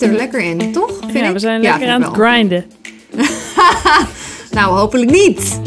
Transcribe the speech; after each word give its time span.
zit 0.00 0.10
er 0.10 0.16
lekker 0.16 0.40
in, 0.40 0.72
toch? 0.72 0.98
Vind 1.00 1.12
ja, 1.12 1.26
ik? 1.26 1.32
we 1.32 1.38
zijn 1.38 1.60
lekker 1.60 1.88
aan 1.88 2.02
het 2.02 2.12
grinden. 2.12 2.64
Nou, 4.50 4.76
hopelijk 4.76 5.10
niet. 5.10 5.60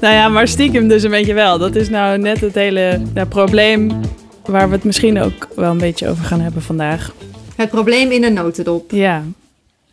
Nou 0.00 0.14
ja, 0.14 0.28
maar 0.28 0.48
stiekem 0.48 0.88
dus 0.88 1.02
een 1.02 1.10
beetje 1.10 1.34
wel. 1.34 1.58
Dat 1.58 1.74
is 1.74 1.88
nou 1.88 2.18
net 2.18 2.40
het 2.40 2.54
hele 2.54 3.00
ja, 3.14 3.24
probleem 3.24 4.00
waar 4.44 4.68
we 4.68 4.74
het 4.74 4.84
misschien 4.84 5.20
ook 5.20 5.48
wel 5.56 5.70
een 5.70 5.78
beetje 5.78 6.08
over 6.08 6.24
gaan 6.24 6.40
hebben 6.40 6.62
vandaag. 6.62 7.14
Het 7.56 7.70
probleem 7.70 8.10
in 8.10 8.24
een 8.24 8.32
notendop. 8.32 8.90
Ja, 8.90 9.22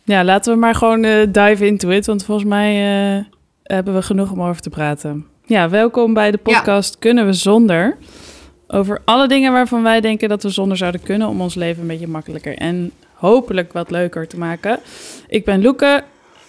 ja 0.04 0.24
laten 0.24 0.52
we 0.52 0.58
maar 0.58 0.74
gewoon 0.74 1.04
eh, 1.04 1.26
dive 1.32 1.66
into 1.66 1.88
it, 1.90 2.06
want 2.06 2.24
volgens 2.24 2.48
mij 2.48 2.74
eh, 3.16 3.24
hebben 3.62 3.94
we 3.94 4.02
genoeg 4.02 4.30
om 4.32 4.42
over 4.42 4.62
te 4.62 4.70
praten. 4.70 5.26
Ja, 5.46 5.68
welkom 5.68 6.14
bij 6.14 6.30
de 6.30 6.38
podcast 6.38 6.98
Kunnen 6.98 7.26
we 7.26 7.32
zonder? 7.32 7.96
Over 8.66 9.00
alle 9.04 9.28
dingen 9.28 9.52
waarvan 9.52 9.82
wij 9.82 10.00
denken 10.00 10.28
dat 10.28 10.42
we 10.42 10.48
zonder 10.48 10.76
zouden 10.76 11.02
kunnen 11.02 11.28
om 11.28 11.40
ons 11.40 11.54
leven 11.54 11.82
een 11.82 11.88
beetje 11.88 12.08
makkelijker 12.08 12.56
en 12.56 12.92
hopelijk 13.18 13.72
wat 13.72 13.90
leuker 13.90 14.28
te 14.28 14.38
maken. 14.38 14.80
Ik 15.28 15.44
ben 15.44 15.62
Loeke 15.62 16.04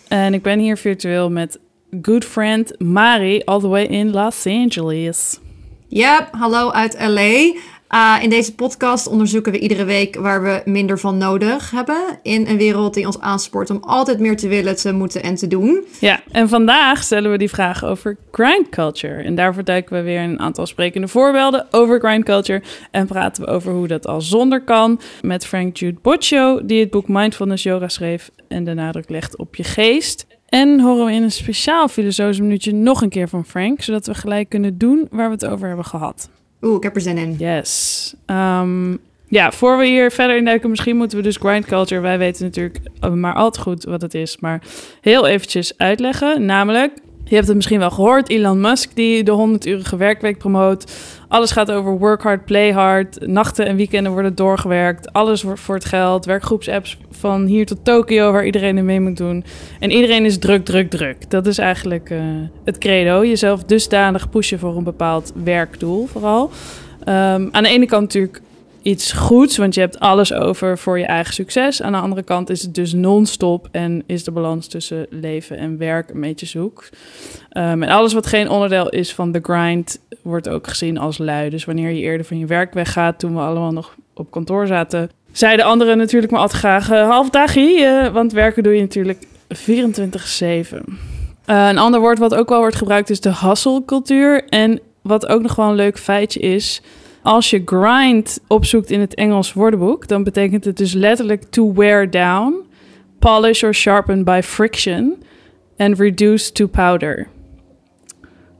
en 0.07 0.33
ik 0.33 0.43
ben 0.43 0.59
hier 0.59 0.77
virtueel 0.77 1.29
met 1.29 1.59
good 2.01 2.25
friend 2.25 2.79
Mari, 2.79 3.41
all 3.45 3.59
the 3.59 3.67
way 3.67 3.83
in 3.83 4.11
Los 4.11 4.45
Angeles. 4.45 5.39
Ja, 5.87 6.27
hallo 6.31 6.71
uit 6.71 6.95
LA. 6.99 7.53
Ah, 7.91 8.23
in 8.23 8.29
deze 8.29 8.55
podcast 8.55 9.07
onderzoeken 9.07 9.51
we 9.51 9.59
iedere 9.59 9.83
week 9.83 10.15
waar 10.15 10.43
we 10.43 10.61
minder 10.65 10.99
van 10.99 11.17
nodig 11.17 11.71
hebben. 11.71 12.19
In 12.21 12.47
een 12.47 12.57
wereld 12.57 12.93
die 12.93 13.05
ons 13.05 13.19
aanspoort 13.19 13.69
om 13.69 13.77
altijd 13.81 14.19
meer 14.19 14.37
te 14.37 14.47
willen, 14.47 14.75
te 14.75 14.91
moeten 14.91 15.23
en 15.23 15.35
te 15.35 15.47
doen. 15.47 15.83
Ja, 15.99 16.21
en 16.31 16.49
vandaag 16.49 17.03
stellen 17.03 17.31
we 17.31 17.37
die 17.37 17.49
vraag 17.49 17.85
over 17.85 18.17
grind 18.31 18.69
culture. 18.69 19.23
En 19.23 19.35
daarvoor 19.35 19.63
duiken 19.63 19.95
we 19.95 20.01
weer 20.01 20.21
een 20.21 20.39
aantal 20.39 20.65
sprekende 20.65 21.07
voorbeelden 21.07 21.67
over 21.71 21.99
grind 21.99 22.25
culture. 22.25 22.61
En 22.91 23.07
praten 23.07 23.43
we 23.43 23.49
over 23.49 23.73
hoe 23.73 23.87
dat 23.87 24.07
al 24.07 24.21
zonder 24.21 24.63
kan. 24.63 24.99
Met 25.21 25.45
Frank 25.45 25.77
Jude 25.77 25.99
Boccio, 26.01 26.65
die 26.65 26.79
het 26.79 26.89
boek 26.89 27.07
Mindfulness 27.07 27.63
Yoga 27.63 27.87
schreef 27.87 28.29
en 28.47 28.63
de 28.63 28.73
nadruk 28.73 29.09
legt 29.09 29.37
op 29.37 29.55
je 29.55 29.63
geest. 29.63 30.27
En 30.49 30.79
horen 30.79 31.05
we 31.05 31.11
in 31.11 31.23
een 31.23 31.31
speciaal 31.31 31.87
filosofisch 31.87 32.39
minuutje 32.39 32.73
nog 32.73 33.01
een 33.01 33.09
keer 33.09 33.29
van 33.29 33.45
Frank, 33.45 33.81
zodat 33.81 34.05
we 34.05 34.13
gelijk 34.13 34.49
kunnen 34.49 34.77
doen 34.77 35.07
waar 35.11 35.27
we 35.27 35.33
het 35.33 35.45
over 35.45 35.67
hebben 35.67 35.85
gehad. 35.85 36.29
Oeh, 36.61 36.75
ik 36.75 36.83
heb 36.83 36.95
er 36.95 37.01
zin 37.01 37.17
in. 37.17 37.35
Yes. 37.37 38.13
Ehm, 38.25 38.95
ja, 39.27 39.51
voor 39.51 39.77
we 39.77 39.85
hier 39.85 40.11
verder 40.11 40.37
induiken, 40.37 40.69
misschien 40.69 40.97
moeten 40.97 41.17
we 41.17 41.23
dus 41.23 41.37
grind 41.37 41.65
culture. 41.65 42.01
Wij 42.01 42.17
weten 42.17 42.45
natuurlijk 42.45 42.79
maar 43.13 43.33
al 43.33 43.51
te 43.51 43.59
goed 43.59 43.83
wat 43.83 44.01
het 44.01 44.13
is, 44.13 44.37
maar 44.39 44.61
heel 45.01 45.27
eventjes 45.27 45.77
uitleggen. 45.77 46.45
Namelijk, 46.45 46.93
je 47.29 47.35
hebt 47.35 47.47
het 47.47 47.55
misschien 47.55 47.79
wel 47.79 47.91
gehoord, 47.91 48.29
Elon 48.29 48.61
Musk 48.61 48.95
die 48.95 49.23
de 49.23 49.57
100-urige 49.57 49.97
werkweek 49.97 50.37
promoot. 50.37 50.91
Alles 51.27 51.51
gaat 51.51 51.71
over 51.71 51.97
work 51.97 52.21
hard, 52.21 52.45
play 52.45 52.71
hard. 52.71 53.27
Nachten 53.27 53.65
en 53.65 53.75
weekenden 53.75 54.11
worden 54.11 54.35
doorgewerkt. 54.35 55.13
Alles 55.13 55.43
wordt 55.43 55.59
voor 55.59 55.75
het 55.75 55.85
geld. 55.85 56.25
Werkgroepsapps 56.25 56.97
van 57.11 57.45
hier 57.45 57.65
tot 57.65 57.85
Tokio 57.85 58.31
waar 58.31 58.45
iedereen 58.45 58.77
er 58.77 58.83
mee 58.83 58.99
moet 58.99 59.17
doen. 59.17 59.43
En 59.79 59.91
iedereen 59.91 60.25
is 60.25 60.37
druk, 60.37 60.65
druk, 60.65 60.89
druk. 60.89 61.29
Dat 61.29 61.47
is 61.47 61.57
eigenlijk 61.57 62.09
eh, 62.09 62.19
het 62.65 62.77
credo. 62.77 63.25
Jezelf 63.25 63.63
dusdanig 63.63 64.29
pushen 64.29 64.59
voor 64.59 64.77
een 64.77 64.83
bepaald 64.83 65.31
werkdoel 65.43 66.05
vooral. 66.05 66.49
Ehm, 67.03 67.47
aan 67.51 67.63
de 67.63 67.69
ene 67.69 67.85
kant 67.85 68.01
natuurlijk 68.01 68.41
iets 68.81 69.11
goeds, 69.11 69.57
want 69.57 69.73
je 69.73 69.79
hebt 69.79 69.99
alles 69.99 70.33
over 70.33 70.77
voor 70.77 70.99
je 70.99 71.05
eigen 71.05 71.33
succes. 71.33 71.81
Aan 71.81 71.91
de 71.91 71.97
andere 71.97 72.23
kant 72.23 72.49
is 72.49 72.61
het 72.61 72.75
dus 72.75 72.93
non-stop 72.93 73.67
en 73.71 74.03
is 74.05 74.23
de 74.23 74.31
balans 74.31 74.67
tussen 74.67 75.05
leven 75.09 75.57
en 75.57 75.77
werk 75.77 76.09
een 76.09 76.21
beetje 76.21 76.45
zoek. 76.45 76.89
Ehm, 77.49 77.83
en 77.83 77.89
alles 77.89 78.13
wat 78.13 78.27
geen 78.27 78.49
onderdeel 78.49 78.89
is 78.89 79.13
van 79.13 79.31
de 79.31 79.39
grind 79.43 79.99
wordt 80.21 80.49
ook 80.49 80.67
gezien 80.67 80.97
als 80.97 81.17
lui. 81.17 81.49
Dus 81.49 81.65
wanneer 81.65 81.89
je 81.89 82.01
eerder 82.01 82.25
van 82.25 82.37
je 82.37 82.45
werk 82.45 82.73
weggaat, 82.73 83.19
toen 83.19 83.33
we 83.33 83.39
allemaal 83.41 83.71
nog 83.71 83.95
op 84.13 84.31
kantoor 84.31 84.67
zaten, 84.67 85.09
zeiden 85.31 85.65
anderen 85.65 85.97
natuurlijk 85.97 86.31
maar 86.31 86.41
altijd 86.41 86.59
graag 86.59 86.91
uh, 86.91 87.09
half 87.09 87.29
dagje, 87.29 87.85
eh, 87.85 88.13
want 88.13 88.31
werken 88.31 88.63
doe 88.63 88.75
je 88.75 88.81
natuurlijk 88.81 89.23
24/7. 89.47 90.83
Uh, 91.45 91.67
een 91.67 91.77
ander 91.77 91.99
woord 91.99 92.19
wat 92.19 92.35
ook 92.35 92.49
wel 92.49 92.59
wordt 92.59 92.75
gebruikt 92.75 93.09
is 93.09 93.21
de 93.21 93.35
hustle-cultuur. 93.35 94.43
En 94.43 94.79
wat 95.01 95.27
ook 95.27 95.41
nog 95.41 95.55
wel 95.55 95.69
een 95.69 95.75
leuk 95.75 95.99
feitje 95.99 96.39
is, 96.39 96.81
als 97.21 97.49
je 97.49 97.61
grind 97.65 98.39
opzoekt 98.47 98.91
in 98.91 98.99
het 98.99 99.15
Engels 99.15 99.53
woordenboek, 99.53 100.07
dan 100.07 100.23
betekent 100.23 100.65
het 100.65 100.77
dus 100.77 100.93
letterlijk 100.93 101.43
to 101.49 101.73
wear 101.73 102.09
down, 102.09 102.55
polish 103.19 103.63
or 103.63 103.73
sharpen 103.73 104.23
by 104.23 104.41
friction 104.43 105.23
and 105.77 105.99
reduce 105.99 106.51
to 106.51 106.67
powder. 106.67 107.27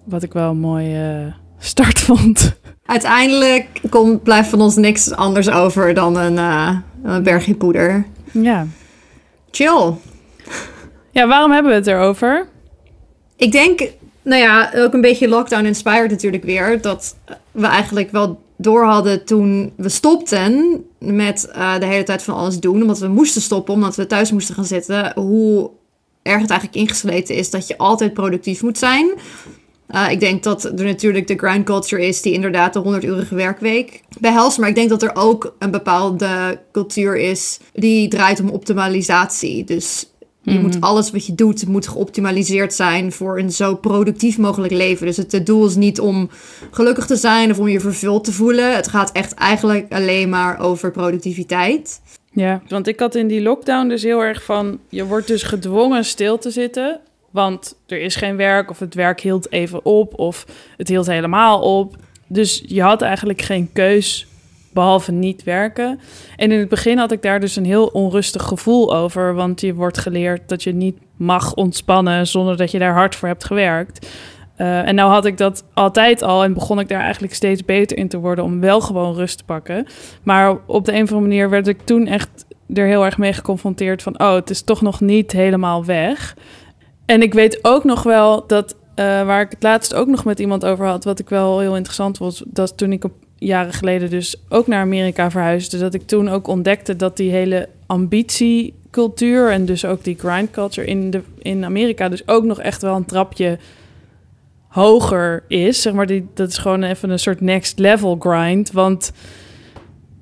Wat 0.03 0.23
ik 0.23 0.33
wel 0.33 0.49
een 0.49 0.59
mooie 0.59 1.33
start 1.59 1.99
vond. 2.09 2.57
Uiteindelijk 2.85 3.81
komt, 3.89 4.23
blijft 4.23 4.49
van 4.49 4.61
ons 4.61 4.75
niks 4.75 5.11
anders 5.11 5.49
over 5.49 5.93
dan 5.93 6.17
een, 6.17 6.33
uh, 6.33 6.77
een 7.03 7.23
bergje 7.23 7.55
poeder. 7.55 8.05
Ja. 8.31 8.67
Chill. 9.51 9.93
Ja, 11.11 11.27
waarom 11.27 11.51
hebben 11.51 11.71
we 11.71 11.77
het 11.77 11.87
erover? 11.87 12.47
Ik 13.35 13.51
denk, 13.51 13.79
nou 14.21 14.41
ja, 14.41 14.71
ook 14.75 14.93
een 14.93 15.01
beetje 15.01 15.27
lockdown 15.27 15.65
inspired 15.65 16.09
natuurlijk 16.09 16.43
weer. 16.43 16.81
Dat 16.81 17.15
we 17.51 17.67
eigenlijk 17.67 18.11
wel 18.11 18.41
door 18.61 18.85
hadden 18.85 19.25
toen 19.25 19.73
we 19.75 19.89
stopten 19.89 20.83
met 20.97 21.49
uh, 21.55 21.79
de 21.79 21.85
hele 21.85 22.03
tijd 22.03 22.23
van 22.23 22.35
alles 22.35 22.59
doen. 22.59 22.81
Omdat 22.81 22.99
we 22.99 23.07
moesten 23.07 23.41
stoppen, 23.41 23.73
omdat 23.73 23.95
we 23.95 24.07
thuis 24.07 24.31
moesten 24.31 24.55
gaan 24.55 24.65
zitten. 24.65 25.11
Hoe 25.15 25.69
erg 26.21 26.41
het 26.41 26.49
eigenlijk 26.49 26.79
ingesleten 26.79 27.35
is 27.35 27.49
dat 27.49 27.67
je 27.67 27.77
altijd 27.77 28.13
productief 28.13 28.61
moet 28.61 28.77
zijn. 28.77 29.11
Uh, 29.89 30.11
ik 30.11 30.19
denk 30.19 30.43
dat 30.43 30.63
er 30.63 30.83
natuurlijk 30.85 31.27
de 31.27 31.37
grind 31.37 31.65
culture 31.65 32.07
is 32.07 32.21
die 32.21 32.33
inderdaad 32.33 32.73
de 32.73 32.99
100-urige 32.99 33.35
werkweek 33.35 34.01
behelst. 34.19 34.57
Maar 34.57 34.69
ik 34.69 34.75
denk 34.75 34.89
dat 34.89 35.03
er 35.03 35.15
ook 35.15 35.55
een 35.59 35.71
bepaalde 35.71 36.59
cultuur 36.71 37.17
is 37.17 37.59
die 37.73 38.07
draait 38.07 38.39
om 38.39 38.49
optimalisatie. 38.49 39.63
Dus 39.63 40.09
je 40.51 40.59
moet 40.59 40.81
alles 40.81 41.11
wat 41.11 41.25
je 41.25 41.35
doet, 41.35 41.67
moet 41.67 41.87
geoptimaliseerd 41.87 42.73
zijn 42.73 43.11
voor 43.11 43.39
een 43.39 43.51
zo 43.51 43.75
productief 43.75 44.37
mogelijk 44.37 44.73
leven. 44.73 45.05
Dus 45.05 45.17
het, 45.17 45.31
het 45.31 45.45
doel 45.45 45.65
is 45.65 45.75
niet 45.75 45.99
om 45.99 46.29
gelukkig 46.71 47.05
te 47.05 47.15
zijn 47.15 47.51
of 47.51 47.59
om 47.59 47.67
je 47.67 47.79
vervuld 47.79 48.23
te 48.23 48.31
voelen. 48.31 48.75
Het 48.75 48.88
gaat 48.88 49.11
echt 49.11 49.33
eigenlijk 49.33 49.93
alleen 49.93 50.29
maar 50.29 50.59
over 50.59 50.91
productiviteit. 50.91 52.01
Ja, 52.31 52.61
want 52.67 52.88
ik 52.88 52.99
had 52.99 53.15
in 53.15 53.27
die 53.27 53.41
lockdown 53.41 53.88
dus 53.88 54.03
heel 54.03 54.23
erg 54.23 54.43
van... 54.43 54.79
je 54.89 55.05
wordt 55.05 55.27
dus 55.27 55.43
gedwongen 55.43 56.05
stil 56.05 56.38
te 56.38 56.51
zitten... 56.51 56.99
want 57.31 57.75
er 57.88 58.01
is 58.01 58.15
geen 58.15 58.35
werk 58.35 58.69
of 58.69 58.79
het 58.79 58.93
werk 58.93 59.21
hield 59.21 59.51
even 59.51 59.85
op... 59.85 60.19
of 60.19 60.45
het 60.77 60.88
hield 60.88 61.07
helemaal 61.07 61.61
op. 61.61 61.95
Dus 62.27 62.63
je 62.65 62.81
had 62.81 63.01
eigenlijk 63.01 63.41
geen 63.41 63.69
keus 63.73 64.27
behalve 64.74 65.12
niet 65.12 65.44
werken. 65.44 66.00
En 66.35 66.52
in 66.52 66.59
het 66.59 66.69
begin 66.69 66.97
had 66.97 67.12
ik 67.12 67.22
daar 67.22 67.40
dus 67.40 67.56
een 67.56 67.66
heel 67.66 67.85
onrustig 67.85 68.44
gevoel 68.44 68.96
over, 68.96 69.34
want 69.34 69.62
je 69.62 69.74
wordt 69.74 69.97
geleerd 69.97 70.50
dat 70.50 70.63
je 70.63 70.74
niet 70.74 70.97
mag 71.18 71.53
ontspannen 71.53 72.28
zonder 72.28 72.57
dat 72.57 72.72
je 72.72 72.80
daar 72.80 72.94
hard 72.94 73.16
voor 73.16 73.28
hebt 73.28 73.44
gewerkt. 73.44 74.07
Uh, 74.57 74.88
en 74.88 74.96
nou 74.96 75.12
had 75.12 75.25
ik 75.25 75.38
dat 75.38 75.63
altijd 75.74 76.22
al 76.22 76.44
en 76.44 76.53
begon 76.53 76.80
ik 76.80 76.88
daar 76.88 77.02
eigenlijk 77.02 77.34
steeds 77.34 77.66
beter 77.66 77.97
in 77.97 78.07
te 78.07 78.18
worden 78.18 78.44
om 78.44 78.59
wel 78.59 78.81
gewoon 78.81 79.16
rust 79.16 79.38
te 79.38 79.44
pakken. 79.44 79.85
Maar 80.24 80.57
op 80.66 80.86
de 80.86 80.91
een 80.91 81.03
of 81.03 81.12
andere 81.12 81.28
manier 81.28 81.50
werd 81.50 81.68
ik 81.68 81.81
toen 81.81 82.07
echt 82.07 82.46
er 82.74 82.86
heel 82.86 83.06
erg 83.06 83.18
mee 83.18 83.34
geconfronteerd 83.34 84.03
van, 84.03 84.19
oh, 84.19 84.34
het 84.34 84.50
is 84.50 84.62
toch 84.62 84.81
nog 84.81 85.01
niet 85.01 85.31
helemaal 85.31 85.86
weg. 85.86 86.36
En 87.06 87.22
ik 87.22 87.34
weet 87.34 87.59
ook 87.62 87.84
nog 87.84 88.03
wel 88.03 88.47
dat, 88.47 88.74
uh, 88.74 89.06
waar 89.25 89.41
ik 89.41 89.50
het 89.50 89.63
laatst 89.63 89.94
ook 89.94 90.07
nog 90.07 90.25
met 90.25 90.40
iemand 90.40 90.66
over 90.66 90.86
had, 90.86 91.03
wat 91.03 91.19
ik 91.19 91.30
wel 91.30 91.59
heel 91.59 91.75
interessant 91.75 92.18
was, 92.18 92.44
dat 92.47 92.78
toen 92.78 92.91
ik 92.91 93.03
op 93.03 93.13
jaren 93.39 93.73
geleden 93.73 94.09
dus 94.09 94.35
ook 94.50 94.67
naar 94.67 94.81
Amerika 94.81 95.31
verhuisde, 95.31 95.77
dat 95.77 95.94
ik 95.94 96.07
toen 96.07 96.29
ook 96.29 96.47
ontdekte 96.47 96.95
dat 96.95 97.17
die 97.17 97.31
hele 97.31 97.69
ambitiecultuur 97.85 99.51
en 99.51 99.66
dus 99.66 99.85
ook 99.85 100.03
die 100.03 100.17
grind 100.19 100.51
culture 100.51 100.88
in, 100.88 101.09
de, 101.09 101.22
in 101.38 101.66
Amerika 101.66 102.09
dus 102.09 102.27
ook 102.27 102.44
nog 102.44 102.59
echt 102.59 102.81
wel 102.81 102.95
een 102.95 103.05
trapje 103.05 103.57
hoger 104.67 105.44
is. 105.47 105.81
Zeg 105.81 105.94
maar, 105.94 106.05
die, 106.05 106.27
dat 106.33 106.50
is 106.50 106.57
gewoon 106.57 106.83
even 106.83 107.09
een 107.09 107.19
soort 107.19 107.41
next 107.41 107.79
level 107.79 108.16
grind. 108.19 108.72
Want 108.72 109.11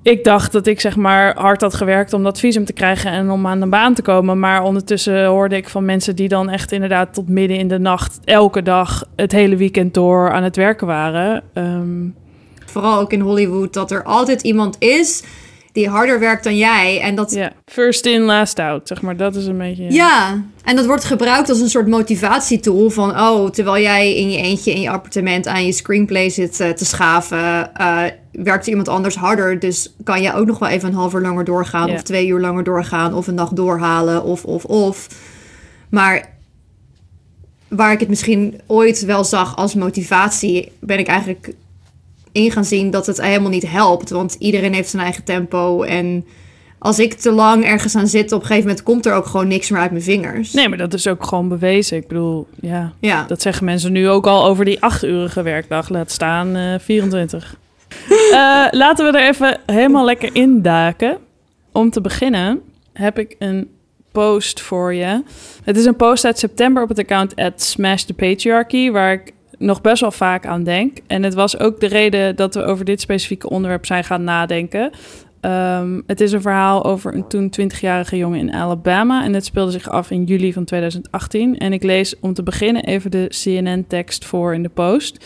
ik 0.02 0.24
dacht 0.24 0.52
dat 0.52 0.66
ik 0.66 0.80
zeg 0.80 0.96
maar 0.96 1.36
hard 1.36 1.60
had 1.60 1.74
gewerkt 1.74 2.12
om 2.12 2.22
dat 2.22 2.40
visum 2.40 2.64
te 2.64 2.72
krijgen 2.72 3.10
en 3.10 3.30
om 3.30 3.46
aan 3.46 3.60
de 3.60 3.66
baan 3.66 3.94
te 3.94 4.02
komen. 4.02 4.38
Maar 4.38 4.62
ondertussen 4.62 5.26
hoorde 5.26 5.56
ik 5.56 5.68
van 5.68 5.84
mensen 5.84 6.16
die 6.16 6.28
dan 6.28 6.50
echt 6.50 6.72
inderdaad 6.72 7.14
tot 7.14 7.28
midden 7.28 7.58
in 7.58 7.68
de 7.68 7.78
nacht 7.78 8.20
elke 8.24 8.62
dag 8.62 9.04
het 9.16 9.32
hele 9.32 9.56
weekend 9.56 9.94
door 9.94 10.32
aan 10.32 10.42
het 10.42 10.56
werken 10.56 10.86
waren. 10.86 11.42
Um, 11.54 12.14
Vooral 12.70 13.00
ook 13.00 13.12
in 13.12 13.20
Hollywood, 13.20 13.72
dat 13.72 13.90
er 13.90 14.02
altijd 14.02 14.42
iemand 14.42 14.76
is 14.78 15.22
die 15.78 15.88
harder 15.88 16.18
werkt 16.18 16.44
dan 16.44 16.56
jij. 16.56 17.00
En 17.00 17.14
dat... 17.14 17.30
Ja, 17.30 17.52
first 17.66 18.06
in, 18.06 18.22
last 18.22 18.58
out, 18.58 18.88
zeg 18.88 19.02
maar. 19.02 19.16
Dat 19.16 19.36
is 19.36 19.46
een 19.46 19.58
beetje... 19.58 19.92
Ja, 19.92 20.42
en 20.64 20.76
dat 20.76 20.86
wordt 20.86 21.04
gebruikt 21.04 21.48
als 21.48 21.60
een 21.60 21.68
soort 21.68 21.86
motivatietool 21.86 22.90
van... 22.90 23.10
oh, 23.10 23.50
terwijl 23.50 23.82
jij 23.82 24.16
in 24.16 24.30
je 24.30 24.38
eentje 24.38 24.72
in 24.72 24.80
je 24.80 24.90
appartement 24.90 25.46
aan 25.46 25.66
je 25.66 25.72
screenplay 25.72 26.30
zit 26.30 26.60
uh, 26.60 26.68
te 26.68 26.84
schaven... 26.84 27.70
Uh, 27.80 28.02
werkt 28.32 28.66
iemand 28.66 28.88
anders 28.88 29.16
harder, 29.16 29.58
dus 29.58 29.94
kan 30.04 30.22
jij 30.22 30.34
ook 30.34 30.46
nog 30.46 30.58
wel 30.58 30.68
even 30.68 30.88
een 30.88 30.94
half 30.94 31.14
uur 31.14 31.20
langer 31.20 31.44
doorgaan... 31.44 31.88
Ja. 31.88 31.94
of 31.94 32.02
twee 32.02 32.26
uur 32.26 32.40
langer 32.40 32.64
doorgaan, 32.64 33.14
of 33.14 33.26
een 33.26 33.34
nacht 33.34 33.56
doorhalen, 33.56 34.24
of, 34.24 34.44
of, 34.44 34.64
of. 34.64 35.08
Maar 35.90 36.36
waar 37.68 37.92
ik 37.92 38.00
het 38.00 38.08
misschien 38.08 38.60
ooit 38.66 39.04
wel 39.04 39.24
zag 39.24 39.56
als 39.56 39.74
motivatie... 39.74 40.72
ben 40.80 40.98
ik 40.98 41.06
eigenlijk 41.06 41.54
in 42.32 42.50
gaan 42.50 42.64
zien 42.64 42.90
dat 42.90 43.06
het 43.06 43.20
helemaal 43.22 43.50
niet 43.50 43.70
helpt. 43.70 44.10
Want 44.10 44.36
iedereen 44.38 44.74
heeft 44.74 44.88
zijn 44.88 45.02
eigen 45.02 45.24
tempo. 45.24 45.82
En 45.82 46.24
als 46.78 46.98
ik 46.98 47.14
te 47.14 47.32
lang 47.32 47.64
ergens 47.64 47.96
aan 47.96 48.08
zit, 48.08 48.32
op 48.32 48.40
een 48.40 48.46
gegeven 48.46 48.68
moment 48.68 48.84
komt 48.84 49.06
er 49.06 49.14
ook 49.14 49.26
gewoon 49.26 49.48
niks 49.48 49.70
meer 49.70 49.80
uit 49.80 49.90
mijn 49.90 50.02
vingers. 50.02 50.52
Nee, 50.52 50.68
maar 50.68 50.78
dat 50.78 50.94
is 50.94 51.06
ook 51.06 51.24
gewoon 51.26 51.48
bewezen. 51.48 51.96
Ik 51.96 52.08
bedoel, 52.08 52.46
ja, 52.60 52.92
Ja. 53.00 53.24
dat 53.28 53.42
zeggen 53.42 53.64
mensen 53.64 53.92
nu 53.92 54.08
ook 54.08 54.26
al 54.26 54.44
over 54.44 54.64
die 54.64 54.82
acht-urige 54.82 55.42
werkdag. 55.42 55.88
Laat 55.88 56.10
staan 56.10 56.56
eh 56.56 56.74
24. 56.80 57.56
Eh, 58.32 58.66
laten 58.70 59.12
we 59.12 59.18
er 59.18 59.28
even 59.28 59.60
helemaal 59.66 60.04
lekker 60.04 60.34
induiken. 60.34 61.18
Om 61.72 61.90
te 61.90 62.00
beginnen 62.00 62.60
heb 62.92 63.18
ik 63.18 63.36
een 63.38 63.68
post 64.12 64.60
voor 64.60 64.94
je. 64.94 65.22
Het 65.64 65.76
is 65.76 65.84
een 65.84 65.96
post 65.96 66.24
uit 66.24 66.38
september 66.38 66.82
op 66.82 66.88
het 66.88 66.98
account 66.98 67.36
at 67.36 67.62
Smash 67.62 68.02
the 68.02 68.14
Patriarchy, 68.14 68.90
waar 68.90 69.12
ik 69.12 69.32
nog 69.58 69.80
best 69.80 70.00
wel 70.00 70.10
vaak 70.10 70.46
aan 70.46 70.62
denk. 70.62 70.98
En 71.06 71.22
het 71.22 71.34
was 71.34 71.58
ook 71.58 71.80
de 71.80 71.86
reden 71.86 72.36
dat 72.36 72.54
we 72.54 72.64
over 72.64 72.84
dit 72.84 73.00
specifieke 73.00 73.50
onderwerp 73.50 73.86
zijn 73.86 74.04
gaan 74.04 74.24
nadenken. 74.24 74.90
Ehm, 75.40 76.00
het 76.06 76.20
is 76.20 76.32
een 76.32 76.40
verhaal 76.40 76.84
over 76.84 77.14
een 77.14 77.28
toen 77.28 77.50
20-jarige 77.50 78.16
jongen 78.16 78.38
in 78.38 78.52
Alabama. 78.52 79.24
En 79.24 79.34
het 79.34 79.44
speelde 79.44 79.70
zich 79.70 79.88
af 79.88 80.10
in 80.10 80.24
juli 80.24 80.52
van 80.52 80.64
2018. 80.64 81.58
En 81.58 81.72
ik 81.72 81.82
lees 81.82 82.18
om 82.20 82.34
te 82.34 82.42
beginnen 82.42 82.84
even 82.84 83.10
de 83.10 83.26
CNN-tekst 83.28 84.24
voor 84.24 84.54
in 84.54 84.62
de 84.62 84.68
post. 84.68 85.24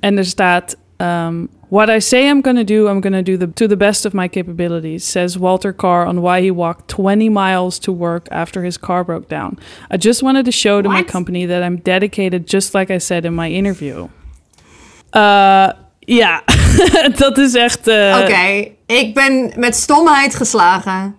En 0.00 0.16
er 0.16 0.24
staat: 0.24 0.76
um, 1.00 1.48
What 1.70 1.88
I 1.88 2.00
say 2.00 2.28
I'm 2.28 2.40
gonna 2.40 2.64
do, 2.64 2.88
I'm 2.88 3.00
gonna 3.00 3.22
do 3.22 3.36
the, 3.36 3.46
to 3.46 3.68
the 3.68 3.76
best 3.76 4.04
of 4.06 4.12
my 4.12 4.28
capabilities, 4.28 5.04
says 5.04 5.36
Walter 5.38 5.72
Carr 5.72 6.04
on 6.06 6.20
why 6.20 6.40
he 6.42 6.50
walked 6.50 6.88
20 6.88 7.28
miles 7.30 7.78
to 7.78 7.92
work 7.92 8.26
after 8.30 8.62
his 8.64 8.76
car 8.78 9.04
broke 9.04 9.28
down. 9.28 9.56
I 9.90 9.96
just 9.96 10.22
wanted 10.22 10.44
to 10.44 10.50
show 10.52 10.82
to 10.82 10.88
my 10.88 11.02
company 11.04 11.46
that 11.46 11.62
I'm 11.62 11.76
dedicated, 11.82 12.52
just 12.52 12.74
like 12.74 12.90
I 12.94 12.98
said 12.98 13.24
in 13.24 13.34
my 13.34 13.48
interview. 13.50 14.08
Uh, 15.14 15.68
ja, 16.06 16.42
dat 17.16 17.38
is 17.38 17.54
echt. 17.54 17.86
eh, 17.88 18.18
Oké, 18.22 18.70
ik 18.94 19.14
ben 19.14 19.52
met 19.56 19.76
stomheid 19.76 20.34
geslagen. 20.34 21.16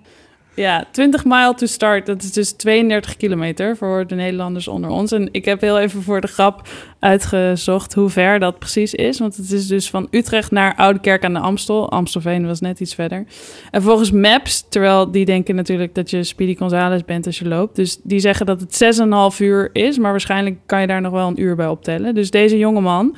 Ja, 0.62 0.86
20 0.92 1.26
mile 1.26 1.54
to 1.54 1.66
start. 1.66 2.06
Dat 2.06 2.24
is 2.24 2.32
dus 2.32 2.52
32 2.52 3.18
kilometer 3.18 3.78
voor 3.78 4.08
de 4.08 4.16
Nederlanders 4.16 4.68
onder 4.68 4.90
ons. 4.90 5.12
En 5.12 5.30
ik 5.32 5.46
heb 5.46 5.62
heel 5.62 5.80
even 5.80 6.02
voor 6.02 6.22
de 6.22 6.28
grap 6.28 6.68
uitgezocht 7.00 7.94
hoe 7.94 8.10
ver 8.10 8.40
dat 8.40 8.60
precies 8.60 8.94
is. 8.94 9.20
Want 9.20 9.36
het 9.36 9.52
is 9.52 9.68
dus 9.68 9.90
van 9.90 10.08
Utrecht 10.12 10.52
naar 10.52 10.76
Oudekerk 10.76 11.26
aan 11.26 11.34
de 11.34 11.40
Amstel. 11.40 11.92
Amstelveen 11.92 12.48
was 12.48 12.60
net 12.60 12.80
iets 12.80 12.96
verder. 12.96 13.26
En 13.72 13.82
volgens 13.82 14.12
Maps, 14.12 14.66
terwijl 14.70 15.12
die 15.12 15.26
denken 15.26 15.56
natuurlijk 15.56 15.96
dat 15.96 16.10
je 16.10 16.24
Speedy 16.24 16.56
Gonzales 16.58 17.06
bent 17.06 17.26
als 17.26 17.40
je 17.40 17.48
loopt. 17.48 17.76
Dus 17.76 18.00
die 18.04 18.20
zeggen 18.20 18.46
dat 18.46 18.60
het 18.60 19.00
6,5 19.34 19.38
uur 19.40 19.70
is. 19.74 19.98
Maar 19.98 20.12
waarschijnlijk 20.12 20.58
kan 20.66 20.82
je 20.82 20.88
daar 20.88 21.02
nog 21.02 21.12
wel 21.12 21.28
een 21.28 21.42
uur 21.42 21.56
bij 21.56 21.68
optellen. 21.68 22.16
Dus 22.16 22.32
deze 22.32 22.58
jongeman, 22.58 23.16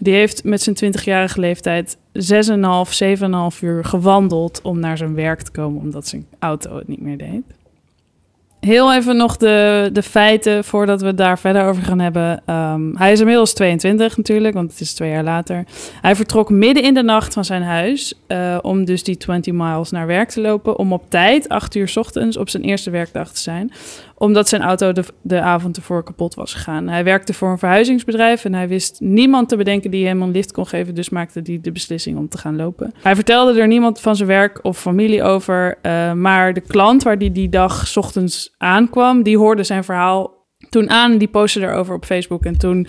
die 0.00 0.14
heeft 0.14 0.44
met 0.44 0.62
zijn 0.62 0.94
20-jarige 0.94 1.40
leeftijd 1.40 1.96
6,5, 1.96 2.02
7,5 3.54 3.60
uur 3.60 3.84
gewandeld 3.84 4.60
om 4.62 4.80
naar 4.80 4.96
zijn 4.96 5.14
werk 5.14 5.42
te 5.42 5.50
komen, 5.50 5.80
omdat 5.80 6.06
zijn 6.06 6.26
auto 6.38 6.76
het 6.76 6.88
niet 6.88 7.00
meer 7.00 7.18
deed. 7.18 7.42
Heel 8.60 8.94
even 8.94 9.16
nog 9.16 9.36
de, 9.36 9.90
de 9.92 10.02
feiten 10.02 10.64
voordat 10.64 11.00
we 11.00 11.14
daar 11.14 11.38
verder 11.38 11.64
over 11.64 11.82
gaan 11.82 11.98
hebben. 11.98 12.42
Ehm, 12.46 12.94
hij 12.94 13.12
is 13.12 13.20
inmiddels 13.20 13.52
22 13.52 14.16
natuurlijk, 14.16 14.54
want 14.54 14.70
het 14.70 14.80
is 14.80 14.94
twee 14.94 15.10
jaar 15.10 15.24
later. 15.24 15.64
Hij 16.00 16.16
vertrok 16.16 16.50
midden 16.50 16.82
in 16.82 16.94
de 16.94 17.02
nacht 17.02 17.32
van 17.32 17.44
zijn 17.44 17.62
huis 17.62 18.14
eh, 18.26 18.58
om 18.62 18.84
dus 18.84 19.02
die 19.02 19.16
20 19.16 19.52
miles 19.52 19.90
naar 19.90 20.06
werk 20.06 20.28
te 20.28 20.40
lopen. 20.40 20.78
Om 20.78 20.92
op 20.92 21.02
tijd, 21.08 21.48
8 21.48 21.74
uur 21.74 21.92
ochtends, 21.94 22.36
op 22.36 22.48
zijn 22.48 22.62
eerste 22.62 22.90
werkdag 22.90 23.32
te 23.32 23.40
zijn. 23.40 23.72
Omdat 24.20 24.48
zijn 24.48 24.62
auto 24.62 24.92
de, 24.92 25.04
de 25.22 25.40
avond 25.40 25.76
ervoor 25.76 26.02
kapot 26.02 26.34
was 26.34 26.54
gegaan. 26.54 26.88
Hij 26.88 27.04
werkte 27.04 27.34
voor 27.34 27.50
een 27.50 27.58
verhuizingsbedrijf 27.58 28.44
en 28.44 28.54
hij 28.54 28.68
wist 28.68 29.00
niemand 29.00 29.48
te 29.48 29.56
bedenken 29.56 29.90
die 29.90 30.06
hem 30.06 30.22
een 30.22 30.30
lift 30.30 30.52
kon 30.52 30.66
geven. 30.66 30.94
Dus 30.94 31.08
maakte 31.08 31.40
hij 31.42 31.58
de 31.62 31.72
beslissing 31.72 32.18
om 32.18 32.28
te 32.28 32.38
gaan 32.38 32.56
lopen. 32.56 32.92
Hij 33.02 33.14
vertelde 33.14 33.60
er 33.60 33.66
niemand 33.66 34.00
van 34.00 34.16
zijn 34.16 34.28
werk 34.28 34.64
of 34.64 34.78
familie 34.80 35.22
over. 35.22 35.78
eh, 35.82 36.12
maar 36.12 36.52
de 36.52 36.60
klant 36.60 37.02
waar 37.02 37.18
die 37.18 37.32
die 37.32 37.48
dag 37.48 37.96
ochtends 37.96 38.54
aankwam, 38.58 39.22
die 39.22 39.38
hoorde 39.38 39.62
zijn 39.62 39.84
verhaal 39.84 40.46
toen 40.70 40.90
aan. 40.90 41.18
Die 41.18 41.28
postte 41.28 41.60
erover 41.60 41.94
op 41.94 42.04
Facebook 42.04 42.44
en 42.44 42.58
toen 42.58 42.86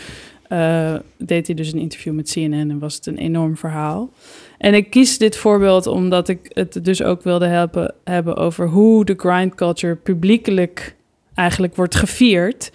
eh, 0.48 0.96
deed 1.18 1.48
hij 1.48 1.56
dus 1.56 1.74
een 1.74 1.80
interview 1.80 2.14
met 2.14 2.32
CNN 2.32 2.70
en 2.70 2.80
was 2.80 2.96
het 2.96 3.06
een 3.06 3.18
enorm 3.18 3.58
verhaal. 3.58 4.10
En 4.58 4.74
ik 4.74 4.90
kies 4.90 5.18
dit 5.18 5.38
voorbeeld 5.38 5.88
omdat 5.88 6.28
ik 6.28 6.52
het 6.54 6.86
dus 6.86 7.04
ook 7.04 7.22
wilde 7.22 7.46
helpen, 7.46 7.94
hebben 8.04 8.36
over 8.36 8.68
hoe 8.68 9.06
de 9.06 9.14
grind 9.18 9.56
culture 9.56 9.96
publiekelijk 9.96 11.00
eigenlijk 11.42 11.76
wordt 11.76 11.96
gevierd. 11.96 12.72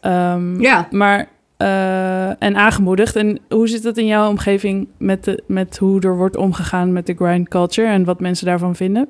Ehm, 0.00 0.60
Ja. 0.60 0.88
Maar 0.90 1.28
eh, 1.56 2.42
en 2.42 2.56
aangemoedigd. 2.56 3.16
En 3.16 3.38
hoe 3.48 3.68
zit 3.68 3.82
dat 3.82 3.96
in 3.96 4.06
jouw 4.06 4.28
omgeving 4.28 4.88
met, 4.98 5.24
de, 5.24 5.42
met 5.46 5.76
hoe 5.78 6.00
er 6.00 6.16
wordt 6.16 6.36
omgegaan 6.36 6.92
met 6.92 7.06
de 7.06 7.14
grind 7.14 7.48
culture 7.48 7.88
en 7.88 8.04
wat 8.04 8.20
mensen 8.20 8.46
daarvan 8.46 8.76
vinden? 8.76 9.08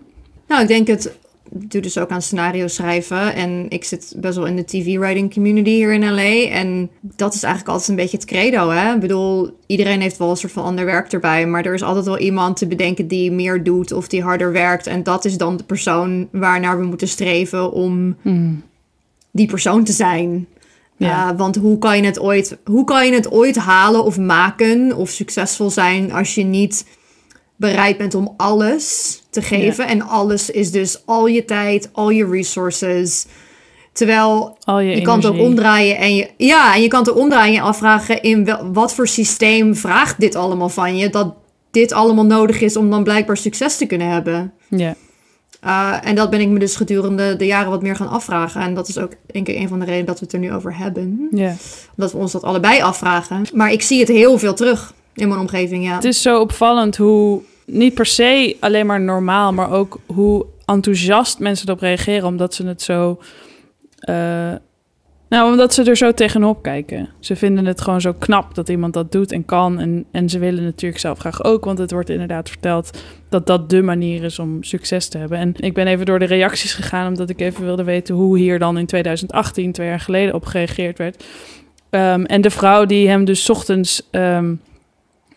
Nou, 0.49 0.63
ik 0.63 0.69
denk 0.69 0.87
het. 0.87 1.17
Ik 1.61 1.71
doe 1.71 1.81
dus 1.81 1.99
ook 1.99 2.11
aan 2.11 2.23
scenario 2.23 2.67
schrijven. 2.67 3.35
En 3.35 3.67
ik 3.69 3.85
zit 3.85 4.15
best 4.17 4.37
wel 4.37 4.47
in 4.47 4.57
de 4.57 4.65
TV-writing 4.65 5.33
community 5.35 5.71
hier 5.71 5.93
in 5.93 6.11
LA. 6.11 6.49
En 6.51 6.91
dat 7.01 7.35
is 7.35 7.43
eigenlijk 7.43 7.73
altijd 7.73 7.89
een 7.91 7.97
beetje 8.05 8.17
het 8.17 8.27
credo, 8.27 8.71
hè? 8.71 8.95
Ik 8.95 9.01
bedoel, 9.01 9.51
iedereen 9.67 10.01
heeft 10.01 10.17
wel 10.17 10.31
een 10.31 10.37
soort 10.37 10.53
van 10.53 10.65
ander 10.65 10.85
werk 10.85 11.13
erbij. 11.13 11.47
Maar 11.47 11.65
er 11.65 11.75
is 11.75 11.83
altijd 11.83 12.05
wel 12.05 12.19
iemand 12.19 12.57
te 12.57 12.67
bedenken 12.67 13.07
die 13.09 13.33
meer 13.33 13.63
doet 13.63 13.93
of 13.93 14.09
die 14.09 14.23
harder 14.23 14.53
werkt. 14.53 14.87
En 14.87 15.03
dat 15.03 15.25
is 15.25 15.37
dan 15.39 15.57
de 15.57 15.65
persoon 15.65 16.29
waarnaar 16.33 16.79
we 16.79 16.87
moeten 16.87 17.09
streven 17.09 17.73
om 17.73 18.17
die 19.37 19.47
persoon 19.47 19.85
te 19.85 19.93
zijn. 19.93 20.47
Ja. 20.97 21.33
Uh, 21.33 21.39
want 21.39 21.57
hoe 21.57 21.79
kan, 21.79 21.97
je 21.97 22.05
het 22.05 22.21
ooit, 22.21 22.59
hoe 22.65 22.85
kan 22.85 23.07
je 23.07 23.13
het 23.13 23.31
ooit 23.31 23.57
halen 23.57 24.05
of 24.05 24.19
maken 24.19 24.97
of 24.97 25.11
succesvol 25.11 25.71
zijn 25.71 26.13
als 26.13 26.35
je 26.35 26.43
niet 26.43 26.87
bereid 27.57 27.97
bent 27.97 28.15
om 28.15 28.35
alles 28.37 29.23
te 29.31 29.43
geven? 29.43 29.87
En 29.87 30.03
alles 30.03 30.51
is 30.51 30.71
dus 30.71 31.07
al 31.07 31.27
je 31.27 31.45
tijd, 31.45 31.89
al 31.93 32.11
je 32.11 32.27
resources. 32.27 33.27
Terwijl 33.93 34.59
Al 34.65 34.81
je, 34.81 34.97
je 34.97 35.03
kan 35.03 35.17
het 35.17 35.27
ook 35.27 35.41
omdraaien 35.41 35.97
en 35.97 36.15
je, 36.15 36.31
ja, 36.37 36.75
en 36.75 36.83
je 36.83 36.89
kan 36.89 37.01
het 37.01 37.11
ook 37.11 37.19
omdraaien 37.19 37.57
en 37.57 37.63
afvragen 37.63 38.23
in 38.23 38.45
wel, 38.45 38.73
wat 38.73 38.95
voor 38.95 39.09
systeem 39.09 39.75
vraagt 39.75 40.21
dit 40.21 40.35
allemaal 40.35 40.69
van 40.69 40.97
je? 40.97 41.11
Dat 41.11 41.35
dit 41.71 41.93
allemaal 41.93 42.27
nodig 42.27 42.61
is 42.61 42.77
om 42.77 42.91
dan 42.91 43.05
blijkbaar 43.05 43.37
succes 43.37 43.77
te 43.77 43.87
kunnen 43.87 44.11
hebben. 44.11 44.53
Ja. 44.69 44.95
Uh, 45.67 45.97
en 46.03 46.15
dat 46.15 46.31
ben 46.31 46.41
ik 46.41 46.49
me 46.49 46.59
dus 46.59 46.77
gedurende 46.77 47.37
de 47.37 47.47
jaren 47.47 47.71
wat 47.71 47.83
meer 47.83 47.97
gaan 47.97 48.09
afvragen. 48.09 48.61
En 48.61 48.75
dat 48.75 48.89
is 48.89 48.99
ook 48.99 49.13
denk 49.27 49.49
ik 49.49 49.57
een 49.57 49.69
van 49.69 49.79
de 49.79 49.85
redenen 49.85 50.07
dat 50.07 50.19
we 50.19 50.25
het 50.25 50.35
er 50.35 50.41
nu 50.41 50.53
over 50.53 50.77
hebben. 50.77 51.29
ja. 51.31 51.55
Dat 51.97 52.13
we 52.13 52.19
ons 52.19 52.33
dat 52.33 52.43
allebei 52.43 52.81
afvragen. 52.83 53.45
Maar 53.55 53.73
ik 53.73 53.83
zie 53.83 53.99
het 54.01 54.09
heel 54.09 54.39
veel 54.39 54.55
terug 54.55 54.93
in 55.15 55.29
mijn 55.29 55.41
omgeving, 55.41 55.85
ja. 55.85 55.95
Het 55.95 56.05
is 56.05 56.23
zo 56.23 56.41
opvallend 56.41 56.97
hoe 56.97 57.41
niet 57.67 57.95
per 57.95 58.07
se 58.07 58.57
alleen 58.61 58.87
maar 58.87 59.01
normaal, 59.01 59.53
maar 59.53 59.73
ook 59.73 59.99
hoe 60.07 60.47
enthousiast 60.65 61.39
mensen 61.39 61.67
erop 61.69 61.81
reageren, 61.81 62.27
omdat 62.29 62.55
ze 62.55 62.67
het 62.67 62.83
zo. 62.83 63.19
eh, 63.99 64.53
nou, 65.29 65.51
omdat 65.51 65.75
ze 65.75 65.85
er 65.85 65.97
zo 65.97 66.13
tegenop 66.13 66.63
kijken. 66.63 67.09
Ze 67.21 67.37
vinden 67.37 67.67
het 67.67 67.81
gewoon 67.81 68.01
zo 68.01 68.13
knap 68.13 68.55
dat 68.55 68.69
iemand 68.69 68.95
dat 68.95 69.13
doet 69.13 69.33
en 69.33 69.45
kan. 69.45 69.79
En, 69.79 70.05
en 70.11 70.29
ze 70.29 70.39
willen 70.39 70.65
natuurlijk 70.65 71.01
zelf 71.01 71.19
graag 71.19 71.45
ook, 71.45 71.65
want 71.65 71.79
het 71.79 71.91
wordt 71.91 72.11
inderdaad 72.11 72.49
verteld 72.49 73.03
dat 73.29 73.47
dat 73.47 73.71
de 73.71 73.83
manier 73.83 74.25
is 74.25 74.39
om 74.39 74.63
succes 74.63 75.09
te 75.09 75.19
hebben. 75.19 75.39
En 75.39 75.55
ik 75.57 75.75
ben 75.75 75.87
even 75.87 76.07
door 76.07 76.19
de 76.19 76.25
reacties 76.25 76.75
gegaan, 76.75 77.07
omdat 77.07 77.31
ik 77.31 77.41
even 77.41 77.65
wilde 77.65 77.85
weten 77.85 78.15
hoe 78.15 78.39
hier 78.39 78.59
dan 78.59 78.79
in 78.79 78.87
2018, 78.87 79.73
twee 79.73 79.89
jaar 79.89 80.01
geleden, 80.01 80.35
op 80.35 80.45
gereageerd 80.45 80.99
werd. 80.99 81.25
Ehm, 81.91 82.25
en 82.25 82.41
de 82.41 82.51
vrouw 82.51 82.85
die 82.85 83.09
hem 83.09 83.25
dus 83.25 83.51
ochtends 83.51 84.09
ehm, 84.11 84.55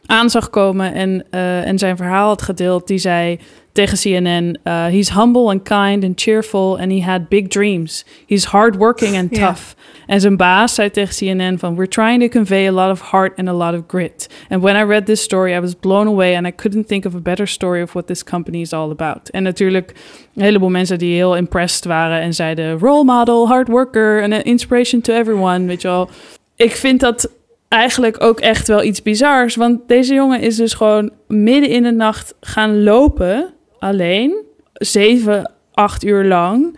aan 0.06 0.30
zag 0.30 0.50
komen 0.50 0.94
en, 0.94 1.26
eh, 1.30 1.68
en 1.68 1.78
zijn 1.78 1.98
verhaal 1.98 2.28
had 2.28 2.42
gedeeld, 2.42 2.88
die 2.88 2.98
zei 2.98 3.40
tegen 3.80 3.98
CNN: 3.98 4.58
uh, 4.64 4.86
He's 4.86 5.10
humble 5.10 5.50
and 5.50 5.64
kind 5.64 6.04
and 6.04 6.20
cheerful 6.20 6.78
and 6.80 6.92
he 6.92 7.02
had 7.02 7.30
big 7.30 7.50
dreams. 7.50 8.06
He's 8.28 8.46
hardworking 8.46 9.18
and 9.18 9.34
tough. 9.44 9.76
En 10.06 10.22
zijn 10.22 10.38
baas 10.38 10.74
zei 10.74 10.92
tegen 10.92 11.16
CNN 11.16 11.60
van... 11.60 11.76
We're 11.76 11.88
trying 11.88 12.22
to 12.22 12.28
convey 12.28 12.68
a 12.68 12.72
lot 12.72 12.92
of 12.92 13.12
heart 13.12 13.38
and 13.38 13.48
a 13.48 13.54
lot 13.54 13.74
of 13.74 13.82
grit. 13.88 14.30
And 14.50 14.62
when 14.62 14.76
I 14.76 14.84
read 14.84 15.06
this 15.06 15.22
story, 15.22 15.54
I 15.54 15.60
was 15.60 15.76
blown 15.76 16.08
away... 16.08 16.36
and 16.36 16.48
I 16.48 16.52
couldn't 16.52 16.88
think 16.88 17.06
of 17.06 17.16
a 17.16 17.20
better 17.20 17.48
story 17.48 17.82
of 17.82 17.92
what 17.94 18.08
this 18.08 18.24
company 18.24 18.62
is 18.62 18.74
all 18.74 18.90
about. 18.90 19.30
En 19.30 19.44
natuurlijk 19.44 19.94
een 20.36 20.42
heleboel 20.42 20.70
mensen 20.70 20.98
die 20.98 21.14
heel 21.14 21.36
impressed 21.36 21.86
waren... 21.86 22.22
en 22.22 22.34
zeiden 22.34 22.80
role 22.80 23.04
model, 23.04 23.48
hard 23.48 23.68
worker... 23.68 24.24
and 24.24 24.34
an 24.34 24.42
inspiration 24.42 25.02
to 25.02 25.14
everyone, 25.14 25.66
weet 25.66 25.82
je 25.82 25.88
wel. 25.88 26.10
Ik 26.56 26.72
vind 26.72 27.00
dat 27.00 27.30
eigenlijk 27.68 28.24
ook 28.24 28.40
echt 28.40 28.68
wel 28.68 28.84
iets 28.84 29.02
bizars. 29.02 29.56
Want 29.56 29.88
deze 29.88 30.14
jongen 30.14 30.42
is 30.42 30.56
dus 30.56 30.74
gewoon 30.74 31.12
midden 31.28 31.70
in 31.70 31.84
de 31.84 31.92
nacht 31.92 32.34
gaan 32.42 32.84
lopen... 32.84 33.54
alleen, 33.80 34.44
zeven, 34.74 35.52
acht 35.74 36.04
uur 36.04 36.26
lang 36.26 36.78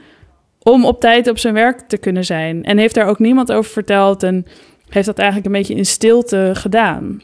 om 0.63 0.85
op 0.85 0.99
tijd 0.99 1.29
op 1.29 1.37
zijn 1.37 1.53
werk 1.53 1.79
te 1.79 1.97
kunnen 1.97 2.25
zijn. 2.25 2.63
En 2.63 2.77
heeft 2.77 2.95
daar 2.95 3.07
ook 3.07 3.19
niemand 3.19 3.51
over 3.51 3.71
verteld 3.71 4.23
en 4.23 4.45
heeft 4.89 5.05
dat 5.05 5.17
eigenlijk 5.17 5.47
een 5.47 5.59
beetje 5.61 5.75
in 5.75 5.85
stilte 5.85 6.51
gedaan. 6.53 7.21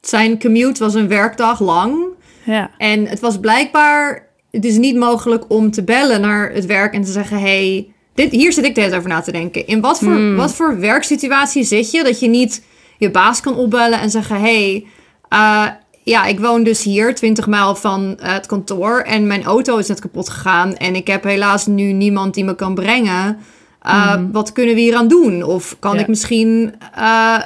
Zijn 0.00 0.38
commute 0.40 0.82
was 0.84 0.94
een 0.94 1.08
werkdag 1.08 1.60
lang. 1.60 2.04
Ja, 2.44 2.70
En 2.78 3.06
het 3.06 3.20
was 3.20 3.40
blijkbaar... 3.40 4.30
Het 4.50 4.64
is 4.64 4.76
niet 4.76 4.96
mogelijk 4.96 5.44
om 5.48 5.70
te 5.70 5.84
bellen 5.84 6.20
naar 6.20 6.52
het 6.52 6.66
werk 6.66 6.94
en 6.94 7.02
te 7.02 7.12
zeggen... 7.12 7.40
hey, 7.40 7.92
dit, 8.14 8.30
hier 8.30 8.52
zit 8.52 8.64
ik 8.64 8.74
de 8.74 8.96
over 8.96 9.08
na 9.08 9.20
te 9.20 9.32
denken. 9.32 9.66
In 9.66 9.80
wat 9.80 9.98
voor, 9.98 10.12
Hmm. 10.12 10.36
wat 10.36 10.54
voor 10.54 10.78
werksituatie 10.80 11.64
zit 11.64 11.90
je... 11.90 12.04
dat 12.04 12.20
je 12.20 12.28
niet 12.28 12.64
je 12.98 13.10
baas 13.10 13.40
kan 13.40 13.56
opbellen 13.56 14.00
en 14.00 14.10
zeggen... 14.10 14.40
hey, 14.40 14.86
eh, 15.28 15.66
ja, 16.02 16.24
ik 16.24 16.40
woon 16.40 16.62
dus 16.62 16.82
hier, 16.82 17.14
20 17.14 17.46
mijl 17.46 17.74
van 17.74 18.16
eh, 18.18 18.32
het 18.32 18.46
kantoor. 18.46 18.98
En 19.00 19.26
mijn 19.26 19.44
auto 19.44 19.76
is 19.76 19.88
net 19.88 20.00
kapot 20.00 20.28
gegaan. 20.28 20.76
En 20.76 20.94
ik 20.94 21.06
heb 21.06 21.24
helaas 21.24 21.66
nu 21.66 21.92
niemand 21.92 22.34
die 22.34 22.44
me 22.44 22.54
kan 22.54 22.74
brengen. 22.74 23.38
Uh, 23.86 24.14
Wat 24.32 24.52
kunnen 24.52 24.74
we 24.74 24.80
hier 24.80 24.94
aan 24.96 25.08
doen? 25.08 25.42
Of 25.42 25.76
kan, 25.78 25.94
Ja. 25.94 26.00
ik 26.00 26.08
misschien, 26.08 26.74
eh, 26.94 27.38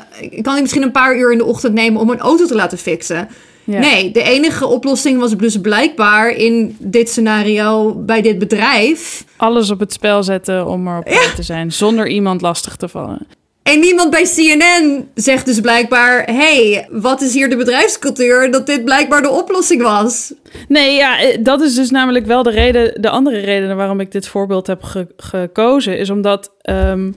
kan 0.43 0.55
ik 0.55 0.61
misschien 0.61 0.83
een 0.83 0.91
paar 0.91 1.17
uur 1.17 1.33
in 1.33 1.39
de 1.39 1.45
ochtend 1.45 1.75
nemen 1.75 2.01
om 2.01 2.11
een 2.11 2.19
auto 2.19 2.47
te 2.47 2.55
laten 2.55 2.79
fixen? 2.79 3.29
Ja. 3.65 3.79
Nee, 3.79 4.11
de 4.11 4.23
enige 4.23 4.67
oplossing 4.67 5.21
was 5.21 5.37
dus 5.37 5.61
blijkbaar 5.61 6.31
in 6.31 6.77
dit 6.81 7.09
scenario 7.09 7.95
bij 7.95 8.23
dit 8.23 8.39
bedrijf. 8.39 9.25
Alles 9.37 9.71
op 9.71 9.81
het 9.81 9.93
spel 9.93 10.23
zetten 10.23 10.67
om 10.67 10.89
erop 10.89 11.07
uit 11.07 11.33
te 11.37 11.43
zijn, 11.43 11.73
zonder 11.73 12.09
iemand 12.09 12.41
lastig 12.41 12.77
te 12.77 12.89
vallen. 12.89 13.27
En 13.67 13.81
niemand 13.81 14.11
bij 14.11 14.23
CNN 14.23 15.09
zegt 15.15 15.47
dus 15.47 15.61
blijkbaar: 15.61 16.25
hey, 16.25 16.89
wat 16.91 17.21
is 17.21 17.35
hier 17.35 17.49
de 17.51 17.57
bedrijfscultuur? 17.57 18.51
Dat 18.51 18.67
dit 18.67 18.85
blijkbaar 18.85 19.23
de 19.23 19.31
oplossing 19.31 19.83
was. 19.83 20.33
Nee, 20.69 20.95
ja, 20.95 21.21
eh, 21.21 21.39
dat 21.41 21.61
is 21.61 21.75
dus 21.75 21.91
namelijk 21.91 22.27
wel 22.27 22.43
de 22.43 22.51
reden. 22.51 23.03
De 23.03 23.09
andere 23.11 23.39
reden 23.39 23.77
waarom 23.77 24.01
ik 24.01 24.13
dit 24.13 24.27
voorbeeld 24.29 24.67
heb 24.67 24.83
ge- 24.83 25.07
gekozen, 25.17 25.99
is 25.99 26.11
omdat 26.11 26.51
ehm, 26.63 27.13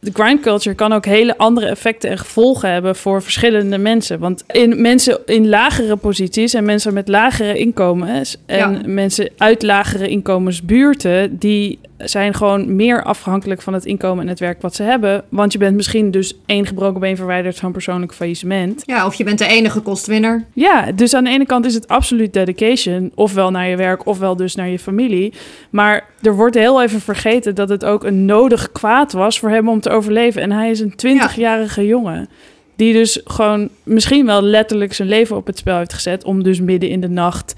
de 0.00 0.10
grind 0.12 0.40
culture 0.40 0.74
kan 0.76 0.92
ook 0.92 1.04
hele 1.04 1.38
andere 1.38 1.66
effecten 1.66 2.10
en 2.10 2.18
gevolgen 2.18 2.72
hebben 2.72 2.96
voor 2.96 3.22
verschillende 3.22 3.78
mensen. 3.78 4.18
Want 4.18 4.44
in 4.46 4.80
mensen 4.80 5.18
in 5.26 5.48
lagere 5.48 5.96
posities 5.96 6.54
en 6.54 6.64
mensen 6.64 6.94
met 6.94 7.08
lagere 7.08 7.58
inkomens 7.58 8.36
en 8.46 8.58
Ja. 8.58 8.80
mensen 8.86 9.30
uit 9.36 9.62
lagere 9.62 10.08
inkomensbuurten, 10.08 11.38
die 11.38 11.78
zijn 12.04 12.34
gewoon 12.34 12.76
meer 12.76 13.02
afhankelijk 13.02 13.62
van 13.62 13.72
het 13.72 13.84
inkomen 13.84 14.22
en 14.22 14.28
het 14.28 14.38
werk 14.40 14.62
wat 14.62 14.74
ze 14.74 14.82
hebben. 14.82 15.24
Want 15.28 15.52
je 15.52 15.58
bent 15.58 15.76
misschien 15.76 16.10
dus 16.10 16.34
één 16.46 16.66
gebroken 16.66 17.00
been 17.00 17.16
verwijderd 17.16 17.58
van 17.58 17.72
persoonlijk 17.72 18.14
faillissement. 18.14 18.82
Ja, 18.86 19.06
of 19.06 19.14
je 19.14 19.24
bent 19.24 19.38
de 19.38 19.46
enige 19.46 19.80
kostwinner. 19.80 20.44
Ja, 20.52 20.92
dus 20.92 21.14
aan 21.14 21.24
de 21.24 21.30
ene 21.30 21.46
kant 21.46 21.64
is 21.64 21.74
het 21.74 21.88
absoluut 21.88 22.32
dedication, 22.32 23.12
ofwel 23.14 23.50
naar 23.50 23.68
je 23.68 23.76
werk, 23.76 24.06
ofwel 24.06 24.36
dus 24.36 24.54
naar 24.54 24.68
je 24.68 24.78
familie. 24.78 25.32
Maar 25.70 26.04
er 26.22 26.34
wordt 26.36 26.54
heel 26.54 26.82
even 26.82 27.00
vergeten 27.00 27.54
dat 27.54 27.68
het 27.68 27.84
ook 27.84 28.04
een 28.04 28.24
nodig 28.24 28.72
kwaad 28.72 29.12
was 29.12 29.38
voor 29.38 29.50
hem 29.50 29.68
om 29.68 29.80
te 29.80 29.90
overleven. 29.90 30.42
En 30.42 30.52
hij 30.52 30.70
is 30.70 30.80
een 30.80 30.94
20-jarige 31.06 31.86
jongen. 31.86 32.28
Die 32.76 32.92
dus 32.92 33.20
gewoon 33.24 33.68
misschien 33.82 34.26
wel 34.26 34.42
letterlijk 34.42 34.92
zijn 34.92 35.08
leven 35.08 35.36
op 35.36 35.46
het 35.46 35.58
spel 35.58 35.76
heeft 35.76 35.92
gezet. 35.92 36.24
om 36.24 36.42
dus 36.42 36.60
midden 36.60 36.88
in 36.88 37.00
de 37.00 37.08
nacht 37.08 37.54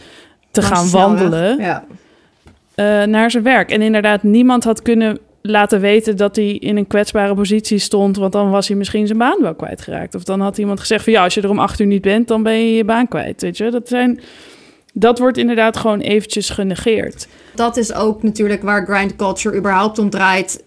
te 0.51 0.63
gaan 0.63 0.91
wandelen 0.91 1.59
Ja. 1.59 1.85
Eh, 2.83 3.07
naar 3.07 3.31
zijn 3.31 3.43
werk. 3.43 3.71
En 3.71 3.83
inderdaad, 3.83 4.23
niemand 4.23 4.65
had 4.65 4.83
kunnen 4.83 5.19
laten 5.43 5.81
weten 5.81 6.17
dat 6.17 6.37
hij 6.37 6.49
in 6.49 6.77
een 6.77 6.87
kwetsbare 6.87 7.35
positie 7.35 7.79
stond. 7.79 8.17
Want 8.17 8.33
dan 8.33 8.51
was 8.51 8.69
hij 8.69 8.77
misschien 8.77 9.07
zijn 9.07 9.19
baan 9.19 9.39
wel 9.41 9.55
kwijtgeraakt. 9.55 10.15
Of 10.15 10.25
dan 10.25 10.41
had 10.41 10.59
iemand 10.59 10.81
gezegd 10.81 11.05
van 11.05 11.13
ja, 11.13 11.23
als 11.23 11.35
je 11.35 11.41
er 11.41 11.51
om 11.51 11.59
acht 11.59 11.81
uur 11.81 11.87
niet 11.87 12.03
bent, 12.03 12.29
dan 12.29 12.43
ben 12.43 12.53
je 12.53 12.75
je 12.75 12.85
baan 12.85 13.09
kwijt. 13.09 13.43
Weet 13.43 13.57
je, 13.57 13.71
dat 13.71 13.89
zijn. 13.89 14.21
Dat 14.95 15.19
wordt 15.19 15.39
inderdaad 15.39 15.77
gewoon 15.77 16.01
eventjes 16.01 16.51
genegeerd. 16.51 17.29
Dat 17.55 17.77
is 17.77 17.93
ook 17.95 18.23
natuurlijk 18.23 18.63
waar 18.63 18.87
grind 18.87 19.17
culture 19.17 19.57
überhaupt 19.57 19.99
om 19.99 20.11
draait. 20.11 20.65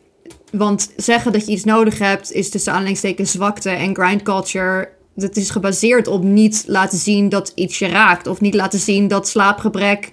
Want 0.51 0.93
zeggen 0.97 1.31
dat 1.31 1.45
je 1.45 1.51
iets 1.51 1.63
nodig 1.63 1.99
hebt 1.99 2.31
is 2.31 2.49
tussen 2.49 2.71
aanleidingstekens 2.71 3.31
zwakte. 3.31 3.69
En 3.69 3.95
grind 3.95 4.21
culture, 4.23 4.89
dat 5.15 5.35
is 5.35 5.49
gebaseerd 5.49 6.07
op 6.07 6.23
niet 6.23 6.63
laten 6.67 6.97
zien 6.97 7.29
dat 7.29 7.51
iets 7.55 7.79
je 7.79 7.87
raakt. 7.87 8.27
Of 8.27 8.41
niet 8.41 8.53
laten 8.53 8.79
zien 8.79 9.07
dat 9.07 9.27
slaapgebrek 9.27 10.09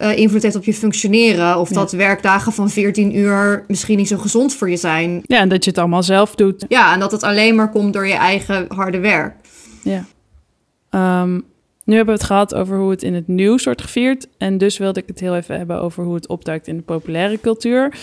eh, 0.00 0.16
invloed 0.16 0.42
heeft 0.42 0.56
op 0.56 0.64
je 0.64 0.74
functioneren. 0.74 1.58
Of 1.58 1.68
Ja. 1.68 1.74
dat 1.74 1.92
werkdagen 1.92 2.52
van 2.52 2.70
14 2.70 3.16
uur 3.16 3.64
misschien 3.68 3.96
niet 3.96 4.08
zo 4.08 4.16
gezond 4.16 4.54
voor 4.54 4.70
je 4.70 4.76
zijn. 4.76 5.20
Ja, 5.22 5.38
en 5.38 5.48
dat 5.48 5.64
je 5.64 5.70
het 5.70 5.78
allemaal 5.78 6.02
zelf 6.02 6.34
doet. 6.34 6.64
Ja, 6.68 6.92
en 6.94 7.00
dat 7.00 7.12
het 7.12 7.22
alleen 7.22 7.54
maar 7.54 7.70
komt 7.70 7.92
door 7.92 8.06
je 8.06 8.14
eigen 8.14 8.64
harde 8.68 8.98
werk. 8.98 9.34
Ja. 9.82 10.04
Ehm, 10.90 11.34
nu 11.84 11.96
hebben 11.96 12.14
we 12.14 12.20
het 12.20 12.28
gehad 12.30 12.54
over 12.54 12.78
hoe 12.78 12.90
het 12.90 13.02
in 13.02 13.14
het 13.14 13.28
nieuws 13.28 13.64
wordt 13.64 13.82
gevierd. 13.82 14.26
En 14.38 14.58
dus 14.58 14.78
wilde 14.78 15.00
ik 15.00 15.06
het 15.06 15.20
heel 15.20 15.36
even 15.36 15.56
hebben 15.56 15.80
over 15.82 16.04
hoe 16.04 16.14
het 16.14 16.28
opduikt 16.28 16.66
in 16.66 16.76
de 16.76 16.82
populaire 16.82 17.40
cultuur. 17.40 17.94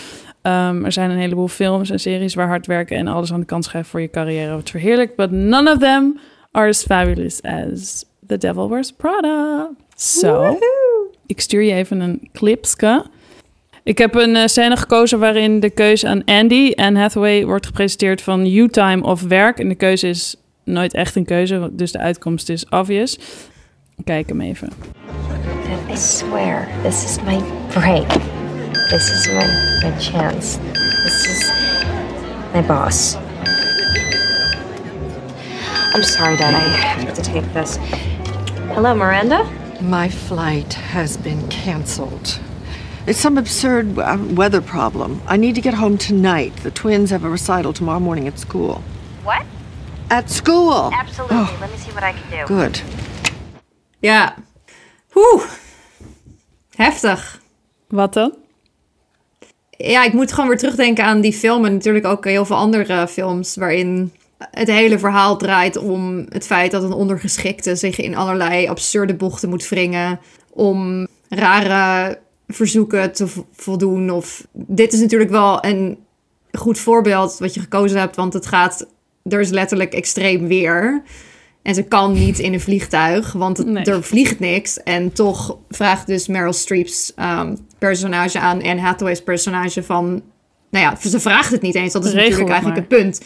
Ehm, 0.42 0.84
er 0.84 0.92
zijn 0.92 1.10
een 1.10 1.18
heleboel 1.18 1.48
films 1.48 1.90
en 1.90 2.00
series 2.00 2.34
waar 2.34 2.48
hard 2.48 2.66
werken 2.66 2.96
en 2.96 3.06
alles 3.06 3.32
aan 3.32 3.40
de 3.40 3.46
kant 3.46 3.64
schrijven 3.64 3.90
voor 3.90 4.00
je 4.00 4.10
carrière 4.10 4.52
wordt 4.52 4.70
verheerlijkt. 4.70 5.16
But 5.16 5.30
none 5.30 5.72
of 5.72 5.78
them 5.78 6.18
are 6.50 6.68
as 6.68 6.82
fabulous 6.82 7.42
as 7.42 8.04
The 8.26 8.38
Devil 8.38 8.68
Wears 8.68 8.92
Prada. 8.92 9.68
So, 9.96 10.58
ik 11.28 11.40
stuur 11.40 11.62
je 11.62 11.72
even 11.72 12.00
een 12.00 12.28
clipske. 12.32 13.04
Ik 13.82 13.98
heb 13.98 14.14
een 14.14 14.36
eh, 14.36 14.46
scène 14.46 14.76
gekozen 14.76 15.18
waarin 15.18 15.60
de 15.60 15.70
keuze 15.70 16.08
aan 16.08 16.24
Andy 16.24 16.70
en 16.70 16.96
Hathaway 16.96 17.44
wordt 17.44 17.66
gepresenteerd 17.66 18.22
van 18.22 18.46
U-time 18.46 19.02
of 19.02 19.22
werk. 19.22 19.58
En 19.58 19.68
de 19.68 19.74
keuze 19.74 20.08
is 20.08 20.36
nooit 20.64 20.94
echt 20.94 21.16
een 21.16 21.24
keuze, 21.24 21.70
dus 21.72 21.92
de 21.92 21.98
uitkomst 21.98 22.48
is 22.48 22.68
obvious. 22.68 23.18
Kijk 24.04 24.28
hem 24.28 24.40
even. 24.40 24.68
I 25.90 25.96
swear, 25.96 26.68
this 26.82 27.04
is 27.04 27.18
my 27.22 27.40
break. 27.72 28.08
This 28.88 29.10
is 29.10 29.26
my, 29.26 29.46
my 29.82 30.00
chance. 30.00 30.58
This 31.04 31.26
is 31.26 31.50
my 32.54 32.62
boss. 32.66 33.16
I'm 35.94 36.02
sorry, 36.02 36.36
Dad. 36.36 36.54
I 36.54 36.58
have 36.58 37.14
to 37.14 37.22
take 37.22 37.52
this. 37.52 37.78
Hello, 38.74 38.94
Miranda? 38.94 39.46
My 39.80 40.08
flight 40.08 40.74
has 40.74 41.16
been 41.16 41.46
canceled. 41.48 42.40
It's 43.06 43.20
some 43.20 43.38
absurd 43.38 43.96
uh, 43.96 44.18
weather 44.34 44.60
problem. 44.60 45.22
I 45.28 45.36
need 45.36 45.54
to 45.54 45.60
get 45.60 45.74
home 45.74 45.96
tonight. 45.96 46.56
The 46.64 46.70
twins 46.70 47.10
have 47.10 47.24
a 47.24 47.28
recital 47.28 47.72
tomorrow 47.72 48.00
morning 48.00 48.26
at 48.26 48.38
school. 48.40 48.82
What? 49.22 49.46
At 50.10 50.30
school! 50.30 50.90
Absolutely. 50.92 51.56
Let 51.60 51.70
me 51.70 51.76
see 51.76 51.92
what 51.92 52.02
I 52.02 52.12
can 52.12 52.30
do. 52.30 52.46
Good. 52.46 52.82
Ja. 54.00 54.34
Oeh. 55.14 55.44
Heftig. 56.74 57.40
Wat 57.88 58.12
dan? 58.12 58.34
Ja, 59.70 60.04
ik 60.04 60.12
moet 60.12 60.32
gewoon 60.32 60.48
weer 60.48 60.58
terugdenken 60.58 61.04
aan 61.04 61.20
die 61.20 61.32
film 61.32 61.64
en 61.64 61.72
natuurlijk 61.72 62.06
ook 62.06 62.24
heel 62.24 62.44
veel 62.44 62.56
andere 62.56 63.08
films 63.08 63.56
waarin 63.56 64.12
het 64.38 64.68
hele 64.70 64.98
verhaal 64.98 65.36
draait 65.36 65.76
om 65.76 66.26
het 66.28 66.46
feit 66.46 66.70
dat 66.70 66.82
een 66.82 66.92
ondergeschikte 66.92 67.76
zich 67.76 67.98
in 67.98 68.16
allerlei 68.16 68.66
absurde 68.68 69.14
bochten 69.14 69.48
moet 69.48 69.68
wringen 69.68 70.20
om 70.52 71.06
rare 71.28 72.18
verzoeken 72.46 73.12
te 73.12 73.26
vo- 73.26 73.46
voldoen. 73.52 74.10
Of 74.10 74.46
dit 74.52 74.92
is 74.92 75.00
natuurlijk 75.00 75.30
wel 75.30 75.64
een 75.64 75.98
goed 76.52 76.78
voorbeeld 76.78 77.36
wat 77.38 77.54
je 77.54 77.60
gekozen 77.60 77.98
hebt, 78.00 78.16
want 78.16 78.32
het 78.32 78.46
gaat, 78.46 78.86
er 79.24 79.40
is 79.40 79.50
letterlijk 79.50 79.92
extreem 79.92 80.46
weer. 80.46 81.02
En 81.62 81.74
ze 81.74 81.82
kan 81.82 82.12
niet 82.12 82.38
in 82.38 82.52
een 82.52 82.60
vliegtuig, 82.60 83.32
want 83.32 83.56
het, 83.58 83.66
Nee. 83.66 83.84
er 83.84 84.02
vliegt 84.02 84.38
niks. 84.38 84.82
En 84.82 85.12
toch 85.12 85.56
vraagt 85.68 86.06
dus 86.06 86.26
Meryl 86.26 86.52
Streep's 86.52 87.12
ehm, 87.16 87.54
personage 87.78 88.38
aan 88.38 88.62
Anne 88.62 88.80
Hathaway's 88.80 89.22
personage 89.22 89.82
van... 89.82 90.22
Nou 90.70 90.84
ja, 90.84 91.08
ze 91.10 91.20
vraagt 91.20 91.50
het 91.50 91.62
niet 91.62 91.74
eens. 91.74 91.92
Dat 91.92 92.04
is 92.04 92.12
Regel 92.12 92.22
natuurlijk 92.30 92.50
eigenlijk 92.50 92.90
het 92.90 93.00
punt. 93.00 93.20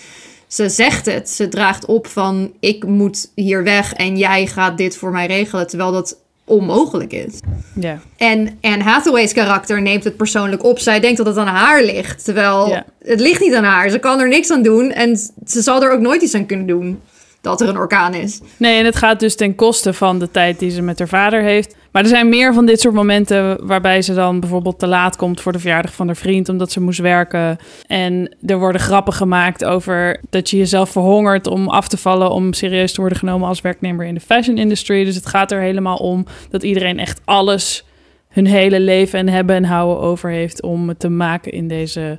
Ze 0.53 0.69
zegt 0.69 1.07
het. 1.07 1.31
Ze 1.31 1.49
draagt 1.49 1.85
op 1.85 2.07
van 2.07 2.53
ik 2.61 2.85
moet 2.87 3.31
hier 3.35 3.63
weg 3.65 3.93
en 3.93 4.17
jij 4.17 4.47
gaat 4.47 4.79
dit 4.79 4.97
voor 4.97 5.11
mij 5.11 5.27
regelen. 5.27 5.67
Terwijl 5.67 5.93
dat 5.93 6.17
onmogelijk 6.45 7.13
is. 7.13 7.41
Ja. 7.81 8.01
En 8.17 8.59
Anne 8.61 8.83
Hathaway's 8.85 9.33
karakter 9.33 9.83
neemt 9.83 10.05
het 10.05 10.17
persoonlijk 10.17 10.65
op. 10.65 10.79
Zij 10.79 11.01
denkt 11.01 11.17
dat 11.17 11.27
het 11.27 11.37
aan 11.37 11.47
haar 11.47 11.83
ligt. 11.83 12.25
Terwijl 12.25 12.69
Ja. 12.69 12.85
het 13.05 13.21
ligt 13.21 13.41
niet 13.41 13.55
aan 13.55 13.65
haar. 13.65 13.91
Ze 13.91 13.99
kan 13.99 14.21
er 14.21 14.29
niks 14.29 14.51
aan 14.51 14.63
doen. 14.63 14.91
En 14.91 15.17
ze 15.47 15.63
zal 15.63 15.83
er 15.83 15.93
ook 15.93 16.01
nooit 16.01 16.23
iets 16.23 16.35
aan 16.35 16.47
kunnen 16.47 16.67
doen. 16.67 17.01
Dat 17.43 17.61
er 17.61 17.69
een 17.69 17.79
orkaan 17.79 18.15
is. 18.15 18.41
Nee, 18.57 18.79
en 18.79 18.85
het 18.85 18.97
gaat 18.97 19.21
dus 19.21 19.37
ten 19.37 19.55
koste 19.55 19.93
van 19.93 20.19
de 20.19 20.31
tijd 20.31 20.59
die 20.59 20.71
ze 20.71 20.83
met 20.83 20.99
haar 20.99 21.09
vader 21.09 21.43
heeft. 21.43 21.77
Maar 21.93 22.03
er 22.03 22.09
zijn 22.09 22.29
meer 22.29 22.55
van 22.55 22.67
dit 22.67 22.81
soort 22.81 22.95
momenten 22.95 23.67
waarbij 23.67 24.03
ze 24.03 24.15
dan 24.15 24.41
bijvoorbeeld 24.41 24.79
te 24.79 24.87
laat 24.87 25.17
komt 25.17 25.41
voor 25.41 25.53
de 25.53 25.59
verjaardag 25.59 25.95
van 25.95 26.07
haar 26.07 26.17
vriend 26.17 26.49
omdat 26.49 26.73
ze 26.73 26.81
moest 26.81 26.99
werken. 26.99 27.57
En 27.87 28.37
er 28.47 28.59
worden 28.59 28.81
grappen 28.81 29.13
gemaakt 29.13 29.65
over 29.65 30.21
dat 30.31 30.51
je 30.51 30.57
jezelf 30.57 30.91
verhongert 30.91 31.47
om 31.47 31.69
af 31.69 31.89
te 31.89 31.97
vallen 31.97 32.31
om 32.31 32.53
serieus 32.53 32.93
te 32.93 33.01
worden 33.01 33.19
genomen 33.19 33.49
als 33.49 33.61
werknemer 33.61 34.07
in 34.07 34.15
de 34.15 34.21
fashion 34.21 34.59
industry. 34.59 35.05
Dus 35.05 35.15
het 35.15 35.27
gaat 35.27 35.53
er 35.53 35.61
helemaal 35.61 35.97
om 35.97 36.27
dat 36.51 36.63
iedereen 36.63 36.99
echt 36.99 37.21
alles 37.25 37.85
hun 38.29 38.47
hele 38.47 38.81
leven 38.81 39.19
en 39.19 39.29
hebben 39.29 39.57
en 39.57 39.65
houden 39.65 40.03
over 40.03 40.31
heeft 40.31 40.63
om 40.63 40.89
het 40.89 40.99
te 40.99 41.09
maken 41.09 41.53
in 41.53 41.69
deze 41.69 42.19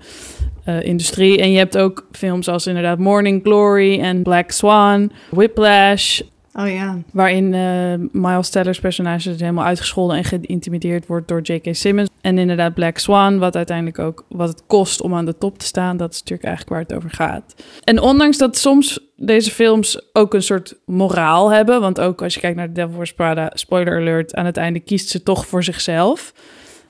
eh, 0.63 0.81
industrie. 0.83 1.41
En 1.41 1.51
je 1.51 1.57
hebt 1.57 1.77
ook 1.77 2.07
films 2.11 2.47
als 2.47 2.67
inderdaad 2.67 2.97
Morning 2.97 3.41
Glory 3.43 3.99
en 3.99 4.23
Black 4.23 4.51
Swan, 4.51 5.11
Whiplash, 5.29 6.21
Oh 6.55 6.69
ja. 6.69 6.97
waarin 7.11 7.53
eh, 7.53 8.21
Miles 8.21 8.49
Teller's 8.49 8.79
personage 8.79 9.29
dus 9.29 9.39
helemaal 9.39 9.65
uitgescholden 9.65 10.17
en 10.17 10.23
geïntimideerd 10.23 11.07
wordt 11.07 11.27
door 11.27 11.41
J.K. 11.41 11.75
Simmons. 11.75 12.09
En 12.21 12.37
inderdaad 12.37 12.73
Black 12.73 12.97
Swan, 12.97 13.39
wat 13.39 13.55
uiteindelijk 13.55 13.99
ook 13.99 14.25
wat 14.29 14.47
het 14.47 14.63
kost 14.67 15.01
om 15.01 15.15
aan 15.15 15.25
de 15.25 15.37
top 15.37 15.57
te 15.57 15.65
staan. 15.65 15.97
Dat 15.97 16.13
is 16.13 16.19
natuurlijk 16.19 16.47
eigenlijk 16.47 16.75
waar 16.75 16.87
het 16.87 16.97
over 16.97 17.15
gaat. 17.15 17.55
En 17.83 17.99
ondanks 17.99 18.37
dat 18.37 18.57
soms 18.57 18.99
deze 19.15 19.51
films 19.51 20.09
ook 20.13 20.33
een 20.33 20.43
soort 20.43 20.75
moraal 20.85 21.51
hebben, 21.51 21.81
want 21.81 21.99
ook 21.99 22.21
als 22.21 22.33
je 22.33 22.39
kijkt 22.39 22.57
naar 22.57 22.67
The 22.67 22.73
Devil 22.73 22.95
Wears 22.95 23.13
Prada, 23.13 23.51
spoiler 23.53 23.99
alert, 23.99 24.35
aan 24.35 24.45
het 24.45 24.57
einde 24.57 24.79
kiest 24.79 25.09
ze 25.09 25.23
toch 25.23 25.47
voor 25.47 25.63
zichzelf. 25.63 26.33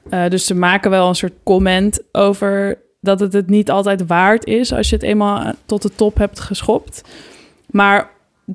Eh, 0.10 0.30
dus 0.30 0.46
ze 0.46 0.56
maken 0.56 0.90
wel 0.90 1.08
een 1.08 1.16
soort 1.16 1.34
comment 1.44 2.04
over 2.12 2.82
dat 3.04 3.20
het 3.20 3.34
het 3.34 3.50
niet 3.50 3.72
altijd 3.72 4.08
waard 4.08 4.46
is 4.46 4.74
als 4.74 4.90
je 4.90 4.96
het 4.96 5.04
eenmaal 5.04 5.54
tot 5.66 5.82
de 5.82 5.96
top 5.96 6.18
hebt 6.18 6.40
geschopt. 6.40 7.02
Maar 7.72 8.10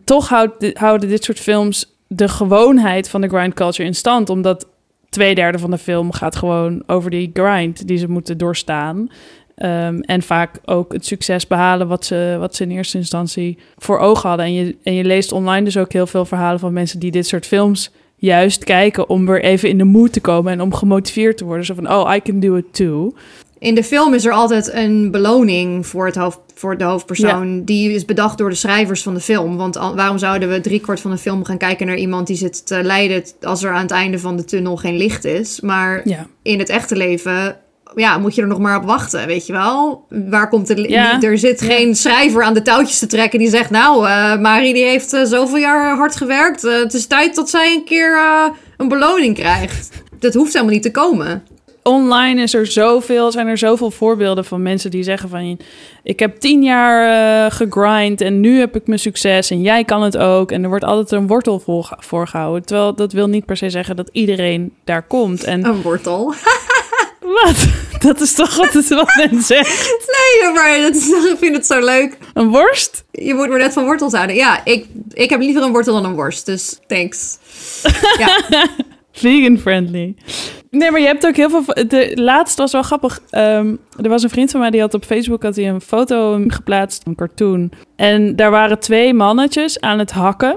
toch 0.04 0.28
houden 0.72 1.08
dit 1.08 1.24
soort 1.24 1.40
films 1.40 1.96
de 2.06 2.28
gewoonheid 2.28 3.08
van 3.08 3.20
de 3.20 3.28
grind 3.28 3.54
culture 3.54 3.88
in 3.88 3.94
stand. 3.94 4.30
Omdat 4.30 4.66
twee 5.08 5.34
derde 5.34 5.58
van 5.58 5.70
de 5.70 5.78
film 5.78 6.12
gaat 6.12 6.36
gewoon 6.36 6.82
over 6.86 7.10
die 7.10 7.30
grind 7.32 7.86
die 7.86 7.98
ze 7.98 8.10
moeten 8.10 8.38
doorstaan. 8.38 9.10
Ehm, 9.54 10.00
en 10.00 10.22
vaak 10.22 10.60
ook 10.64 10.92
het 10.92 11.06
succes 11.06 11.46
behalen 11.46 11.88
wat 11.88 12.04
ze, 12.04 12.36
wat 12.38 12.54
ze 12.54 12.62
in 12.62 12.70
eerste 12.70 12.98
instantie 12.98 13.58
voor 13.76 13.98
ogen 13.98 14.28
hadden. 14.28 14.46
En 14.46 14.52
je, 14.52 14.76
en 14.82 14.94
je 14.94 15.04
leest 15.04 15.32
online 15.32 15.64
dus 15.64 15.76
ook 15.76 15.92
heel 15.92 16.06
veel 16.06 16.24
verhalen 16.24 16.60
van 16.60 16.72
mensen 16.72 16.98
die 16.98 17.10
dit 17.10 17.26
soort 17.26 17.46
films 17.46 17.90
juist 18.16 18.64
kijken 18.64 19.08
om 19.08 19.26
weer 19.26 19.42
even 19.42 19.68
in 19.68 19.78
de 19.78 19.84
mood 19.84 20.12
te 20.12 20.20
komen 20.20 20.52
en 20.52 20.60
om 20.60 20.74
gemotiveerd 20.74 21.36
te 21.36 21.44
worden. 21.44 21.64
Zo 21.64 21.74
van, 21.74 21.90
oh, 21.90 22.14
I 22.14 22.20
can 22.20 22.40
do 22.40 22.56
it 22.56 22.74
too. 22.74 23.14
In 23.58 23.74
de 23.74 23.84
film 23.84 24.14
is 24.14 24.24
er 24.24 24.32
altijd 24.32 24.72
een 24.72 25.10
beloning 25.10 25.86
voor, 25.86 26.06
het 26.06 26.16
hoofd, 26.16 26.38
voor 26.54 26.76
de 26.78 26.84
hoofdpersoon. 26.84 27.64
Die 27.64 27.92
is 27.92 28.04
bedacht 28.04 28.38
door 28.38 28.50
de 28.50 28.56
schrijvers 28.56 29.02
van 29.02 29.14
de 29.14 29.20
film. 29.20 29.56
Want 29.56 29.76
al- 29.76 29.94
waarom 29.96 30.18
zouden 30.18 30.48
we 30.48 30.60
driekwart 30.60 31.00
van 31.00 31.10
de 31.10 31.18
film 31.18 31.44
gaan 31.44 31.58
kijken 31.58 31.86
naar 31.86 31.96
iemand 31.96 32.26
die 32.26 32.36
zit 32.36 32.66
te 32.66 32.82
lijden 32.82 33.24
als 33.42 33.62
er 33.64 33.72
aan 33.72 33.82
het 33.82 33.90
einde 33.90 34.18
van 34.18 34.36
de 34.36 34.44
tunnel 34.44 34.76
geen 34.76 34.96
licht 34.96 35.24
is? 35.24 35.60
Maar 35.60 36.00
Ja. 36.08 36.26
in 36.42 36.58
het 36.58 36.68
echte 36.68 36.96
leven 36.96 37.56
ja, 37.94 38.18
moet 38.18 38.34
je 38.34 38.42
er 38.42 38.48
nog 38.48 38.58
maar 38.58 38.76
op 38.76 38.84
wachten, 38.84 39.26
weet 39.26 39.46
je 39.46 39.52
wel? 39.52 40.04
Waar 40.08 40.48
komt 40.48 40.66
de... 40.66 40.88
Ja. 40.88 41.20
Er 41.22 41.38
zit 41.38 41.60
geen 41.62 41.96
schrijver 41.96 42.42
aan 42.42 42.54
de 42.54 42.62
touwtjes 42.62 42.98
te 42.98 43.06
trekken 43.06 43.38
die 43.38 43.48
zegt... 43.50 43.70
Nou, 43.70 44.06
eh 44.06 44.36
Marie 44.38 44.74
die 44.74 44.84
heeft 44.84 45.12
eh, 45.12 45.24
zoveel 45.24 45.58
jaar 45.58 45.96
hard 45.96 46.16
gewerkt. 46.16 46.64
Eh, 46.64 46.74
het 46.78 46.94
is 46.94 47.06
tijd 47.06 47.34
dat 47.34 47.50
zij 47.50 47.74
een 47.74 47.84
keer 47.84 48.18
een 48.76 48.88
beloning 48.88 49.34
krijgt. 49.34 49.88
Dat 50.18 50.34
hoeft 50.34 50.52
helemaal 50.52 50.74
niet 50.74 50.82
te 50.82 50.90
komen. 50.90 51.42
Online 51.88 52.42
is 52.42 52.54
er 52.54 52.66
zoveel, 52.66 53.32
zijn 53.32 53.46
er 53.46 53.58
zoveel 53.58 53.90
voorbeelden 53.90 54.44
van 54.44 54.62
mensen 54.62 54.90
die 54.90 55.02
zeggen 55.02 55.28
van... 55.28 55.60
ik 56.02 56.18
heb 56.18 56.36
tien 56.36 56.62
jaar 56.62 57.46
eh, 57.46 57.56
gegrind 57.56 58.20
en 58.20 58.40
nu 58.40 58.58
heb 58.58 58.76
ik 58.76 58.86
mijn 58.86 58.98
succes 58.98 59.50
en 59.50 59.60
jij 59.60 59.84
kan 59.84 60.02
het 60.02 60.16
ook. 60.16 60.52
En 60.52 60.62
er 60.62 60.68
wordt 60.68 60.84
altijd 60.84 61.20
een 61.20 61.26
wortel 61.26 61.60
voor, 61.60 61.96
voorgehouden. 61.98 62.64
Terwijl 62.66 62.94
dat 62.94 63.12
wil 63.12 63.26
niet 63.26 63.44
per 63.44 63.56
se 63.56 63.70
zeggen 63.70 63.96
dat 63.96 64.08
iedereen 64.12 64.72
daar 64.84 65.02
komt. 65.02 65.44
En 65.44 65.64
Een 65.64 65.82
wortel. 65.82 66.34
wat? 67.44 67.66
Dat 67.98 68.20
is 68.20 68.34
toch 68.34 68.58
altijd 68.58 68.88
wat 68.88 69.14
men 69.16 69.42
zegt. 69.42 69.96
Nee, 70.06 70.52
maar 70.52 70.78
dat 70.80 70.94
is, 70.94 71.08
ik 71.32 71.36
vind 71.38 71.56
het 71.56 71.66
zo 71.66 71.84
leuk. 71.84 72.18
Een 72.34 72.48
worst? 72.48 73.04
Je 73.10 73.34
moet 73.34 73.48
maar 73.48 73.58
net 73.58 73.72
van 73.72 73.84
wortels 73.84 74.12
houden. 74.12 74.36
Ja, 74.36 74.64
ik, 74.64 74.86
ik 75.12 75.30
heb 75.30 75.40
liever 75.40 75.62
een 75.62 75.72
wortel 75.72 75.94
dan 75.94 76.04
een 76.04 76.14
worst. 76.14 76.46
Dus 76.46 76.78
thanks. 76.86 77.38
Ja, 78.18 78.44
Vegan 79.18 79.58
friendly. 79.58 80.14
Nee, 80.70 80.90
maar 80.90 81.00
je 81.00 81.06
hebt 81.06 81.26
ook 81.26 81.36
heel 81.36 81.50
veel... 81.50 81.74
De 81.88 82.12
laatste 82.14 82.62
was 82.62 82.72
wel 82.72 82.82
grappig. 82.82 83.20
Ehm, 83.30 83.74
er 84.02 84.08
was 84.08 84.22
een 84.22 84.30
vriend 84.30 84.50
van 84.50 84.60
mij 84.60 84.70
die 84.70 84.80
had 84.80 84.94
op 84.94 85.04
Facebook 85.04 85.42
had 85.42 85.56
hij 85.56 85.68
een 85.68 85.80
foto 85.80 86.44
geplaatst, 86.46 87.06
een 87.06 87.14
cartoon. 87.14 87.70
En 87.96 88.36
daar 88.36 88.50
waren 88.50 88.78
twee 88.78 89.14
mannetjes 89.14 89.80
aan 89.80 89.98
het 89.98 90.10
hakken 90.10 90.56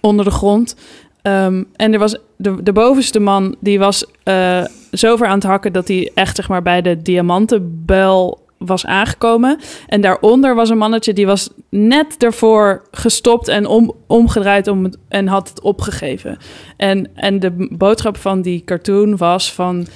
onder 0.00 0.24
de 0.24 0.30
grond. 0.30 0.76
Ehm, 1.22 1.64
en 1.76 1.92
er 1.92 1.98
was 1.98 2.18
de, 2.36 2.62
de 2.62 2.72
bovenste 2.72 3.20
man, 3.20 3.56
die 3.60 3.78
was 3.78 4.04
eh 4.22 4.64
zo 4.92 5.16
ver 5.16 5.26
aan 5.26 5.34
het 5.34 5.42
hakken 5.42 5.72
dat 5.72 5.88
hij 5.88 6.10
echt 6.14 6.36
zeg 6.36 6.48
maar 6.48 6.62
bij 6.62 6.82
de 6.82 7.02
diamantenbuil 7.02 8.46
was 8.58 8.86
aangekomen. 8.86 9.58
En 9.86 10.00
daaronder 10.00 10.54
was 10.54 10.70
een 10.70 10.78
mannetje 10.78 11.12
die 11.12 11.26
was 11.26 11.50
net 11.68 12.24
ervoor 12.24 12.82
gestopt 12.90 13.48
en 13.48 13.66
om, 13.66 13.92
omgedraaid 14.06 14.68
om 14.68 14.92
en 15.08 15.26
had 15.26 15.48
het 15.48 15.60
opgegeven. 15.60 16.38
En, 16.76 17.10
en 17.14 17.40
de 17.40 17.68
boodschap 17.70 18.16
van 18.16 18.42
die 18.42 18.62
cartoon 18.64 19.16
was 19.16 19.52
van... 19.52 19.86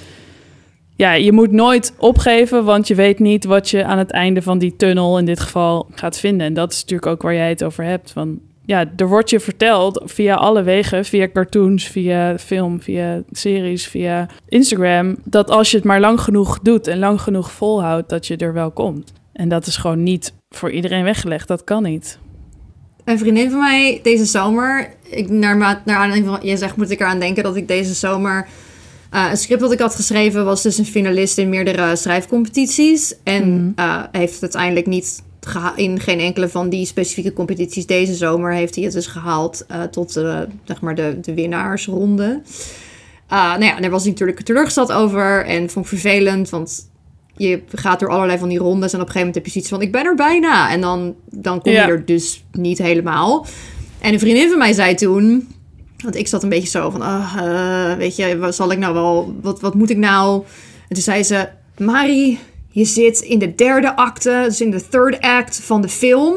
Ja, 0.95 1.13
je 1.13 1.31
moet 1.31 1.51
nooit 1.51 1.93
opgeven, 1.97 2.65
want 2.65 2.87
je 2.87 2.95
weet 2.95 3.19
niet 3.19 3.45
wat 3.45 3.69
je 3.69 3.83
aan 3.85 3.97
het 3.97 4.11
einde 4.11 4.41
van 4.41 4.57
die 4.57 4.75
tunnel 4.75 5.17
in 5.17 5.25
dit 5.25 5.39
geval 5.39 5.87
gaat 5.91 6.19
vinden. 6.19 6.47
En 6.47 6.53
dat 6.53 6.71
is 6.71 6.81
natuurlijk 6.81 7.11
ook 7.11 7.21
waar 7.21 7.33
jij 7.33 7.49
het 7.49 7.63
over 7.63 7.83
hebt. 7.83 8.11
Van, 8.11 8.39
ja, 8.65 8.91
er 8.95 9.07
wordt 9.07 9.29
je 9.29 9.39
verteld 9.39 10.01
via 10.05 10.35
alle 10.35 10.63
wegen, 10.63 11.05
via 11.05 11.27
cartoons, 11.33 11.87
via 11.87 12.37
film, 12.37 12.81
via 12.81 13.23
series, 13.31 13.87
via 13.87 14.29
Instagram, 14.47 15.17
dat 15.23 15.49
als 15.49 15.71
je 15.71 15.77
het 15.77 15.85
maar 15.85 15.99
lang 15.99 16.21
genoeg 16.21 16.59
doet 16.59 16.87
en 16.87 16.99
lang 16.99 17.21
genoeg 17.21 17.51
volhoudt, 17.51 18.09
dat 18.09 18.27
je 18.27 18.37
er 18.37 18.53
wel 18.53 18.71
komt. 18.71 19.13
En 19.33 19.49
dat 19.49 19.65
is 19.65 19.77
gewoon 19.77 20.03
niet 20.03 20.33
voor 20.49 20.71
iedereen 20.71 21.03
weggelegd. 21.03 21.47
Dat 21.47 21.63
kan 21.63 21.83
niet. 21.83 22.19
een 23.03 23.19
vriendin 23.19 23.49
van 23.49 23.59
mij 23.59 23.99
deze 24.03 24.25
zomer... 24.25 24.93
Ik, 25.09 25.29
naar, 25.29 25.81
aanleiding 25.85 26.25
van 26.25 26.39
je 26.41 26.57
zegt, 26.57 26.75
moet 26.75 26.91
ik 26.91 26.99
eraan 26.99 27.19
denken 27.19 27.43
dat 27.43 27.55
ik 27.55 27.67
deze 27.67 27.93
zomer... 27.93 28.47
eh, 29.11 29.27
een 29.29 29.37
script 29.37 29.61
dat 29.61 29.71
ik 29.71 29.79
had 29.79 29.95
geschreven 29.95 30.45
was 30.45 30.61
dus 30.61 30.77
een 30.77 30.85
finalist 30.85 31.37
in 31.37 31.49
meerdere 31.49 31.95
schrijfcompetities. 31.95 33.15
En 33.23 33.73
eh, 33.75 34.03
heeft 34.11 34.33
het 34.33 34.41
uiteindelijk 34.41 34.87
niet 34.87 35.23
in 35.75 35.99
geen 35.99 36.19
enkele 36.19 36.49
van 36.49 36.69
die 36.69 36.85
specifieke 36.85 37.33
competities 37.33 37.85
deze 37.85 38.13
zomer 38.13 38.53
heeft 38.53 38.75
hij 38.75 38.83
het 38.83 38.93
dus 38.93 39.07
gehaald 39.07 39.65
eh, 39.67 39.81
tot 39.81 40.13
de, 40.13 40.47
zeg 40.63 40.81
maar 40.81 40.95
de, 40.95 41.17
de 41.21 41.33
winnaarsronde. 41.33 42.41
Uh, 43.31 43.49
nou 43.51 43.63
ja, 43.65 43.79
daar 43.79 43.89
was 43.89 44.01
hij 44.01 44.11
natuurlijk 44.11 44.41
teleurgesteld 44.41 44.91
over 44.91 45.45
en 45.45 45.69
vond 45.69 45.85
ik 45.85 45.91
vervelend, 45.99 46.49
want 46.49 46.91
je 47.37 47.61
gaat 47.73 47.99
door 47.99 48.09
allerlei 48.09 48.39
van 48.39 48.49
die 48.49 48.57
rondes 48.57 48.93
en 48.93 48.99
op 48.99 49.05
een 49.05 49.11
gegeven 49.11 49.19
moment 49.19 49.35
heb 49.35 49.45
je 49.45 49.51
zoiets 49.51 49.69
van 49.69 49.81
ik 49.81 49.91
ben 49.91 50.05
er 50.05 50.15
bijna 50.15 50.69
en 50.71 50.81
dan, 50.81 51.15
dan 51.29 51.61
kom 51.61 51.71
Ja. 51.71 51.85
je 51.85 51.91
er 51.91 52.05
dus 52.05 52.43
niet 52.51 52.77
helemaal. 52.77 53.45
En 53.99 54.13
een 54.13 54.19
vriendin 54.19 54.49
van 54.49 54.57
mij 54.57 54.73
zei 54.73 54.95
toen, 54.95 55.47
want 56.03 56.15
ik 56.15 56.27
zat 56.27 56.43
een 56.43 56.49
beetje 56.49 56.69
zo 56.69 56.89
van, 56.89 57.01
ah, 57.01 57.33
eh, 57.37 57.97
weet 57.97 58.15
je, 58.15 58.37
wat 58.37 58.55
zal 58.55 58.71
ik 58.71 58.77
nou 58.77 58.93
wel, 58.93 59.35
wat, 59.41 59.61
wat 59.61 59.73
moet 59.73 59.89
ik 59.89 59.97
nou? 59.97 60.43
En 60.87 60.95
toen 60.95 61.03
zei 61.03 61.23
ze, 61.23 61.49
Mari, 61.77 62.39
je 62.73 62.85
zit 62.85 63.19
in 63.19 63.39
de 63.39 63.55
derde 63.55 63.95
acte, 63.95 64.41
dus 64.45 64.61
in 64.61 64.71
de 64.71 64.87
third 64.89 65.19
act 65.21 65.59
van 65.63 65.81
de 65.81 65.89
film, 65.89 66.35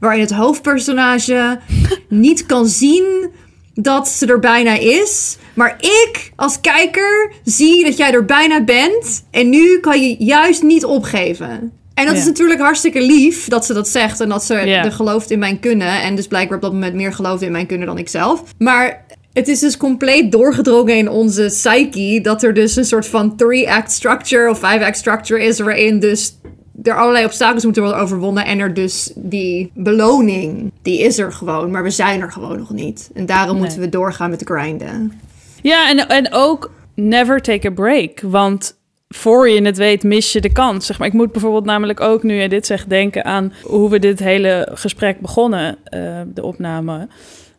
waarin 0.00 0.20
het 0.20 0.30
hoofdpersonage 0.32 1.58
niet 2.08 2.46
kan 2.46 2.66
zien 2.66 3.30
dat 3.74 4.08
ze 4.08 4.26
er 4.26 4.38
bijna 4.38 4.78
is. 4.78 5.36
Maar 5.54 5.76
ik 5.80 6.32
als 6.36 6.60
kijker 6.60 7.32
zie 7.44 7.84
dat 7.84 7.96
jij 7.96 8.12
er 8.12 8.24
bijna 8.24 8.64
bent. 8.64 9.24
En 9.30 9.48
nu 9.48 9.78
kan 9.80 10.00
je 10.02 10.16
juist 10.24 10.62
niet 10.62 10.84
opgeven. 10.84 11.72
En 11.94 12.04
dat 12.06 12.14
Ja. 12.14 12.20
is 12.20 12.26
natuurlijk 12.26 12.60
hartstikke 12.60 13.00
lief 13.02 13.48
dat 13.48 13.64
ze 13.64 13.72
dat 13.72 13.88
zegt. 13.88 14.20
En 14.20 14.28
dat 14.28 14.44
ze 14.44 14.54
Ja. 14.54 14.84
er 14.84 14.92
gelooft 14.92 15.30
in 15.30 15.38
mijn 15.38 15.60
kunnen. 15.60 16.02
En 16.02 16.14
dus 16.14 16.26
blijkbaar 16.26 16.56
op 16.56 16.62
dat 16.62 16.72
moment 16.72 16.94
meer 16.94 17.12
geloofde 17.12 17.46
in 17.46 17.52
mijn 17.52 17.66
kunnen 17.66 17.86
dan 17.86 17.98
ik 17.98 18.08
zelf. 18.08 18.42
Maar 18.58 19.04
het 19.34 19.48
is 19.48 19.60
dus 19.60 19.76
compleet 19.76 20.32
doorgedrongen 20.32 20.96
in 20.96 21.08
onze 21.08 21.44
psyche. 21.44 22.20
Dat 22.22 22.42
er 22.42 22.54
dus 22.54 22.76
een 22.76 22.84
soort 22.84 23.06
van 23.06 23.36
three-act 23.36 23.92
structure 23.92 24.50
of 24.50 24.58
five-act 24.58 24.96
structure 24.96 25.44
is. 25.44 25.60
Waarin 25.60 26.00
dus 26.00 26.38
er 26.82 26.96
allerlei 26.96 27.24
obstakels 27.24 27.64
moeten 27.64 27.82
worden 27.82 28.00
overwonnen. 28.00 28.44
En 28.44 28.58
er 28.58 28.74
dus 28.74 29.12
die 29.14 29.70
beloning, 29.74 30.72
die 30.82 31.00
is 31.00 31.18
er 31.18 31.32
gewoon. 31.32 31.70
Maar 31.70 31.82
we 31.82 31.90
zijn 31.90 32.20
er 32.20 32.32
gewoon 32.32 32.58
nog 32.58 32.70
niet. 32.70 33.10
En 33.14 33.26
daarom 33.26 33.56
moeten 33.56 33.80
we 33.80 33.88
doorgaan 33.88 34.30
met 34.30 34.42
grinden. 34.44 35.20
Ja, 35.62 35.90
en, 35.90 36.08
en 36.08 36.32
ook 36.32 36.70
never 36.94 37.40
take 37.40 37.68
a 37.68 37.70
break. 37.70 38.20
Want 38.20 38.76
voor 39.08 39.48
je 39.48 39.62
het 39.62 39.76
weet, 39.76 40.02
mis 40.02 40.32
je 40.32 40.40
de 40.40 40.52
kans. 40.52 40.86
Zeg 40.86 40.98
maar, 40.98 41.08
ik 41.08 41.14
moet 41.14 41.32
bijvoorbeeld 41.32 41.64
namelijk 41.64 42.00
ook, 42.00 42.22
nu 42.22 42.34
je 42.34 42.48
dit 42.48 42.66
zegt, 42.66 42.88
denken 42.88 43.24
aan 43.24 43.52
hoe 43.62 43.90
we 43.90 43.98
dit 43.98 44.18
hele 44.18 44.68
gesprek 44.72 45.20
begonnen, 45.20 45.76
eh, 45.84 46.20
de 46.34 46.42
opname. 46.42 47.08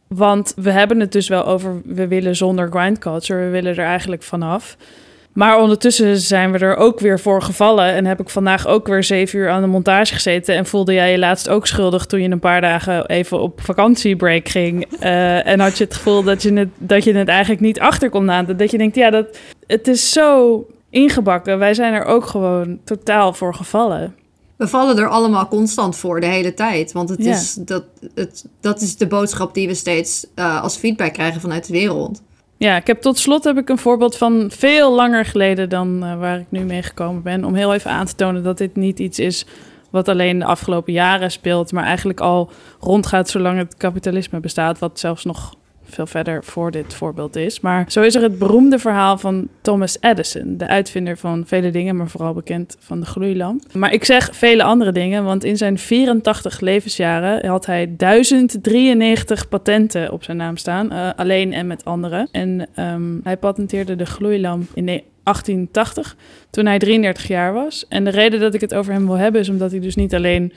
Want 0.08 0.54
we 0.56 0.72
hebben 0.72 1.00
het 1.00 1.12
dus 1.12 1.28
wel 1.28 1.46
over, 1.46 1.82
we 1.86 2.08
willen 2.08 2.36
zonder 2.36 2.70
grind 2.72 3.00
culture, 3.00 3.44
we 3.44 3.50
willen 3.50 3.76
er 3.76 3.86
eigenlijk 3.86 4.24
vanaf. 4.24 4.78
Maar 5.36 5.60
ondertussen 5.60 6.18
zijn 6.18 6.52
we 6.52 6.58
er 6.58 6.76
ook 6.76 7.00
weer 7.00 7.20
voor 7.20 7.41
gevallen. 7.41 7.86
En 7.86 8.06
heb 8.06 8.20
ik 8.20 8.30
vandaag 8.30 8.68
ook 8.68 8.88
weer 8.88 9.04
zeven 9.04 9.39
uur 9.39 9.50
aan 9.50 9.62
de 9.62 9.68
montage 9.68 10.13
gezeten. 10.13 10.56
En 10.56 10.65
voelde 10.65 10.94
jij 10.94 11.12
je 11.12 11.20
laatst 11.20 11.50
ook 11.50 11.68
schuldig 11.68 12.06
toen 12.06 12.22
je 12.22 12.30
een 12.30 12.39
paar 12.39 12.62
dagen 12.62 13.06
even 13.06 13.39
op 13.39 13.62
vakantiebreak 13.62 14.50
ging. 14.50 14.86
Eh, 15.00 15.48
en 15.48 15.60
had 15.60 15.78
je 15.78 15.84
het 15.84 15.94
gevoel 15.94 16.24
dat 16.24 16.41
je 16.41 16.54
het, 16.54 16.70
dat 16.78 17.04
je 17.04 17.13
het 17.13 17.28
eigenlijk 17.28 17.62
niet 17.62 17.80
achter 17.80 18.10
kon 18.10 18.26
laten. 18.26 18.58
Dat 18.58 18.72
je 18.72 18.78
denkt, 18.78 18.96
ja, 18.96 19.10
dat, 19.10 19.39
het 19.68 19.88
is 19.88 20.12
zo 20.12 20.65
ingebakken. 20.89 21.60
Wij 21.60 21.74
zijn 21.74 21.94
er 21.94 22.06
ook 22.06 22.26
gewoon 22.26 22.80
totaal 22.84 23.34
voor 23.34 23.56
gevallen. 23.56 24.15
We 24.56 24.68
vallen 24.68 24.98
er 24.98 25.08
allemaal 25.08 25.48
constant 25.48 25.96
voor 25.96 26.20
de 26.20 26.26
hele 26.26 26.54
tijd. 26.54 26.91
Want 26.91 27.10
het 27.10 27.24
Ja. 27.24 27.32
is, 27.32 27.54
dat, 27.54 27.84
het, 28.13 28.46
dat 28.62 28.82
is 28.82 28.98
de 28.98 29.08
boodschap 29.08 29.54
die 29.54 29.68
we 29.68 29.74
steeds 29.74 30.26
eh, 30.36 30.62
als 30.62 30.78
feedback 30.78 31.13
krijgen 31.13 31.41
vanuit 31.41 31.68
de 31.68 31.74
wereld. 31.74 32.22
Ja, 32.58 32.76
ik 32.76 32.88
heb 32.88 33.02
tot 33.02 33.18
slot 33.18 33.44
heb 33.44 33.58
ik 33.58 33.70
een 33.70 33.78
voorbeeld 33.78 34.18
van 34.18 34.52
veel 34.54 34.94
langer 34.94 35.26
geleden 35.26 35.70
dan 35.70 36.04
eh, 36.04 36.20
waar 36.20 36.39
ik 36.39 36.46
nu 36.50 36.60
mee 36.60 36.84
gekomen 36.84 37.22
ben. 37.22 37.44
Om 37.44 37.54
heel 37.56 37.74
even 37.74 37.91
aan 37.91 38.06
te 38.06 38.15
tonen 38.15 38.44
dat 38.44 38.58
dit 38.58 38.76
niet 38.76 39.00
iets 39.00 39.20
is 39.20 39.46
wat 39.91 40.08
alleen 40.08 40.39
de 40.39 40.46
afgelopen 40.46 40.94
jaren 40.94 41.32
speelt, 41.32 41.72
maar 41.72 41.84
eigenlijk 41.84 42.20
al 42.20 42.50
rondgaat 42.80 43.30
zolang 43.30 43.58
het 43.58 43.76
kapitalisme 43.78 44.39
bestaat, 44.39 44.80
wat 44.80 45.00
zelfs 45.00 45.26
nog 45.26 45.56
veel 45.86 46.06
verder 46.06 46.43
voor 46.43 46.71
dit 46.71 46.93
voorbeeld 46.93 47.36
is. 47.36 47.60
Maar 47.60 47.86
zo 47.88 48.02
is 48.02 48.15
er 48.15 48.21
het 48.21 48.39
beroemde 48.39 48.80
verhaal 48.80 49.17
van 49.17 49.48
Thomas 49.62 49.98
Edison, 50.02 50.58
de 50.58 50.67
uitvinder 50.67 51.17
van 51.17 51.43
vele 51.45 51.71
dingen, 51.71 51.95
maar 51.95 52.10
vooral 52.10 52.34
bekend 52.34 52.78
van 52.80 53.00
de 53.00 53.06
gloeilamp. 53.06 53.63
Maar 53.74 53.93
ik 53.93 54.06
zeg 54.06 54.30
vele 54.36 54.63
andere 54.63 54.91
dingen, 54.91 55.24
want 55.24 55.43
in 55.43 55.58
zijn 55.58 55.78
84 55.78 56.60
levensjaren 56.60 57.48
had 57.48 57.65
hij 57.65 57.95
1093 57.98 59.50
patenten 59.50 60.12
op 60.12 60.24
zijn 60.24 60.38
naam 60.38 60.58
staan, 60.58 60.91
eh, 60.91 61.10
alleen 61.15 61.54
en 61.54 61.67
met 61.67 61.86
anderen. 61.86 62.28
En 62.32 62.67
ehm, 62.74 63.17
hij 63.24 63.38
patenteerde 63.38 63.95
de 63.95 64.06
gloeilamp 64.06 64.69
in 64.74 64.84
ne- 64.84 65.04
1880, 65.26 66.15
toen 66.50 66.65
hij 66.65 66.80
33 66.80 67.28
jaar 67.28 67.54
was. 67.54 67.86
En 67.89 68.04
de 68.04 68.10
reden 68.10 68.39
dat 68.39 68.54
ik 68.54 68.62
het 68.62 68.74
over 68.74 68.93
hem 68.93 69.06
wil 69.06 69.17
hebben 69.17 69.41
is 69.41 69.50
omdat 69.50 69.71
hij 69.71 69.80
dus 69.80 69.95
niet 69.95 70.15
alleen 70.15 70.54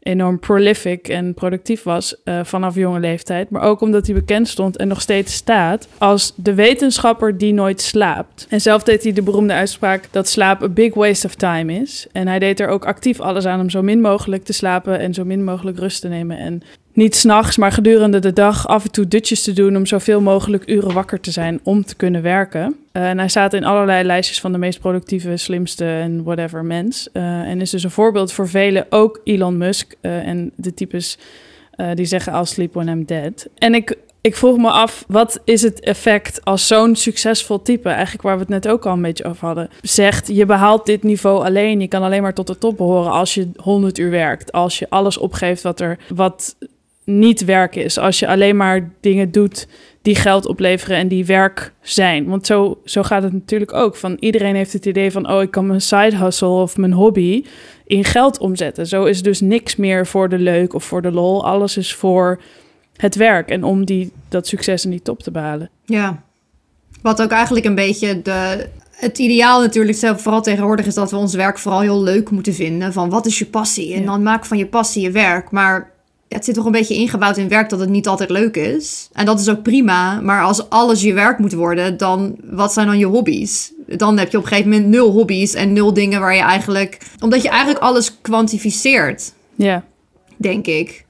enorm 0.00 0.38
prolific 0.38 1.08
en 1.08 1.34
productief 1.34 1.82
was 1.82 2.16
uh, 2.24 2.40
vanaf 2.44 2.74
jonge 2.74 3.00
leeftijd. 3.00 3.50
Maar 3.50 3.62
ook 3.62 3.80
omdat 3.80 4.06
hij 4.06 4.14
bekend 4.14 4.48
stond 4.48 4.76
en 4.76 4.88
nog 4.88 5.00
steeds 5.00 5.34
staat 5.34 5.88
als 5.98 6.32
de 6.36 6.54
wetenschapper 6.54 7.38
die 7.38 7.52
nooit 7.52 7.80
slaapt. 7.80 8.46
En 8.48 8.60
zelf 8.60 8.82
deed 8.82 9.02
hij 9.02 9.12
de 9.12 9.22
beroemde 9.22 9.52
uitspraak 9.52 10.08
dat 10.10 10.28
slaap 10.28 10.62
a 10.62 10.68
big 10.68 10.94
waste 10.94 11.26
of 11.26 11.34
time 11.34 11.72
is. 11.72 12.06
En 12.12 12.28
hij 12.28 12.38
deed 12.38 12.60
er 12.60 12.68
ook 12.68 12.84
actief 12.84 13.20
alles 13.20 13.46
aan 13.46 13.60
om 13.60 13.70
zo 13.70 13.82
min 13.82 14.00
mogelijk 14.00 14.44
te 14.44 14.52
slapen 14.52 14.98
en 14.98 15.14
zo 15.14 15.24
min 15.24 15.44
mogelijk 15.44 15.78
rust 15.78 16.00
te 16.00 16.08
nemen. 16.08 16.38
En 16.38 16.62
niet 16.92 17.16
s'nachts, 17.16 17.56
maar 17.56 17.72
gedurende 17.72 18.18
de 18.18 18.32
dag 18.32 18.68
af 18.68 18.84
en 18.84 18.90
toe 18.90 19.08
dutjes 19.08 19.42
te 19.42 19.52
doen 19.52 19.76
om 19.76 19.86
zoveel 19.86 20.20
mogelijk 20.20 20.70
uren 20.70 20.92
wakker 20.92 21.20
te 21.20 21.30
zijn 21.30 21.60
om 21.62 21.84
te 21.84 21.96
kunnen 21.96 22.22
werken. 22.22 22.76
Uh, 22.92 23.08
en 23.08 23.18
hij 23.18 23.28
staat 23.28 23.54
in 23.54 23.64
allerlei 23.64 24.04
lijstjes 24.04 24.40
van 24.40 24.52
de 24.52 24.58
meest 24.58 24.80
productieve, 24.80 25.36
slimste 25.36 25.84
en 25.84 26.22
whatever 26.22 26.64
mens. 26.64 27.08
Uh, 27.12 27.22
en 27.22 27.60
is 27.60 27.70
dus 27.70 27.82
een 27.82 27.90
voorbeeld 27.90 28.32
voor 28.32 28.48
velen, 28.48 28.86
ook 28.88 29.20
Elon 29.24 29.56
Musk 29.56 29.94
uh, 30.02 30.26
en 30.26 30.50
de 30.56 30.74
types 30.74 31.18
die 31.94 32.04
zeggen 32.04 32.32
I'll 32.32 32.44
sleep 32.44 32.74
when 32.74 32.88
I'm 32.88 33.04
dead. 33.04 33.46
En 33.58 33.74
ik, 33.74 33.96
ik 34.20 34.36
vroeg 34.36 34.56
me 34.56 34.70
af, 34.70 35.04
wat 35.08 35.40
is 35.44 35.62
het 35.62 35.80
effect 35.80 36.44
als 36.44 36.66
zo'n 36.66 36.96
succesvol 36.96 37.62
type, 37.62 37.88
eigenlijk 37.88 38.22
waar 38.22 38.34
we 38.34 38.40
het 38.40 38.48
net 38.48 38.68
ook 38.68 38.86
al 38.86 38.92
een 38.92 39.02
beetje 39.02 39.24
over 39.24 39.46
hadden, 39.46 39.70
zegt 39.82 40.28
je 40.28 40.46
behaalt 40.46 40.86
dit 40.86 41.02
niveau 41.02 41.44
alleen, 41.44 41.80
je 41.80 41.88
kan 41.88 42.02
alleen 42.02 42.22
maar 42.22 42.34
tot 42.34 42.46
de 42.46 42.58
top 42.58 42.76
behoren 42.76 43.10
als 43.10 43.34
je 43.34 43.50
100 43.56 43.98
uur 43.98 44.10
werkt, 44.10 44.52
als 44.52 44.78
je 44.78 44.86
alles 44.88 45.18
opgeeft 45.18 45.62
wat 45.62 45.80
er, 45.80 45.98
wat 46.14 46.56
niet 47.18 47.44
werk 47.44 47.76
is. 47.76 47.98
Als 47.98 48.18
je 48.18 48.28
alleen 48.28 48.56
maar 48.56 48.90
dingen 49.00 49.30
doet 49.30 49.66
die 50.02 50.14
geld 50.14 50.46
opleveren 50.46 50.96
en 50.96 51.08
die 51.08 51.24
werk 51.24 51.72
zijn. 51.80 52.26
Want 52.26 52.46
zo, 52.46 52.80
zo 52.84 53.02
gaat 53.02 53.22
het 53.22 53.32
natuurlijk 53.32 53.72
ook. 53.72 53.96
Van 53.96 54.16
iedereen 54.20 54.54
heeft 54.54 54.72
het 54.72 54.86
idee 54.86 55.10
van, 55.10 55.30
oh, 55.30 55.42
ik 55.42 55.50
kan 55.50 55.66
mijn 55.66 55.80
side 55.80 56.16
hustle 56.16 56.48
of 56.48 56.76
mijn 56.76 56.92
hobby 56.92 57.44
in 57.86 58.04
geld 58.04 58.38
omzetten. 58.38 58.86
Zo 58.86 59.04
is 59.04 59.22
dus 59.22 59.40
niks 59.40 59.76
meer 59.76 60.06
voor 60.06 60.28
de 60.28 60.38
leuk 60.38 60.74
of 60.74 60.84
voor 60.84 61.02
de 61.02 61.12
lol. 61.12 61.46
Alles 61.46 61.76
is 61.76 61.94
voor 61.94 62.40
het 62.96 63.14
werk 63.14 63.48
en 63.48 63.64
om 63.64 63.84
die, 63.84 64.12
dat 64.28 64.46
succes 64.46 64.84
en 64.84 64.90
die 64.90 65.02
top 65.02 65.22
te 65.22 65.30
behalen. 65.30 65.70
Ja, 65.84 66.22
wat 67.02 67.22
ook 67.22 67.30
eigenlijk 67.30 67.66
een 67.66 67.74
beetje 67.74 68.22
de, 68.22 68.68
het 68.90 69.18
ideaal 69.18 69.60
natuurlijk 69.60 69.98
zelf 69.98 70.22
vooral 70.22 70.42
tegenwoordig 70.42 70.86
is 70.86 70.94
dat 70.94 71.10
we 71.10 71.16
ons 71.16 71.34
werk 71.34 71.58
vooral 71.58 71.80
heel 71.80 72.02
leuk 72.02 72.30
moeten 72.30 72.54
vinden. 72.54 72.92
Van 72.92 73.10
wat 73.10 73.26
is 73.26 73.38
je 73.38 73.46
passie? 73.46 73.94
En 73.94 74.04
dan 74.04 74.22
maak 74.22 74.44
van 74.44 74.58
je 74.58 74.66
passie 74.66 75.02
je 75.02 75.10
werk. 75.10 75.50
Maar 75.50 75.89
het 76.34 76.44
zit 76.44 76.54
toch 76.54 76.64
een 76.64 76.72
beetje 76.72 76.94
ingebouwd 76.94 77.36
in 77.36 77.48
werk 77.48 77.68
dat 77.68 77.80
het 77.80 77.88
niet 77.88 78.08
altijd 78.08 78.30
leuk 78.30 78.56
is. 78.56 79.08
En 79.12 79.26
dat 79.26 79.40
is 79.40 79.48
ook 79.48 79.62
prima. 79.62 80.20
Maar 80.20 80.42
als 80.42 80.68
alles 80.68 81.02
je 81.02 81.12
werk 81.12 81.38
moet 81.38 81.52
worden, 81.52 81.96
dan 81.96 82.36
wat 82.44 82.72
zijn 82.72 82.86
dan 82.86 82.98
je 82.98 83.06
hobby's? 83.06 83.72
Dan 83.86 84.18
heb 84.18 84.30
je 84.30 84.36
op 84.36 84.42
een 84.42 84.48
gegeven 84.48 84.70
moment 84.70 84.88
nul 84.88 85.10
hobby's 85.10 85.54
en 85.54 85.72
nul 85.72 85.94
dingen 85.94 86.20
waar 86.20 86.34
je 86.34 86.42
eigenlijk. 86.42 86.98
Omdat 87.20 87.42
je 87.42 87.48
eigenlijk 87.48 87.80
alles 87.80 88.20
kwantificeert. 88.20 89.32
Ja. 89.54 89.84
Denk 90.36 90.66
ik. 90.66 91.04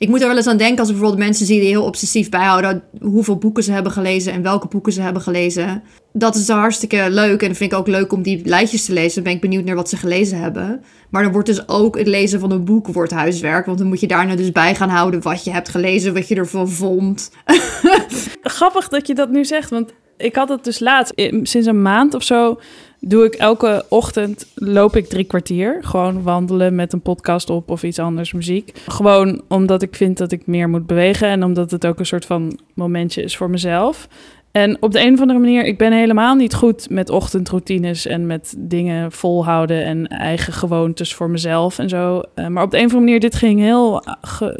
Ik 0.00 0.08
moet 0.08 0.20
er 0.20 0.26
wel 0.26 0.36
eens 0.36 0.46
aan 0.46 0.56
denken 0.56 0.78
als 0.78 0.88
ik 0.88 0.94
bijvoorbeeld 0.94 1.26
mensen 1.26 1.46
zie 1.46 1.60
die 1.60 1.68
heel 1.68 1.84
obsessief 1.84 2.28
bijhouden 2.28 2.82
hoeveel 3.00 3.36
boeken 3.36 3.62
ze 3.62 3.72
hebben 3.72 3.92
gelezen 3.92 4.32
en 4.32 4.42
welke 4.42 4.68
boeken 4.68 4.92
ze 4.92 5.00
hebben 5.00 5.22
gelezen. 5.22 5.82
Dat 6.12 6.34
is 6.34 6.48
hartstikke 6.48 7.06
leuk 7.10 7.42
en 7.42 7.54
vind 7.54 7.72
ik 7.72 7.78
ook 7.78 7.86
leuk 7.86 8.12
om 8.12 8.22
die 8.22 8.40
lijstjes 8.44 8.84
te 8.84 8.92
lezen. 8.92 9.14
Dan 9.14 9.22
ben 9.22 9.32
ik 9.32 9.40
benieuwd 9.40 9.64
naar 9.64 9.74
wat 9.74 9.88
ze 9.88 9.96
gelezen 9.96 10.38
hebben. 10.38 10.84
Maar 11.10 11.22
dan 11.22 11.32
wordt 11.32 11.46
dus 11.46 11.68
ook 11.68 11.98
het 11.98 12.06
lezen 12.06 12.40
van 12.40 12.50
een 12.50 12.64
boek 12.64 12.86
wordt 12.86 13.12
huiswerk. 13.12 13.66
Want 13.66 13.78
dan 13.78 13.86
moet 13.86 14.00
je 14.00 14.06
daarna 14.06 14.36
dus 14.36 14.52
bij 14.52 14.74
gaan 14.74 14.88
houden 14.88 15.22
wat 15.22 15.44
je 15.44 15.50
hebt 15.50 15.68
gelezen, 15.68 16.14
wat 16.14 16.28
je 16.28 16.34
ervan 16.34 16.68
vond. 16.68 17.30
Grappig 18.42 18.88
dat 18.88 19.06
je 19.06 19.14
dat 19.14 19.30
nu 19.30 19.44
zegt, 19.44 19.70
want 19.70 19.92
ik 20.16 20.34
had 20.34 20.48
het 20.48 20.64
dus 20.64 20.78
laatst. 20.78 21.12
Sinds 21.42 21.66
een 21.66 21.82
maand 21.82 22.14
of 22.14 22.22
zo 22.22 22.60
doe 23.00 23.24
ik 23.24 23.34
elke 23.34 23.84
ochtend 23.88 24.46
loop 24.54 24.96
ik 24.96 25.06
drie 25.06 25.24
kwartier. 25.24 25.78
Gewoon 25.80 26.22
wandelen 26.22 26.74
met 26.74 26.92
een 26.92 27.00
podcast 27.00 27.50
op 27.50 27.70
of 27.70 27.82
iets 27.82 27.98
anders, 27.98 28.32
muziek. 28.32 28.72
Gewoon 28.86 29.42
omdat 29.48 29.82
ik 29.82 29.94
vind 29.94 30.18
dat 30.18 30.32
ik 30.32 30.46
meer 30.46 30.68
moet 30.68 30.86
bewegen 30.86 31.28
en 31.28 31.44
omdat 31.44 31.70
het 31.70 31.86
ook 31.86 31.98
een 31.98 32.06
soort 32.06 32.24
van 32.24 32.58
momentje 32.74 33.22
is 33.22 33.36
voor 33.36 33.50
mezelf. 33.50 34.08
En 34.52 34.82
op 34.82 34.92
de 34.92 35.00
een 35.00 35.12
of 35.12 35.20
andere 35.20 35.38
manier, 35.38 35.64
ik 35.64 35.78
ben 35.78 35.92
helemaal 35.92 36.34
niet 36.34 36.54
goed 36.54 36.90
met 36.90 37.10
ochtendroutines 37.10 38.06
en 38.06 38.26
met 38.26 38.54
dingen 38.58 39.12
volhouden 39.12 39.84
en 39.84 40.06
eigen 40.06 40.52
gewoontes 40.52 41.14
voor 41.14 41.30
mezelf 41.30 41.78
en 41.78 41.88
zo. 41.88 42.22
Uh, 42.34 42.46
maar 42.46 42.62
op 42.62 42.70
de 42.70 42.76
een 42.76 42.84
of 42.84 42.90
andere 42.90 43.04
manier, 43.04 43.20
dit 43.20 43.34
ging 43.34 43.60
heel 43.60 44.02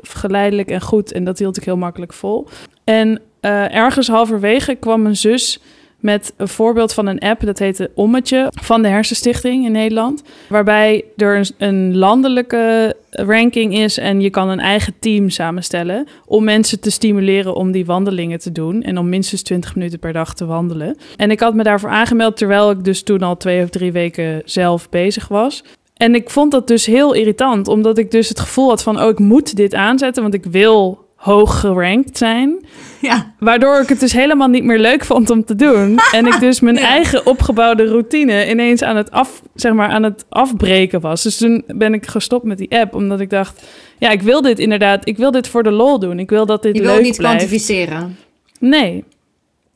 geleidelijk 0.03 0.69
en 0.69 0.81
goed 0.81 1.13
en 1.13 1.25
dat 1.25 1.39
hield 1.39 1.57
ik 1.57 1.65
heel 1.65 1.77
makkelijk 1.77 2.13
vol. 2.13 2.49
En 2.85 3.09
uh, 3.41 3.75
ergens 3.75 4.09
halverwege 4.09 4.75
kwam 4.75 5.03
mijn 5.03 5.17
zus 5.17 5.61
met 6.01 6.33
een 6.37 6.49
voorbeeld 6.49 6.93
van 6.93 7.07
een 7.07 7.19
app, 7.19 7.41
dat 7.41 7.59
heette 7.59 7.91
Ommetje, 7.95 8.53
van 8.63 8.83
de 8.83 8.89
Hersenstichting 8.89 9.65
in 9.65 9.73
Nederland. 9.73 10.23
Waarbij 10.49 11.05
er 11.17 11.51
een 11.59 11.97
landelijke 11.97 12.97
ranking 13.11 13.75
is 13.79 13.99
en 13.99 14.21
je 14.21 14.31
kan 14.31 14.49
een 14.49 14.61
eigen 14.61 14.95
team 14.99 15.31
samenstellen 15.31 16.07
om 16.27 16.45
mensen 16.45 16.81
te 16.81 16.91
stimuleren 16.91 17.55
om 17.55 17.73
die 17.73 17.87
wandelingen 17.87 18.39
te 18.39 18.53
doen 18.53 18.83
en 18.83 18.99
om 18.99 19.09
minstens 19.09 19.43
20 19.43 19.75
minuten 19.75 19.99
per 19.99 20.13
dag 20.13 20.35
te 20.35 20.47
wandelen. 20.47 20.97
En 21.17 21.31
ik 21.31 21.41
had 21.41 21.55
me 21.55 21.63
daarvoor 21.63 21.91
aangemeld 21.91 22.37
terwijl 22.37 22.71
ik 22.71 22.85
dus 22.85 23.03
toen 23.03 23.23
al 23.23 23.37
twee 23.37 23.63
of 23.63 23.71
drie 23.71 23.93
weken 23.93 24.43
zelf 24.45 24.89
bezig 24.89 25.29
was. 25.29 25.63
En 26.01 26.15
ik 26.15 26.31
vond 26.31 26.51
dat 26.51 26.67
dus 26.67 26.87
heel 26.87 27.13
irritant, 27.13 27.69
omdat 27.69 27.99
ik 27.99 28.11
dus 28.11 28.29
het 28.29 28.41
gevoel 28.41 28.69
had 28.69 28.83
van, 28.83 29.03
oh, 29.03 29.09
ik 29.09 29.19
moet 29.19 29.57
dit 29.57 29.75
aanzetten, 29.75 30.23
want 30.23 30.35
ik 30.35 30.45
wil 30.45 31.09
hoog 31.17 31.61
gerankt 31.61 32.19
zijn. 32.19 32.65
Ja. 33.09 33.33
Waardoor 33.39 33.81
ik 33.81 33.89
het 33.89 34.01
dus 34.01 34.13
helemaal 34.13 34.49
niet 34.49 34.65
meer 34.65 34.79
leuk 34.79 35.05
vond 35.05 35.31
om 35.31 35.45
te 35.45 35.55
doen. 35.55 35.99
en 36.13 36.27
ik 36.27 36.41
dus 36.41 36.61
mijn 36.61 36.79
eigen 36.97 37.27
opgebouwde 37.27 37.87
routine 37.87 38.51
ineens 38.51 38.83
aan 38.83 38.97
het, 38.97 39.11
af, 39.11 39.43
zeg 39.55 39.73
maar, 39.73 39.89
aan 39.89 40.03
het 40.03 40.25
afbreken 40.29 41.01
was. 41.01 41.23
Dus 41.23 41.37
toen 41.37 41.65
ben 41.67 41.95
ik 41.95 42.07
gestopt 42.07 42.45
met 42.45 42.59
die 42.59 42.79
app, 42.79 42.95
omdat 42.95 43.21
ik 43.21 43.31
dacht... 43.31 43.63
Ja, 43.99 44.11
ik 44.11 44.23
wil 44.23 44.43
dit 44.43 44.59
inderdaad, 44.59 45.09
ik 45.09 45.17
wil 45.17 45.31
dit 45.31 45.49
voor 45.49 45.63
de 45.63 45.71
lol 45.71 45.99
doen. 45.99 46.19
Ik 46.19 46.31
wil 46.31 46.47
dat 46.47 46.63
dit 46.63 46.77
je 46.77 46.83
leuk 46.83 46.93
wil 46.93 47.03
niet 47.03 47.17
blijft. 47.17 47.37
kwantificeren. 47.37 48.17
Nee. 48.59 49.05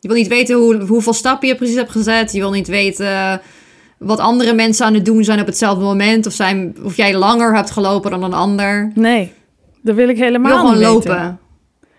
Je 0.00 0.08
wil 0.08 0.16
niet 0.16 0.28
weten 0.28 0.56
hoe, 0.56 0.76
hoeveel 0.76 1.12
stappen 1.12 1.48
je 1.48 1.54
precies 1.54 1.76
hebt 1.76 1.90
gezet. 1.90 2.32
Je 2.32 2.40
wil 2.40 2.50
niet 2.50 2.68
weten 2.68 3.40
wat 3.98 4.18
andere 4.18 4.54
mensen 4.54 4.86
aan 4.86 4.94
het 4.94 5.04
doen 5.04 5.24
zijn 5.24 5.40
op 5.40 5.46
hetzelfde 5.46 5.84
moment. 5.84 6.26
Of, 6.26 6.32
zijn, 6.32 6.76
of 6.82 6.96
jij 6.96 7.16
langer 7.16 7.54
hebt 7.54 7.70
gelopen 7.70 8.10
dan 8.10 8.22
een 8.22 8.34
ander. 8.34 8.92
Nee. 8.94 9.32
Dat 9.82 9.94
wil 9.94 10.08
ik 10.08 10.18
helemaal 10.18 10.50
wil 10.50 10.60
gewoon 10.60 10.74
niet 10.74 11.06
lopen. 11.06 11.38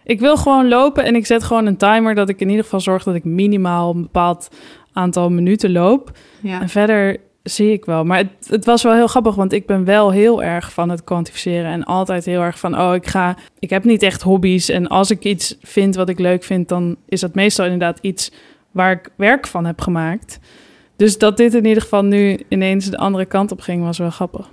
Ik 0.06 0.20
wil 0.20 0.38
gewoon 0.38 0.68
lopen 0.68 1.04
en 1.04 1.16
ik 1.16 1.26
zet 1.26 1.44
gewoon 1.44 1.66
een 1.66 1.78
timer 1.78 2.16
dat 2.16 2.30
ik 2.30 2.40
in 2.40 2.50
ieder 2.50 2.64
geval 2.64 2.80
zorg 2.80 3.04
dat 3.04 3.16
ik 3.16 3.24
minimaal 3.24 3.94
een 3.94 4.02
bepaald 4.02 4.48
aantal 4.94 5.30
minuten 5.30 5.72
loop. 5.72 6.12
Ja. 6.42 6.62
En 6.62 6.70
verder 6.70 7.18
zie 7.44 7.72
ik 7.72 7.86
wel. 7.86 8.04
Maar 8.04 8.18
het, 8.18 8.48
het, 8.50 8.66
was 8.66 8.84
wel 8.84 8.94
heel 8.94 9.08
grappig, 9.08 9.36
want 9.36 9.54
ik 9.54 9.66
ben 9.66 9.86
wel 9.86 10.12
heel 10.12 10.44
erg 10.44 10.74
van 10.74 10.90
het 10.90 11.04
kwantificeren 11.04 11.72
en 11.72 11.84
altijd 11.84 12.26
heel 12.26 12.42
erg 12.42 12.60
van, 12.60 12.80
oh, 12.80 12.94
ik 12.94 13.08
ga, 13.08 13.38
ik 13.60 13.70
heb 13.70 13.84
niet 13.84 14.04
echt 14.04 14.22
hobby's 14.22 14.70
en 14.70 14.88
als 14.88 15.12
ik 15.12 15.24
iets 15.24 15.58
vind 15.62 15.96
wat 15.96 16.10
ik 16.10 16.20
leuk 16.20 16.44
vind, 16.44 16.70
dan 16.70 16.96
is 17.06 17.20
dat 17.20 17.36
meestal 17.36 17.66
inderdaad 17.66 18.00
iets 18.02 18.32
waar 18.72 18.92
ik 18.92 19.10
werk 19.16 19.48
van 19.48 19.66
heb 19.66 19.82
gemaakt. 19.82 20.40
Dus 20.96 21.18
dat 21.18 21.38
dit 21.38 21.54
in 21.54 21.66
ieder 21.66 21.84
geval 21.84 22.04
nu 22.04 22.40
ineens 22.50 22.90
de 22.90 22.98
andere 22.98 23.26
kant 23.26 23.52
op 23.52 23.62
ging, 23.62 23.84
was 23.84 23.98
wel 23.98 24.10
grappig. 24.10 24.50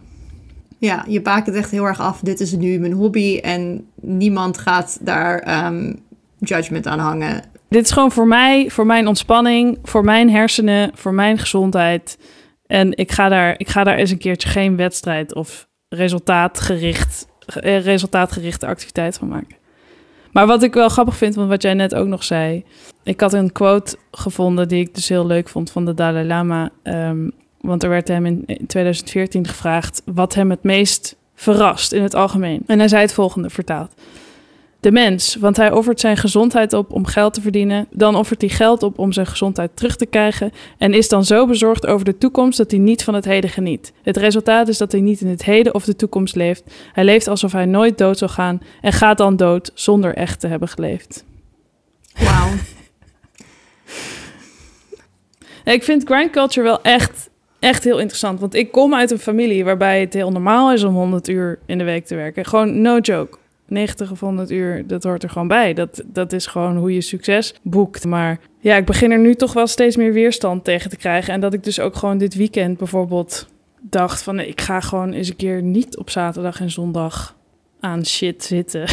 Ja, 0.82 1.04
je 1.08 1.22
baakt 1.22 1.46
het 1.46 1.54
echt 1.54 1.70
heel 1.70 1.84
erg 1.84 2.00
af. 2.00 2.20
Dit 2.20 2.40
is 2.40 2.52
nu 2.52 2.78
mijn 2.78 2.92
hobby 2.92 3.38
en 3.38 3.86
niemand 4.00 4.58
gaat 4.58 4.98
daar 5.00 5.64
um, 5.66 6.02
judgment 6.38 6.86
aan 6.86 6.98
hangen. 6.98 7.42
Dit 7.68 7.84
is 7.84 7.90
gewoon 7.90 8.12
voor 8.12 8.26
mij, 8.26 8.70
voor 8.70 8.86
mijn 8.86 9.06
ontspanning, 9.06 9.78
voor 9.82 10.04
mijn 10.04 10.30
hersenen, 10.30 10.90
voor 10.94 11.14
mijn 11.14 11.38
gezondheid. 11.38 12.18
En 12.66 12.96
ik 12.96 13.12
ga 13.12 13.28
daar, 13.28 13.54
ik 13.56 13.68
ga 13.68 13.84
daar 13.84 13.96
eens 13.96 14.10
een 14.10 14.18
keertje 14.18 14.48
geen 14.48 14.76
wedstrijd 14.76 15.34
of 15.34 15.68
resultaatgericht, 15.88 17.26
eh, 17.46 17.84
resultaatgerichte 17.84 18.66
activiteit 18.66 19.18
van 19.18 19.28
maken. 19.28 19.56
Maar 20.32 20.46
wat 20.46 20.62
ik 20.62 20.74
wel 20.74 20.88
grappig 20.88 21.16
vind, 21.16 21.34
want 21.34 21.48
wat 21.48 21.62
jij 21.62 21.74
net 21.74 21.94
ook 21.94 22.06
nog 22.06 22.24
zei. 22.24 22.64
Ik 23.02 23.20
had 23.20 23.32
een 23.32 23.52
quote 23.52 23.96
gevonden 24.10 24.68
die 24.68 24.80
ik 24.80 24.94
dus 24.94 25.08
heel 25.08 25.26
leuk 25.26 25.48
vond 25.48 25.70
van 25.70 25.84
de 25.84 25.94
Dalai 25.94 26.26
Lama. 26.26 26.70
Um, 26.82 27.32
want 27.62 27.82
er 27.82 27.88
werd 27.88 28.08
hem 28.08 28.26
in 28.26 28.46
2014 28.66 29.46
gevraagd 29.46 30.02
wat 30.04 30.34
hem 30.34 30.50
het 30.50 30.62
meest 30.62 31.16
verrast 31.34 31.92
in 31.92 32.02
het 32.02 32.14
algemeen. 32.14 32.62
En 32.66 32.78
hij 32.78 32.88
zei 32.88 33.02
het 33.02 33.12
volgende 33.12 33.50
vertaald. 33.50 33.94
De 34.80 34.92
mens, 34.92 35.36
want 35.36 35.56
hij 35.56 35.72
offert 35.72 36.00
zijn 36.00 36.16
gezondheid 36.16 36.72
op 36.72 36.92
om 36.92 37.06
geld 37.06 37.34
te 37.34 37.40
verdienen. 37.40 37.86
Dan 37.90 38.16
offert 38.16 38.40
hij 38.40 38.50
geld 38.50 38.82
op 38.82 38.98
om 38.98 39.12
zijn 39.12 39.26
gezondheid 39.26 39.70
terug 39.74 39.96
te 39.96 40.06
krijgen. 40.06 40.52
En 40.78 40.94
is 40.94 41.08
dan 41.08 41.24
zo 41.24 41.46
bezorgd 41.46 41.86
over 41.86 42.04
de 42.04 42.18
toekomst 42.18 42.58
dat 42.58 42.70
hij 42.70 42.80
niet 42.80 43.04
van 43.04 43.14
het 43.14 43.24
heden 43.24 43.50
geniet. 43.50 43.92
Het 44.02 44.16
resultaat 44.16 44.68
is 44.68 44.78
dat 44.78 44.92
hij 44.92 45.00
niet 45.00 45.20
in 45.20 45.26
het 45.26 45.44
heden 45.44 45.74
of 45.74 45.84
de 45.84 45.96
toekomst 45.96 46.34
leeft. 46.34 46.62
Hij 46.92 47.04
leeft 47.04 47.28
alsof 47.28 47.52
hij 47.52 47.66
nooit 47.66 47.98
dood 47.98 48.18
zal 48.18 48.28
gaan. 48.28 48.60
En 48.80 48.92
gaat 48.92 49.18
dan 49.18 49.36
dood 49.36 49.70
zonder 49.74 50.14
echt 50.14 50.40
te 50.40 50.46
hebben 50.46 50.68
geleefd. 50.68 51.24
Wauw. 52.14 52.48
ik 55.74 55.84
vind 55.84 56.04
grind 56.04 56.30
culture 56.30 56.66
wel 56.66 56.82
echt 56.82 57.30
echt 57.62 57.84
heel 57.84 57.98
interessant. 57.98 58.40
Want 58.40 58.54
ik 58.54 58.72
kom 58.72 58.94
uit 58.94 59.10
een 59.10 59.18
familie 59.18 59.64
waarbij 59.64 60.00
het 60.00 60.12
heel 60.12 60.30
normaal 60.30 60.72
is 60.72 60.84
om 60.84 60.94
100 60.94 61.28
uur 61.28 61.58
in 61.66 61.78
de 61.78 61.84
week 61.84 62.06
te 62.06 62.14
werken. 62.14 62.44
Gewoon 62.44 62.80
no 62.80 62.98
joke. 62.98 63.38
90 63.66 64.10
of 64.10 64.20
100 64.20 64.50
uur, 64.50 64.86
dat 64.86 65.02
hoort 65.02 65.22
er 65.22 65.30
gewoon 65.30 65.48
bij. 65.48 65.74
Dat, 65.74 66.02
dat 66.06 66.32
is 66.32 66.46
gewoon 66.46 66.76
hoe 66.76 66.94
je 66.94 67.00
succes 67.00 67.54
boekt. 67.62 68.04
Maar 68.04 68.38
ja, 68.60 68.76
ik 68.76 68.84
begin 68.84 69.10
er 69.10 69.18
nu 69.18 69.34
toch 69.34 69.52
wel 69.52 69.66
steeds 69.66 69.96
meer 69.96 70.12
weerstand 70.12 70.64
tegen 70.64 70.90
te 70.90 70.96
krijgen. 70.96 71.34
En 71.34 71.40
dat 71.40 71.54
ik 71.54 71.64
dus 71.64 71.80
ook 71.80 71.96
gewoon 71.96 72.18
dit 72.18 72.34
weekend 72.34 72.78
bijvoorbeeld 72.78 73.46
dacht 73.80 74.22
van... 74.22 74.40
ik 74.40 74.60
ga 74.60 74.80
gewoon 74.80 75.12
eens 75.12 75.28
een 75.28 75.36
keer 75.36 75.62
niet 75.62 75.96
op 75.96 76.10
zaterdag 76.10 76.60
en 76.60 76.70
zondag 76.70 77.36
aan 77.80 78.06
shit 78.06 78.44
zitten. 78.44 78.82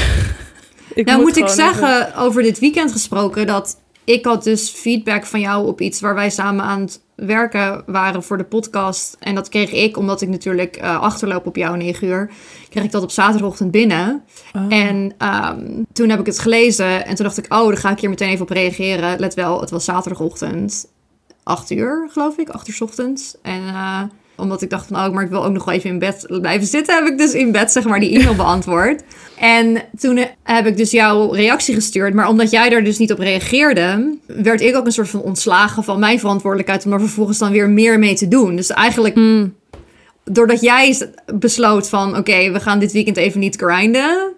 ik 0.93 1.05
Nou, 1.05 1.21
moet 1.21 1.37
ik 1.37 1.47
zeggen, 1.47 2.15
over 2.15 2.43
dit 2.43 2.59
weekend 2.59 2.91
gesproken, 2.91 3.47
dat 3.47 3.81
ik 4.03 4.25
had 4.25 4.43
dus 4.43 4.69
feedback 4.69 5.25
van 5.25 5.39
jou 5.39 5.67
op 5.67 5.81
iets 5.81 5.99
waar 5.99 6.15
wij 6.15 6.29
samen 6.29 6.65
aan 6.65 6.81
het 6.81 7.01
werken 7.25 7.83
waren 7.85 8.23
voor 8.23 8.37
de 8.37 8.43
podcast. 8.43 9.15
En 9.19 9.35
dat 9.35 9.49
kreeg 9.49 9.71
ik, 9.71 9.97
omdat 9.97 10.21
ik 10.21 10.29
natuurlijk 10.29 10.75
eh, 10.75 11.01
achterloop 11.01 11.45
op 11.47 11.55
jou 11.55 11.77
9 11.77 12.07
uur, 12.07 12.31
kreeg 12.69 12.83
ik 12.83 12.91
dat 12.91 13.03
op 13.03 13.11
zaterdagochtend 13.11 13.71
binnen. 13.71 14.23
Oh. 14.53 14.65
En 14.69 15.13
ehm, 15.17 15.83
toen 15.93 16.09
heb 16.09 16.19
ik 16.19 16.25
het 16.25 16.39
gelezen 16.39 17.05
en 17.05 17.15
toen 17.15 17.25
dacht 17.25 17.37
ik, 17.37 17.53
oh, 17.53 17.67
daar 17.67 17.77
ga 17.77 17.91
ik 17.91 17.99
hier 17.99 18.09
meteen 18.09 18.29
even 18.29 18.41
op 18.41 18.49
reageren. 18.49 19.19
Let 19.19 19.33
wel, 19.33 19.61
het 19.61 19.69
was 19.69 19.85
zaterdagochtend, 19.85 20.91
8 21.43 21.71
uur 21.71 22.09
geloof 22.11 22.37
ik, 22.37 22.49
8 22.49 22.67
uur 22.67 22.77
ochtends. 22.79 23.35
En 23.41 23.67
eh, 23.67 24.01
omdat 24.39 24.61
ik 24.61 24.69
dacht 24.69 24.87
van, 24.87 24.95
oh, 24.95 25.13
maar 25.13 25.23
ik 25.23 25.29
wil 25.29 25.45
ook 25.45 25.53
nog 25.53 25.65
wel 25.65 25.73
even 25.73 25.89
in 25.89 25.99
bed 25.99 26.25
blijven 26.41 26.67
zitten, 26.67 26.95
heb 26.95 27.07
ik 27.07 27.17
dus 27.17 27.33
in 27.33 27.51
bed 27.51 27.71
zeg 27.71 27.83
maar 27.83 27.99
die 27.99 28.19
e-mail 28.19 28.35
beantwoord. 28.45 29.03
En 29.39 29.81
toen 29.99 30.25
heb 30.43 30.65
ik 30.65 30.77
dus 30.77 30.91
jouw 30.91 31.31
reactie 31.31 31.75
gestuurd. 31.75 32.13
Maar 32.13 32.27
omdat 32.27 32.51
jij 32.51 32.69
daar 32.69 32.83
dus 32.83 32.97
niet 32.97 33.11
op 33.11 33.19
reageerde, 33.19 34.17
werd 34.25 34.61
ik 34.61 34.75
ook 34.75 34.85
een 34.85 34.91
soort 34.91 35.09
van 35.09 35.21
ontslagen 35.21 35.83
van 35.83 35.99
mijn 35.99 36.19
verantwoordelijkheid 36.19 36.85
om 36.85 36.93
er 36.93 36.99
vervolgens 36.99 37.37
dan 37.37 37.51
weer 37.51 37.69
meer 37.69 37.99
mee 37.99 38.15
te 38.15 38.27
doen. 38.27 38.55
Dus 38.55 38.69
eigenlijk, 38.69 39.17
doordat 40.23 40.61
jij 40.61 41.11
besloot 41.33 41.89
van, 41.89 42.17
oké, 42.17 42.51
we 42.51 42.59
gaan 42.59 42.79
dit 42.79 42.91
weekend 42.91 43.17
even 43.17 43.39
niet 43.39 43.55
grinden, 43.55 44.33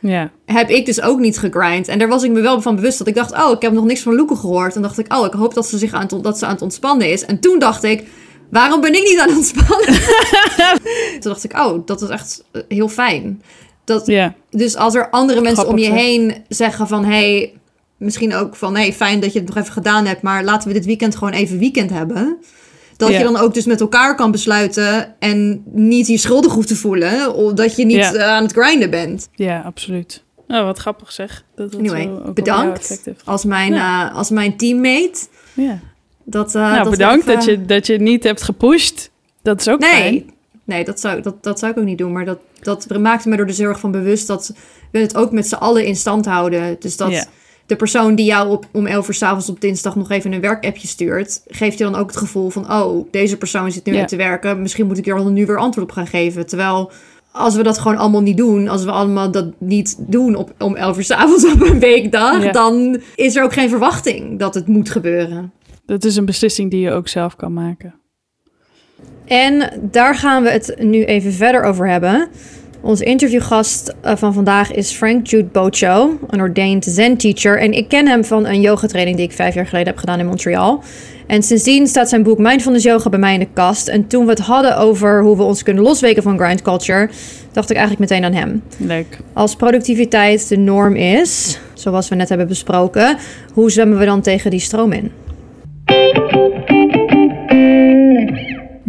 Ja, 0.00 0.30
heb 0.46 0.70
ik 0.70 0.86
dus 0.86 1.02
ook 1.02 1.18
niet 1.18 1.38
gegrind. 1.38 1.88
En 1.88 1.98
daar 1.98 2.08
was 2.08 2.22
ik 2.22 2.30
me 2.30 2.40
wel 2.40 2.60
van 2.60 2.76
bewust 2.76 2.98
dat 2.98 3.06
ik 3.06 3.14
dacht, 3.14 3.32
oh, 3.32 3.50
ik 3.50 3.62
heb 3.62 3.72
nog 3.72 3.84
niks 3.84 4.00
van 4.00 4.14
Loeke 4.14 4.36
gehoord. 4.36 4.76
En 4.76 4.82
dacht 4.82 4.98
ik, 4.98 5.12
oh, 5.14 5.26
ik 5.26 5.32
hoop 5.32 5.54
dat 5.54 5.68
ze 5.68 5.78
zich 5.78 5.92
aan 5.92 6.06
het, 6.08 6.22
dat 6.22 6.38
ze 6.38 6.46
aan 6.46 6.52
het 6.52 6.62
ontspannen 6.62 7.10
is. 7.10 7.24
En 7.24 7.40
toen 7.40 7.58
dacht 7.58 7.84
ik, 7.84 8.04
waarom 8.52 8.80
ben 8.80 8.94
ik 8.94 9.02
niet 9.02 9.18
aan 9.18 9.28
het 9.28 9.36
ontspannen? 9.36 9.86
toen 11.20 11.32
dacht 11.32 11.44
ik, 11.44 11.58
oh, 11.58 11.86
dat 11.86 12.02
is 12.02 12.08
echt 12.08 12.44
heel 12.68 12.88
fijn. 12.88 13.42
Dat, 13.84 14.12
dus 14.50 14.76
als 14.76 14.94
er 14.94 15.10
andere 15.10 15.40
mensen 15.40 15.68
om 15.68 15.78
je 15.78 15.90
heen 15.90 16.44
zeggen 16.48 16.88
van... 16.88 17.04
hey, 17.04 17.54
misschien 17.96 18.34
ook 18.34 18.56
van... 18.56 18.76
hey, 18.76 18.92
fijn 18.92 19.20
dat 19.20 19.32
je 19.32 19.38
het 19.38 19.48
nog 19.48 19.56
even 19.56 19.72
gedaan 19.72 20.06
hebt... 20.06 20.22
maar 20.22 20.44
laten 20.44 20.68
we 20.68 20.74
dit 20.74 20.84
weekend 20.84 21.16
gewoon 21.16 21.32
even 21.32 21.58
weekend 21.58 21.90
hebben. 21.90 22.38
Dat 22.96 23.10
je 23.10 23.22
dan 23.22 23.36
ook 23.36 23.54
dus 23.54 23.66
met 23.66 23.80
elkaar 23.80 24.16
kan 24.16 24.30
besluiten... 24.30 25.14
en 25.18 25.62
niet 25.72 26.06
je 26.06 26.18
schuldig 26.18 26.52
hoeft 26.52 26.68
te 26.68 26.76
voelen... 26.76 27.34
of 27.34 27.52
dat 27.52 27.76
je 27.76 27.84
niet 27.84 28.14
eh, 28.14 28.28
aan 28.28 28.42
het 28.42 28.52
grinden 28.52 28.90
bent. 28.90 29.28
ja, 29.34 29.60
absoluut. 29.60 30.22
Oh, 30.48 30.64
wat 30.64 30.78
grappig 30.78 31.12
zeg. 31.12 31.44
Dat 31.54 31.76
Anyway, 31.76 32.10
bedankt 32.34 33.00
als 33.24 33.44
mijn, 33.44 33.74
eh, 33.74 34.14
als 34.14 34.30
mijn 34.30 34.56
teammate. 34.56 35.18
Ja. 35.54 35.80
Dat, 36.24 36.54
eh, 36.54 36.62
nou, 36.62 36.82
dat 36.82 36.90
bedankt 36.90 37.26
even- 37.26 37.34
dat, 37.34 37.44
je, 37.44 37.64
dat 37.64 37.86
je 37.86 37.92
het 37.92 38.02
niet 38.02 38.24
hebt 38.24 38.42
gepusht. 38.42 39.10
Dat 39.42 39.60
is 39.60 39.68
ook 39.68 39.80
Nee, 39.80 39.90
fijn. 39.90 40.30
nee 40.64 40.84
dat, 40.84 41.00
zou, 41.00 41.22
dat, 41.22 41.42
dat 41.42 41.58
zou 41.58 41.72
ik 41.72 41.78
ook 41.78 41.84
niet 41.84 41.98
doen. 41.98 42.12
Maar 42.12 42.24
dat, 42.24 42.38
dat 42.60 42.98
maakte 42.98 43.28
me 43.28 43.36
er 43.36 43.46
dus 43.46 43.58
heel 43.58 43.68
erg 43.68 43.80
van 43.80 43.90
bewust... 43.90 44.26
dat 44.26 44.54
we 44.90 44.98
het 44.98 45.16
ook 45.16 45.32
met 45.32 45.48
z'n 45.48 45.54
allen 45.54 45.84
in 45.84 45.96
stand 45.96 46.26
houden. 46.26 46.76
Dus 46.78 46.96
dat... 46.96 47.28
De 47.66 47.76
persoon 47.76 48.14
die 48.14 48.26
jou 48.26 48.50
op, 48.50 48.66
om 48.72 48.86
11 48.86 49.08
uur 49.08 49.14
s'avonds 49.14 49.48
op 49.48 49.60
dinsdag 49.60 49.96
nog 49.96 50.10
even 50.10 50.32
een 50.32 50.40
werkappje 50.40 50.88
stuurt, 50.88 51.42
geeft 51.46 51.78
je 51.78 51.84
dan 51.84 51.94
ook 51.94 52.06
het 52.06 52.16
gevoel 52.16 52.50
van: 52.50 52.72
oh, 52.72 53.06
deze 53.10 53.36
persoon 53.36 53.72
zit 53.72 53.84
nu 53.84 53.92
net 53.92 54.08
te 54.08 54.16
werken. 54.16 54.62
Misschien 54.62 54.86
moet 54.86 54.98
ik 54.98 55.06
er 55.06 55.16
dan 55.16 55.32
nu 55.32 55.46
weer 55.46 55.58
antwoord 55.58 55.88
op 55.88 55.92
gaan 55.94 56.06
geven. 56.06 56.46
Terwijl 56.46 56.90
als 57.32 57.54
we 57.56 57.62
dat 57.62 57.78
gewoon 57.78 57.96
allemaal 57.96 58.20
niet 58.22 58.36
doen, 58.36 58.68
als 58.68 58.84
we 58.84 58.90
allemaal 58.90 59.30
dat 59.30 59.46
niet 59.58 59.96
doen 59.98 60.34
op, 60.34 60.52
om 60.58 60.76
11 60.76 60.96
uur 60.96 61.04
s'avonds 61.04 61.52
op 61.52 61.60
een 61.62 61.78
weekdag, 61.78 62.50
dan 62.52 63.00
is 63.14 63.36
er 63.36 63.42
ook 63.44 63.52
geen 63.52 63.68
verwachting 63.68 64.38
dat 64.38 64.54
het 64.54 64.66
moet 64.66 64.90
gebeuren. 64.90 65.52
Dat 65.86 66.04
is 66.04 66.16
een 66.16 66.24
beslissing 66.24 66.70
die 66.70 66.80
je 66.80 66.90
ook 66.90 67.08
zelf 67.08 67.36
kan 67.36 67.52
maken. 67.52 67.94
En 69.24 69.80
daar 69.90 70.14
gaan 70.14 70.42
we 70.42 70.50
het 70.50 70.74
nu 70.78 71.04
even 71.04 71.32
verder 71.32 71.62
over 71.62 71.88
hebben. 71.88 72.28
Onze 72.80 73.04
interviewgast 73.04 73.94
eh, 74.00 74.16
van 74.16 74.34
vandaag 74.34 74.72
is 74.72 74.90
Frank 74.90 75.26
Jude 75.26 75.48
Bocho, 75.52 76.18
een 76.28 76.40
ordained 76.40 76.84
Zen 76.84 77.16
teacher. 77.16 77.58
En 77.58 77.72
ik 77.72 77.88
ken 77.88 78.08
hem 78.08 78.24
van 78.24 78.46
een 78.46 78.60
yogatraining 78.60 79.16
die 79.16 79.26
ik 79.26 79.32
vijf 79.32 79.54
jaar 79.54 79.66
geleden 79.66 79.88
heb 79.88 79.96
gedaan 79.96 80.18
in 80.18 80.26
Montreal. 80.26 80.82
En 81.26 81.42
sindsdien 81.42 81.86
staat 81.86 82.08
zijn 82.08 82.22
boek 82.22 82.38
Mindfulness 82.38 82.84
Yoga 82.84 83.10
bij 83.10 83.18
mij 83.18 83.34
in 83.34 83.40
de 83.40 83.48
kast. 83.52 83.88
En 83.88 84.06
toen 84.06 84.24
we 84.24 84.30
het 84.30 84.40
hadden 84.40 84.76
over 84.76 85.22
hoe 85.22 85.36
we 85.36 85.42
ons 85.42 85.62
kunnen 85.62 85.82
losweken 85.82 86.22
van 86.22 86.38
grind 86.38 86.62
culture, 86.62 87.08
dacht 87.52 87.70
ik 87.70 87.76
eigenlijk 87.76 88.10
meteen 88.10 88.24
aan 88.24 88.38
hem. 88.38 88.62
Leuk. 88.76 89.18
Als 89.32 89.56
productiviteit 89.56 90.48
de 90.48 90.56
norm 90.56 90.94
is, 90.94 91.58
zoals 91.74 92.08
we 92.08 92.14
net 92.14 92.28
hebben 92.28 92.48
besproken, 92.48 93.16
hoe 93.52 93.70
zwemmen 93.70 93.98
we 93.98 94.04
dan 94.04 94.20
tegen 94.20 94.50
die 94.50 94.60
stroom 94.60 94.92
in? 94.92 95.12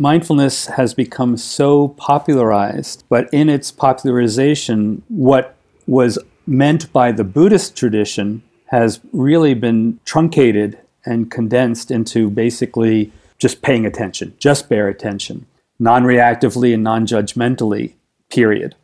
Mindfulness 0.03 0.65
has 0.65 0.93
become 0.93 1.38
so 1.38 1.88
popularized, 1.88 3.05
but 3.07 3.29
in 3.33 3.47
its 3.49 3.71
popularization, 3.71 5.01
what 5.07 5.55
was 5.88 6.19
meant 6.45 6.91
by 6.91 7.12
the 7.12 7.23
Buddhist 7.23 7.75
tradition 7.77 8.43
has 8.65 8.99
really 9.13 9.53
been 9.53 9.99
truncated 10.03 10.77
and 11.05 11.31
condensed 11.31 11.89
into 11.89 12.29
basically 12.29 13.13
just 13.39 13.62
paying 13.62 13.86
attention, 13.86 14.33
just 14.38 14.67
bare 14.67 14.89
attention, 14.89 15.45
non 15.79 16.03
reactively 16.03 16.73
and 16.73 16.83
non 16.83 17.05
judgmentally, 17.07 17.93
period. 18.29 18.75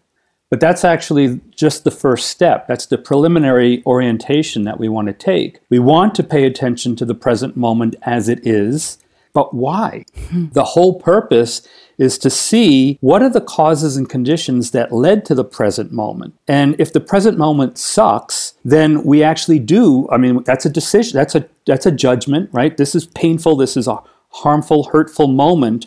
But 0.50 0.60
that's 0.60 0.84
actually 0.84 1.42
just 1.56 1.84
the 1.84 1.92
first 1.92 2.28
step. 2.28 2.68
That's 2.68 2.88
the 2.88 2.98
preliminary 2.98 3.84
orientation 3.86 4.64
that 4.64 4.80
we 4.80 4.90
want 4.90 5.08
to 5.08 5.14
take. 5.14 5.60
We 5.70 5.80
want 5.80 6.16
to 6.16 6.24
pay 6.24 6.46
attention 6.46 6.96
to 6.98 7.06
the 7.06 7.14
present 7.14 7.56
moment 7.56 7.96
as 8.02 8.28
it 8.28 8.46
is, 8.46 8.98
but 9.34 9.54
why? 9.54 10.06
Hmm. 10.30 10.48
the 10.54 10.64
whole 10.64 11.00
purpose 11.00 11.68
is 11.98 12.18
to 12.20 12.30
see 12.30 12.98
what 13.02 13.22
are 13.22 13.30
the 13.30 13.42
causes 13.42 13.98
and 13.98 14.10
conditions 14.10 14.72
that 14.72 14.92
led 14.92 15.26
to 15.26 15.36
the 15.36 15.44
present 15.44 15.92
moment. 15.92 16.34
And 16.48 16.76
if 16.80 16.94
the 16.94 17.00
present 17.00 17.38
moment 17.38 17.78
sucks, 17.78 18.54
then 18.66 19.04
we 19.04 19.22
actually 19.22 19.60
do, 19.60 20.10
I 20.10 20.18
mean, 20.18 20.44
that's 20.44 20.66
a 20.66 20.70
decision, 20.70 21.18
that's 21.18 21.36
a 21.36 21.48
that's 21.68 21.86
a 21.86 21.92
judgment, 21.92 22.50
right? 22.52 22.76
This 22.76 22.96
is 22.96 23.06
painful, 23.06 23.58
this 23.58 23.78
is 23.78 23.88
a 23.88 24.02
harmful, 24.30 24.86
hurtful 24.86 25.28
moment. 25.28 25.86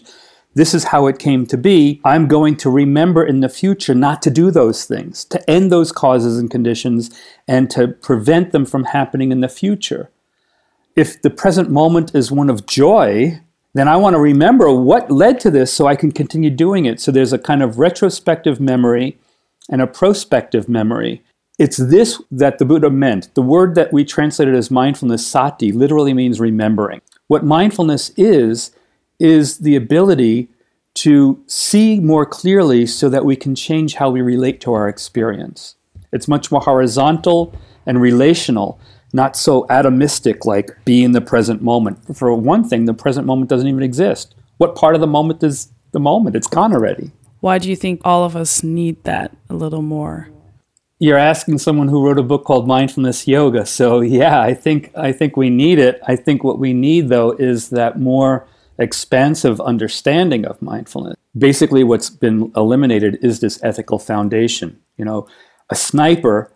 This 0.55 0.75
is 0.75 0.85
how 0.85 1.07
it 1.07 1.19
came 1.19 1.47
to 1.47 1.57
be. 1.57 2.01
I'm 2.05 2.29
going 2.29 2.57
to 2.59 2.71
remember 2.71 3.25
in 3.25 3.41
the 3.41 3.49
future 3.49 3.95
not 3.95 4.21
to 4.23 4.31
do 4.31 4.51
those 4.51 4.85
things, 4.85 5.25
to 5.27 5.51
end 5.51 5.73
those 5.73 5.93
causes 5.93 6.39
and 6.39 6.51
conditions, 6.51 7.11
and 7.49 7.71
to 7.71 7.89
prevent 7.89 8.53
them 8.53 8.67
from 8.67 8.85
happening 8.85 9.33
in 9.33 9.41
the 9.41 9.49
future. 9.49 10.11
If 10.95 11.23
the 11.23 11.31
present 11.31 11.71
moment 11.71 12.15
is 12.15 12.31
one 12.31 12.51
of 12.51 12.67
joy, 12.67 13.41
then 13.73 13.89
I 13.89 13.97
want 13.97 14.15
to 14.15 14.21
remember 14.21 14.71
what 14.75 15.11
led 15.11 15.41
to 15.41 15.51
this 15.51 15.73
so 15.73 15.87
I 15.87 15.97
can 15.97 16.13
continue 16.13 16.51
doing 16.51 16.85
it. 16.85 17.01
So 17.01 17.11
there's 17.11 17.33
a 17.33 17.39
kind 17.39 17.63
of 17.63 17.79
retrospective 17.79 18.61
memory 18.61 19.17
and 19.71 19.81
a 19.81 19.87
prospective 19.87 20.69
memory. 20.69 21.23
It's 21.59 21.79
this 21.79 22.21
that 22.31 22.59
the 22.59 22.67
Buddha 22.67 22.91
meant. 22.91 23.35
The 23.35 23.43
word 23.43 23.75
that 23.77 23.93
we 23.93 24.05
translated 24.05 24.55
as 24.55 24.71
mindfulness, 24.71 25.27
sati, 25.27 25.73
literally 25.73 26.13
means 26.13 26.41
remembering. 26.41 27.01
What 27.29 27.45
mindfulness 27.45 28.11
is, 28.19 28.73
is 29.23 29.59
the 29.59 29.77
ability 29.77 30.49
to 30.95 31.43
see 31.47 32.01
more 32.01 32.27
clearly 32.27 32.87
so 32.87 33.09
that 33.09 33.25
we 33.25 33.37
can 33.37 33.55
change 33.55 33.95
how 33.95 34.11
we 34.11 34.21
relate 34.21 34.61
to 34.61 34.73
our 34.73 34.89
experience. 34.89 35.77
It's 36.13 36.29
much 36.29 36.51
more 36.51 36.61
horizontal 36.61 37.55
and 37.87 38.01
relational, 38.01 38.79
not 39.13 39.37
so 39.37 39.67
atomistic 39.69 40.45
like 40.45 40.71
be 40.85 41.03
in 41.03 41.13
the 41.13 41.21
present 41.21 41.63
moment. 41.63 42.17
For 42.17 42.35
one 42.35 42.69
thing, 42.69 42.85
the 42.85 42.95
present 42.95 43.27
moment 43.27 43.49
doesn't 43.49 43.69
even 43.69 43.83
exist. 43.83 44.35
What 44.59 44.75
part 44.75 44.95
of 44.95 45.01
the 45.01 45.07
moment 45.07 45.43
is 45.43 45.69
the 45.93 46.01
moment? 46.01 46.37
It's 46.37 46.47
gone 46.47 46.75
already. 46.75 47.13
Why 47.41 47.59
do 47.59 47.71
you 47.71 47.77
think 47.77 48.01
all 48.05 48.25
of 48.25 48.37
us 48.37 48.63
need 48.63 49.03
that 49.05 49.35
a 49.49 49.55
little 49.55 49.83
more? 49.83 50.29
You're 50.99 51.19
asking 51.19 51.59
someone 51.59 51.89
who 51.89 52.05
wrote 52.07 52.19
a 52.19 52.23
book 52.23 52.45
called 52.45 52.69
Mindfulness 52.69 53.27
Yoga. 53.27 53.67
So 53.67 54.01
yeah, 54.01 54.41
I 54.41 54.55
think 54.55 54.93
I 54.97 55.11
think 55.11 55.37
we 55.37 55.51
need 55.51 55.81
it. 55.81 56.01
I 56.07 56.15
think 56.15 56.45
what 56.45 56.61
we 56.61 56.73
need 56.73 57.09
though 57.09 57.33
is 57.33 57.71
that 57.71 57.99
more 57.99 58.47
expansive 58.79 59.61
understanding 59.61 60.45
of 60.45 60.61
mindfulness. 60.63 61.17
Basically 61.37 61.85
what's 61.85 62.11
been 62.11 62.53
eliminated 62.57 63.19
is 63.23 63.41
this 63.41 63.63
ethical 63.63 63.99
foundation. 63.99 64.81
You 64.97 65.05
know, 65.05 65.29
a 65.71 65.75
sniper 65.75 66.53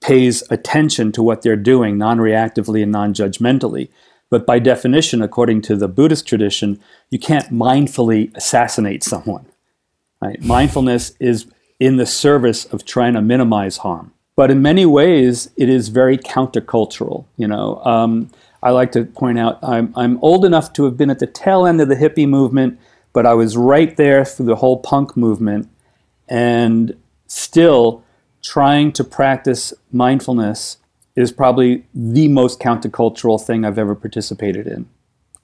pays 0.00 0.42
attention 0.50 1.12
to 1.12 1.22
what 1.22 1.42
they're 1.42 1.56
doing 1.56 1.98
non-reactively 1.98 2.82
and 2.82 2.92
non-judgmentally. 2.92 3.88
But 4.30 4.46
by 4.46 4.58
definition, 4.58 5.22
according 5.22 5.62
to 5.62 5.76
the 5.76 5.88
Buddhist 5.88 6.26
tradition, 6.26 6.80
you 7.10 7.18
can't 7.18 7.50
mindfully 7.50 8.34
assassinate 8.36 9.02
someone. 9.02 9.46
Right? 10.20 10.42
Mindfulness 10.42 11.14
is 11.18 11.46
in 11.80 11.96
the 11.96 12.06
service 12.06 12.64
of 12.66 12.84
trying 12.84 13.14
to 13.14 13.22
minimize 13.22 13.78
harm. 13.78 14.12
But 14.36 14.50
in 14.50 14.62
many 14.62 14.86
ways, 14.86 15.50
it 15.56 15.68
is 15.68 15.88
very 15.88 16.18
countercultural. 16.18 17.24
You 17.36 17.48
know, 17.48 17.82
um, 17.84 18.30
I 18.62 18.70
like 18.70 18.92
to 18.92 19.04
point 19.04 19.38
out 19.38 19.58
I'm, 19.62 19.92
I'm 19.96 20.18
old 20.22 20.44
enough 20.44 20.72
to 20.74 20.84
have 20.84 20.96
been 20.96 21.10
at 21.10 21.18
the 21.18 21.26
tail 21.26 21.66
end 21.66 21.80
of 21.80 21.88
the 21.88 21.96
hippie 21.96 22.28
movement, 22.28 22.78
but 23.12 23.26
I 23.26 23.34
was 23.34 23.56
right 23.56 23.96
there 23.96 24.24
through 24.24 24.46
the 24.46 24.56
whole 24.56 24.78
punk 24.78 25.16
movement, 25.16 25.68
and 26.28 26.96
still 27.26 28.04
trying 28.42 28.92
to 28.92 29.04
practice 29.04 29.72
mindfulness 29.92 30.78
is 31.16 31.32
probably 31.32 31.84
the 31.94 32.28
most 32.28 32.60
countercultural 32.60 33.44
thing 33.44 33.64
I've 33.64 33.78
ever 33.78 33.94
participated 33.94 34.66
in. 34.66 34.88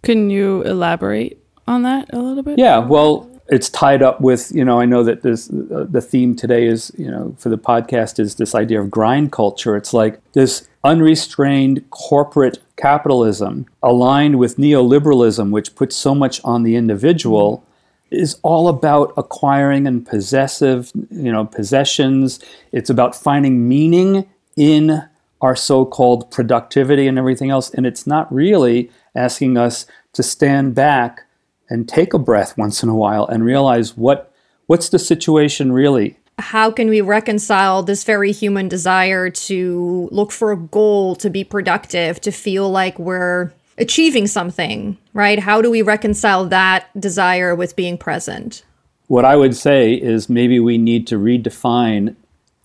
Can 0.03 0.31
you 0.31 0.63
elaborate 0.63 1.39
on 1.67 1.83
that 1.83 2.13
a 2.13 2.19
little 2.19 2.43
bit? 2.43 2.59
Yeah, 2.59 2.79
well, 2.79 3.29
it's 3.49 3.69
tied 3.69 4.03
up 4.03 4.21
with 4.21 4.51
you 4.55 4.65
know 4.65 4.81
I 4.81 4.87
know 4.87 5.05
that 5.05 5.23
this 5.23 5.51
uh, 5.51 5.87
the 5.89 6.01
theme 6.01 6.35
today 6.35 6.67
is 6.67 6.93
you 6.97 7.11
know 7.11 7.35
for 7.39 7.49
the 7.49 7.59
podcast 7.59 8.19
is 8.19 8.37
this 8.37 8.55
idea 8.55 8.81
of 8.81 8.91
grind 8.91 9.33
culture. 9.33 9.77
It's 9.77 9.93
like 9.93 10.21
this 10.33 10.69
unrestrained 10.83 11.89
corporate 11.91 12.59
capitalism 12.77 13.67
aligned 13.83 14.39
with 14.39 14.57
neoliberalism, 14.57 15.51
which 15.51 15.75
puts 15.75 15.97
so 15.97 16.15
much 16.15 16.41
on 16.45 16.63
the 16.63 16.77
individual. 16.77 17.65
Is 18.11 18.39
all 18.43 18.69
about 18.69 19.13
acquiring 19.17 19.89
and 19.89 20.07
possessive, 20.07 20.93
you 21.11 21.33
know, 21.33 21.47
possessions. 21.47 22.39
It's 22.71 22.89
about 22.89 23.17
finding 23.17 23.67
meaning 23.69 24.29
in 24.57 25.03
our 25.41 25.57
so-called 25.57 26.31
productivity 26.31 27.09
and 27.09 27.19
everything 27.19 27.51
else, 27.51 27.71
and 27.71 27.85
it's 27.85 28.07
not 28.07 28.33
really 28.33 28.91
asking 29.17 29.59
us 29.59 29.85
to 30.13 30.23
stand 30.23 30.77
back 30.77 31.24
and 31.69 31.89
take 31.89 32.15
a 32.15 32.19
breath 32.19 32.57
once 32.57 32.83
in 32.83 32.89
a 32.89 32.95
while 32.95 33.27
and 33.27 33.45
realize 33.45 33.97
what 33.97 34.33
what's 34.67 34.89
the 34.89 34.99
situation 34.99 35.73
really? 35.73 36.19
How 36.39 36.71
can 36.71 36.89
we 36.89 37.01
reconcile 37.01 37.83
this 37.83 38.03
very 38.05 38.33
human 38.33 38.69
desire 38.69 39.31
to 39.31 40.09
look 40.11 40.33
for 40.33 40.51
a 40.51 40.57
goal 40.57 41.15
to 41.17 41.31
be 41.31 41.45
productive 41.45 42.21
to 42.23 42.33
feel 42.33 42.71
like 42.71 42.99
we're 42.99 43.53
achieving 43.79 44.27
something 44.27 44.99
right? 45.13 45.39
How 45.39 45.63
do 45.63 45.71
we 45.71 45.83
reconcile 45.83 46.45
that 46.47 46.89
desire 46.99 47.55
with 47.55 47.77
being 47.77 47.97
present? 47.99 48.65
What 49.07 49.25
i 49.25 49.37
would 49.37 49.55
say 49.55 49.93
is 49.95 50.29
maybe 50.29 50.59
we 50.59 50.79
need 50.79 51.07
to 51.09 51.19
redefine 51.19 52.17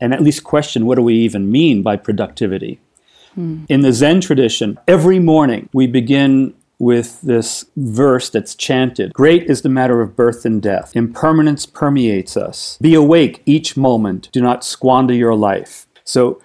and 0.01 0.13
at 0.13 0.21
least 0.21 0.43
question 0.43 0.85
what 0.85 0.95
do 0.95 1.01
we 1.01 1.15
even 1.15 1.51
mean 1.51 1.83
by 1.83 1.97
productivity. 1.97 2.79
Hmm. 3.35 3.65
in 3.69 3.81
the 3.81 3.93
zen 3.93 4.21
tradition 4.21 4.79
every 4.87 5.19
morning 5.19 5.69
we 5.71 5.85
begin 5.85 6.55
with 6.79 7.21
this 7.21 7.65
verse 7.75 8.29
that's 8.29 8.55
chanted 8.55 9.13
Great 9.13 9.43
is 9.43 9.61
the 9.61 9.69
matter 9.69 10.01
of 10.01 10.15
birth 10.15 10.45
and 10.45 10.61
death. 10.61 10.95
Impermanence 10.95 11.65
permeates 11.65 12.37
us. 12.37 12.77
Be 12.81 12.95
awake 12.95 13.43
each 13.45 13.75
moment. 13.75 14.29
Do 14.31 14.41
not 14.41 14.63
squander 14.63 15.13
your 15.13 15.35
life. 15.35 15.85
So, 16.05 16.41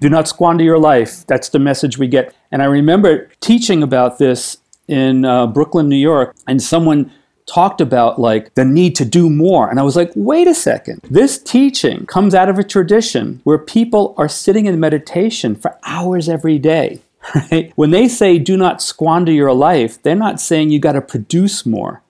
do 0.00 0.10
not 0.10 0.28
squander 0.28 0.64
your 0.64 0.78
life. 0.78 1.24
That's 1.26 1.48
the 1.48 1.58
message 1.58 1.96
we 1.96 2.08
get. 2.08 2.34
And 2.50 2.60
I 2.60 2.66
remember 2.66 3.30
teaching 3.40 3.82
about 3.82 4.18
this 4.18 4.58
in 4.88 5.24
uh, 5.24 5.46
Brooklyn, 5.46 5.88
New 5.88 5.96
York, 5.96 6.34
and 6.46 6.60
someone 6.60 7.10
talked 7.46 7.80
about 7.80 8.18
like 8.18 8.54
the 8.54 8.64
need 8.64 8.96
to 8.96 9.04
do 9.04 9.30
more. 9.30 9.70
And 9.70 9.78
I 9.78 9.82
was 9.82 9.96
like, 9.96 10.10
wait 10.14 10.48
a 10.48 10.54
second. 10.54 11.00
This 11.08 11.38
teaching 11.38 12.06
comes 12.06 12.34
out 12.34 12.48
of 12.48 12.58
a 12.58 12.64
tradition 12.64 13.40
where 13.44 13.58
people 13.58 14.14
are 14.16 14.28
sitting 14.28 14.66
in 14.66 14.78
meditation 14.80 15.54
for 15.54 15.78
hours 15.84 16.28
every 16.28 16.58
day. 16.58 17.00
Right? 17.34 17.72
When 17.76 17.90
they 17.90 18.08
say 18.08 18.38
do 18.38 18.56
not 18.56 18.82
squander 18.82 19.32
your 19.32 19.52
life, 19.52 20.02
they're 20.02 20.14
not 20.14 20.40
saying 20.40 20.70
you 20.70 20.78
got 20.78 20.92
to 20.92 21.00
produce 21.00 21.64
more. 21.64 22.02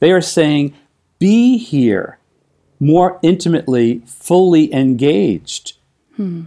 They 0.00 0.12
are 0.12 0.20
saying 0.20 0.74
be 1.18 1.58
here 1.58 2.18
more 2.80 3.18
intimately, 3.22 4.02
fully 4.06 4.72
engaged. 4.72 5.74
Hmm. 6.16 6.44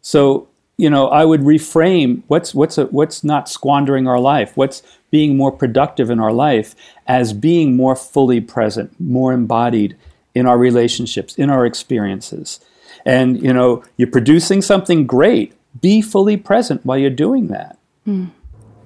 So, 0.00 0.48
you 0.76 0.90
know, 0.90 1.08
I 1.08 1.24
would 1.24 1.40
reframe 1.40 2.22
what's 2.26 2.54
what's 2.54 2.78
a, 2.78 2.86
what's 2.86 3.24
not 3.24 3.48
squandering 3.48 4.06
our 4.06 4.20
life, 4.20 4.56
what's 4.56 4.82
being 5.10 5.36
more 5.36 5.52
productive 5.52 6.10
in 6.10 6.20
our 6.20 6.32
life 6.32 6.74
as 7.06 7.32
being 7.32 7.76
more 7.76 7.96
fully 7.96 8.40
present, 8.40 8.98
more 9.00 9.32
embodied 9.32 9.96
in 10.34 10.46
our 10.46 10.58
relationships, 10.58 11.36
in 11.36 11.48
our 11.48 11.64
experiences. 11.64 12.60
And 13.06 13.42
you 13.42 13.52
know, 13.52 13.84
you're 13.96 14.10
producing 14.10 14.62
something 14.62 15.06
great 15.06 15.52
be 15.80 16.00
fully 16.02 16.36
present 16.36 16.84
while 16.84 16.98
you're 16.98 17.10
doing 17.10 17.48
that. 17.48 17.78
Hmm. 18.04 18.26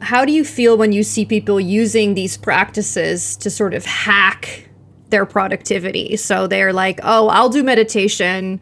How 0.00 0.24
do 0.24 0.32
you 0.32 0.44
feel 0.44 0.76
when 0.76 0.92
you 0.92 1.02
see 1.02 1.24
people 1.24 1.60
using 1.60 2.14
these 2.14 2.36
practices 2.36 3.36
to 3.36 3.50
sort 3.50 3.74
of 3.74 3.84
hack 3.84 4.68
their 5.10 5.26
productivity? 5.26 6.16
So 6.16 6.46
they're 6.46 6.72
like, 6.72 7.00
oh, 7.02 7.28
I'll 7.28 7.48
do 7.48 7.64
meditation 7.64 8.60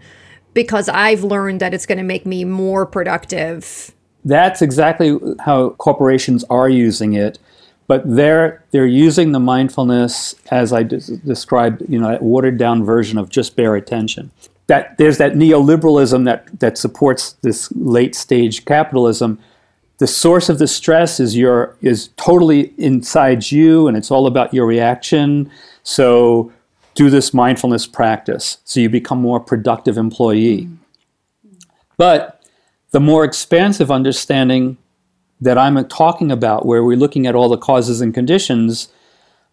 because 0.55 0.89
I've 0.89 1.23
learned 1.23 1.61
that 1.61 1.75
it's 1.75 1.85
going 1.85 1.99
to 1.99 2.05
make 2.05 2.25
me 2.25 2.45
more 2.45 2.87
productive. 2.87 3.93
That's 4.25 4.63
exactly 4.63 5.19
how 5.41 5.71
corporations 5.71 6.43
are 6.49 6.69
using 6.69 7.13
it 7.13 7.39
but 7.87 8.03
they're 8.05 8.65
they're 8.71 8.87
using 8.87 9.33
the 9.33 9.41
mindfulness 9.41 10.35
as 10.51 10.73
I 10.73 10.83
described, 10.83 11.83
you 11.89 11.99
know, 11.99 12.09
that 12.09 12.23
watered 12.23 12.59
down 12.59 12.85
version 12.85 13.19
of 13.19 13.29
just 13.29 13.57
bare 13.57 13.77
attention 13.77 14.31
that 14.67 14.99
there's 14.99 15.19
that 15.19 15.35
neoliberalism 15.35 16.25
that, 16.25 16.61
that 16.61 16.77
supports 16.77 17.33
this 17.43 17.71
late 17.73 18.15
stage 18.15 18.65
capitalism. 18.65 19.39
The 19.99 20.07
source 20.07 20.49
of 20.49 20.59
the 20.59 20.67
stress 20.67 21.21
is 21.21 21.37
your 21.37 21.77
is 21.81 22.09
totally 22.17 22.75
inside 22.77 23.51
you, 23.51 23.87
and 23.89 23.97
it's 23.97 24.11
all 24.11 24.27
about 24.27 24.53
your 24.53 24.67
reaction. 24.67 25.51
So 25.83 26.53
do 26.95 27.11
this 27.11 27.33
mindfulness 27.33 27.87
practice 27.87 28.59
so 28.65 28.81
you 28.81 28.89
become 28.89 29.21
more 29.21 29.39
productive 29.39 29.97
employee. 29.97 30.63
Mm-hmm. 30.63 31.57
But 31.97 32.43
the 32.91 33.01
more 33.01 33.25
expansive 33.25 33.91
understanding 33.91 34.79
that 35.41 35.59
I'm 35.59 35.83
talking 35.89 36.31
about, 36.31 36.65
where 36.65 36.83
we're 36.83 36.97
looking 36.97 37.27
at 37.27 37.35
all 37.35 37.49
the 37.49 37.59
causes 37.59 38.01
and 38.01 38.15
conditions, 38.15 38.89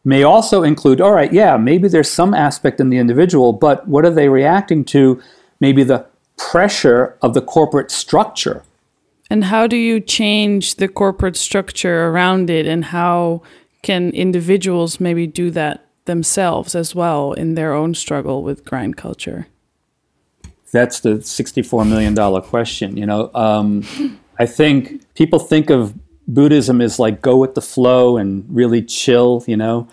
may 0.04 0.24
also 0.24 0.63
include 0.63 1.02
all 1.02 1.12
right, 1.12 1.32
yeah, 1.32 1.58
maybe 1.58 1.88
there's 1.88 2.10
some 2.10 2.34
aspect 2.34 2.80
in 2.80 2.89
the 2.89 2.98
individual, 2.98 3.54
but 3.54 3.88
what 3.88 4.06
are 4.06 4.12
they 4.12 4.30
reacting 4.30 4.84
to? 4.86 5.22
Maybe 5.60 5.84
the 5.84 6.06
pressure 6.38 7.18
of 7.22 7.34
the 7.34 7.42
corporate 7.42 7.92
structure. 7.92 8.63
And 9.30 9.46
how 9.46 9.68
do 9.68 9.78
you 9.78 10.00
change 10.00 10.76
the 10.76 10.88
corporate 10.88 11.38
structure 11.38 12.08
around 12.08 12.50
it? 12.50 12.68
And 12.68 12.86
how 12.86 13.42
can 13.82 14.12
individuals 14.12 15.00
maybe 15.00 15.26
do 15.26 15.50
that 15.52 15.88
themselves 16.06 16.76
as 16.76 16.94
well 16.94 17.34
in 17.34 17.56
their 17.56 17.74
own 17.74 17.96
struggle 17.96 18.44
with 18.44 18.66
grind 18.66 18.98
culture? 18.98 19.48
That's 20.72 21.00
the 21.02 21.16
$64 21.16 21.88
million 21.88 22.42
question. 22.42 22.98
You 22.98 23.06
know, 23.06 23.32
um, 23.34 23.84
I 24.39 24.46
think 24.46 25.02
people 25.13 25.39
think 25.39 25.70
of 25.70 25.94
Buddhism 26.28 26.82
is 26.82 27.00
like 27.00 27.22
go 27.22 27.38
with 27.38 27.56
the 27.56 27.62
flow 27.62 28.18
and 28.18 28.46
really 28.50 28.82
chill, 28.82 29.44
you 29.48 29.58
know. 29.58 29.88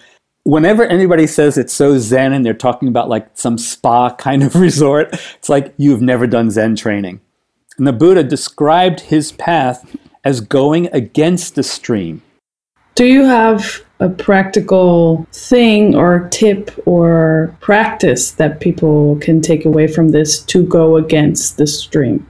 Whenever 0.44 0.84
anybody 0.84 1.26
says 1.26 1.58
it's 1.58 1.72
so 1.72 1.98
zen 1.98 2.32
and 2.32 2.44
they're 2.44 2.54
talking 2.54 2.88
about 2.88 3.08
like 3.08 3.28
some 3.34 3.58
spa 3.58 4.14
kind 4.16 4.42
of 4.42 4.54
resort, 4.54 5.08
it's 5.36 5.48
like 5.48 5.74
you've 5.76 6.02
never 6.02 6.26
done 6.26 6.50
zen 6.50 6.76
training. 6.76 7.20
And 7.78 7.86
the 7.86 7.92
Buddha 7.92 8.22
described 8.22 9.00
his 9.00 9.32
path 9.32 9.96
as 10.24 10.40
going 10.40 10.88
against 10.92 11.54
the 11.54 11.62
stream. 11.62 12.22
Do 12.94 13.06
you 13.06 13.24
have 13.24 13.82
a 14.00 14.08
practical 14.08 15.26
thing 15.32 15.94
or 15.94 16.28
tip 16.30 16.70
or 16.86 17.56
practice 17.60 18.32
that 18.32 18.60
people 18.60 19.16
can 19.20 19.40
take 19.40 19.64
away 19.64 19.86
from 19.86 20.10
this 20.10 20.40
to 20.44 20.62
go 20.66 20.96
against 20.96 21.56
the 21.56 21.66
stream? 21.66 22.26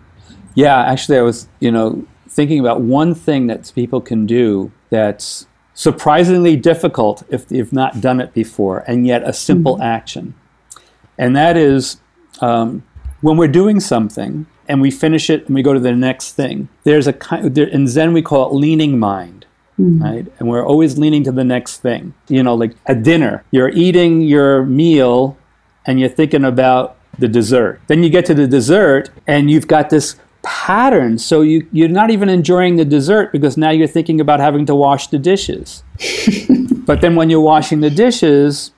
Yeah, 0.54 0.82
actually, 0.82 1.18
I 1.18 1.22
was, 1.22 1.48
you 1.60 1.70
know, 1.70 2.04
thinking 2.30 2.60
about 2.60 2.80
one 2.80 3.14
thing 3.14 3.48
that 3.48 3.70
people 3.74 4.00
can 4.00 4.24
do 4.24 4.72
that's 4.88 5.46
surprisingly 5.74 6.56
difficult 6.56 7.22
if 7.28 7.48
they've 7.48 7.72
not 7.72 8.00
done 8.00 8.20
it 8.20 8.32
before, 8.32 8.84
and 8.86 9.06
yet 9.06 9.22
a 9.28 9.32
simple 9.32 9.74
mm-hmm. 9.74 9.82
action. 9.82 10.34
And 11.18 11.34
that 11.36 11.56
is 11.56 12.00
um, 12.40 12.84
when 13.20 13.36
we're 13.36 13.48
doing 13.48 13.80
something 13.80 14.46
and 14.68 14.80
we 14.80 14.90
finish 14.90 15.28
it 15.28 15.46
and 15.46 15.54
we 15.54 15.62
go 15.62 15.74
to 15.74 15.80
the 15.80 15.92
next 15.92 16.32
thing, 16.32 16.68
there's 16.84 17.06
a 17.06 17.12
kind, 17.12 17.54
there, 17.54 17.66
in 17.66 17.86
Zen 17.88 18.12
we 18.12 18.22
call 18.22 18.48
it 18.50 18.54
leaning 18.54 18.98
mind. 18.98 19.46
Mm-hmm. 19.78 20.02
Right? 20.02 20.26
And 20.38 20.48
we're 20.48 20.64
always 20.64 20.98
leaning 20.98 21.24
to 21.24 21.32
the 21.32 21.44
next 21.44 21.78
thing. 21.78 22.14
You 22.28 22.42
know, 22.42 22.54
like 22.54 22.76
at 22.86 23.02
dinner, 23.02 23.44
you're 23.50 23.70
eating 23.70 24.20
your 24.20 24.64
meal 24.66 25.38
and 25.86 25.98
you're 25.98 26.10
thinking 26.10 26.44
about 26.44 26.96
the 27.18 27.28
dessert. 27.28 27.80
Then 27.86 28.02
you 28.02 28.10
get 28.10 28.26
to 28.26 28.34
the 28.34 28.46
dessert 28.46 29.10
and 29.26 29.50
you've 29.50 29.66
got 29.66 29.88
this 29.90 30.16
pattern. 30.42 31.18
So 31.18 31.42
you, 31.42 31.66
you're 31.72 31.88
not 31.88 32.10
even 32.10 32.28
enjoying 32.28 32.76
the 32.76 32.84
dessert 32.84 33.32
because 33.32 33.56
now 33.56 33.70
you're 33.70 33.88
thinking 33.88 34.20
about 34.20 34.40
having 34.40 34.66
to 34.66 34.74
wash 34.74 35.08
the 35.08 35.18
dishes. 35.18 35.82
but 36.86 37.00
then 37.00 37.16
when 37.16 37.30
you're 37.30 37.40
washing 37.40 37.80
the 37.80 37.90
dishes, 37.90 38.72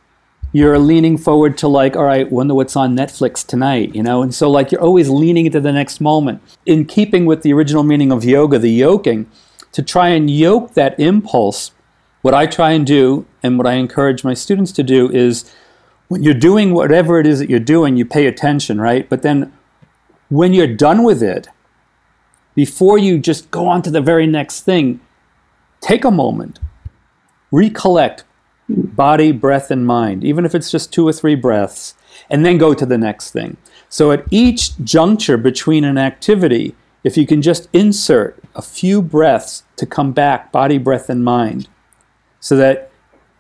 you're 0.53 0.79
leaning 0.79 1.17
forward 1.17 1.57
to 1.59 1.69
like, 1.69 1.97
all 1.97 2.05
right, 2.05 2.31
wonder 2.31 2.55
what's 2.55 2.77
on 2.77 2.97
Netflix 2.97 3.47
tonight, 3.47 3.95
you 3.95 4.03
know? 4.03 4.23
And 4.23 4.35
so 4.35 4.51
like 4.51 4.71
you're 4.71 4.83
always 4.83 5.09
leaning 5.09 5.47
into 5.47 5.61
the 5.61 5.73
next 5.73 6.01
moment. 6.01 6.43
In 6.67 6.85
keeping 6.85 7.25
with 7.25 7.43
the 7.43 7.53
original 7.53 7.83
meaning 7.83 8.13
of 8.13 8.25
yoga, 8.25 8.59
the 8.59 8.71
yoking, 8.71 9.31
to 9.73 9.83
try 9.83 10.09
and 10.09 10.31
yoke 10.31 10.75
that 10.75 10.99
impulse, 11.01 11.73
what 12.21 12.35
I 12.35 12.47
try 12.47 12.73
and 12.73 12.87
do 12.87 13.27
and 13.43 13.57
what 13.57 13.67
I 13.67 13.75
encourage 13.75 14.25
my 14.25 14.35
students 14.35 14.73
to 14.73 14.83
do 14.83 15.11
is 15.11 15.51
when 16.09 16.23
you're 16.23 16.35
doing 16.35 16.75
whatever 16.75 17.19
it 17.19 17.27
is 17.27 17.39
that 17.39 17.49
you're 17.49 17.59
doing, 17.59 17.97
you 17.97 18.05
pay 18.05 18.27
attention, 18.27 18.81
right? 18.81 19.09
But 19.09 19.23
then 19.23 19.53
when 20.33 20.55
you're 20.55 20.67
done 20.67 21.03
with 21.03 21.23
it, 21.23 21.47
before 22.55 22.97
you 22.97 23.19
just 23.19 23.51
go 23.51 23.69
on 23.69 23.83
to 23.83 23.91
the 23.91 24.01
very 24.01 24.27
next 24.27 24.63
thing, 24.63 24.99
take 25.83 26.07
a 26.07 26.11
moment, 26.11 26.59
recollect 27.51 28.25
body, 28.67 29.31
breath, 29.31 29.71
and 29.71 29.87
mind, 29.87 30.25
even 30.25 30.47
if 30.47 30.55
it's 30.55 30.71
just 30.71 30.91
two 30.91 31.07
or 31.07 31.13
three 31.13 31.35
breaths, 31.35 31.95
and 32.31 32.47
then 32.47 32.57
go 32.57 32.73
to 32.73 32.87
the 32.87 32.97
next 32.97 33.33
thing. 33.33 33.59
So 33.91 34.11
at 34.11 34.25
each 34.31 34.83
juncture 34.83 35.37
between 35.37 35.85
an 35.85 35.99
activity, 35.99 36.75
if 37.05 37.19
you 37.19 37.27
can 37.27 37.43
just 37.43 37.69
insert 37.75 38.43
a 38.55 38.63
few 38.63 39.03
breaths 39.03 39.65
to 39.77 39.85
come 39.85 40.13
back, 40.13 40.51
body, 40.51 40.79
breath, 40.79 41.11
and 41.11 41.23
mind, 41.23 41.69
so 42.41 42.57
that 42.57 42.91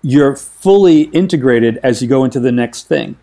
you're 0.02 0.36
fully 0.36 1.04
integrated 1.04 1.78
as 1.82 2.02
you 2.02 2.08
go 2.08 2.22
into 2.22 2.38
the 2.38 2.52
next 2.52 2.86
thing. 2.86 3.16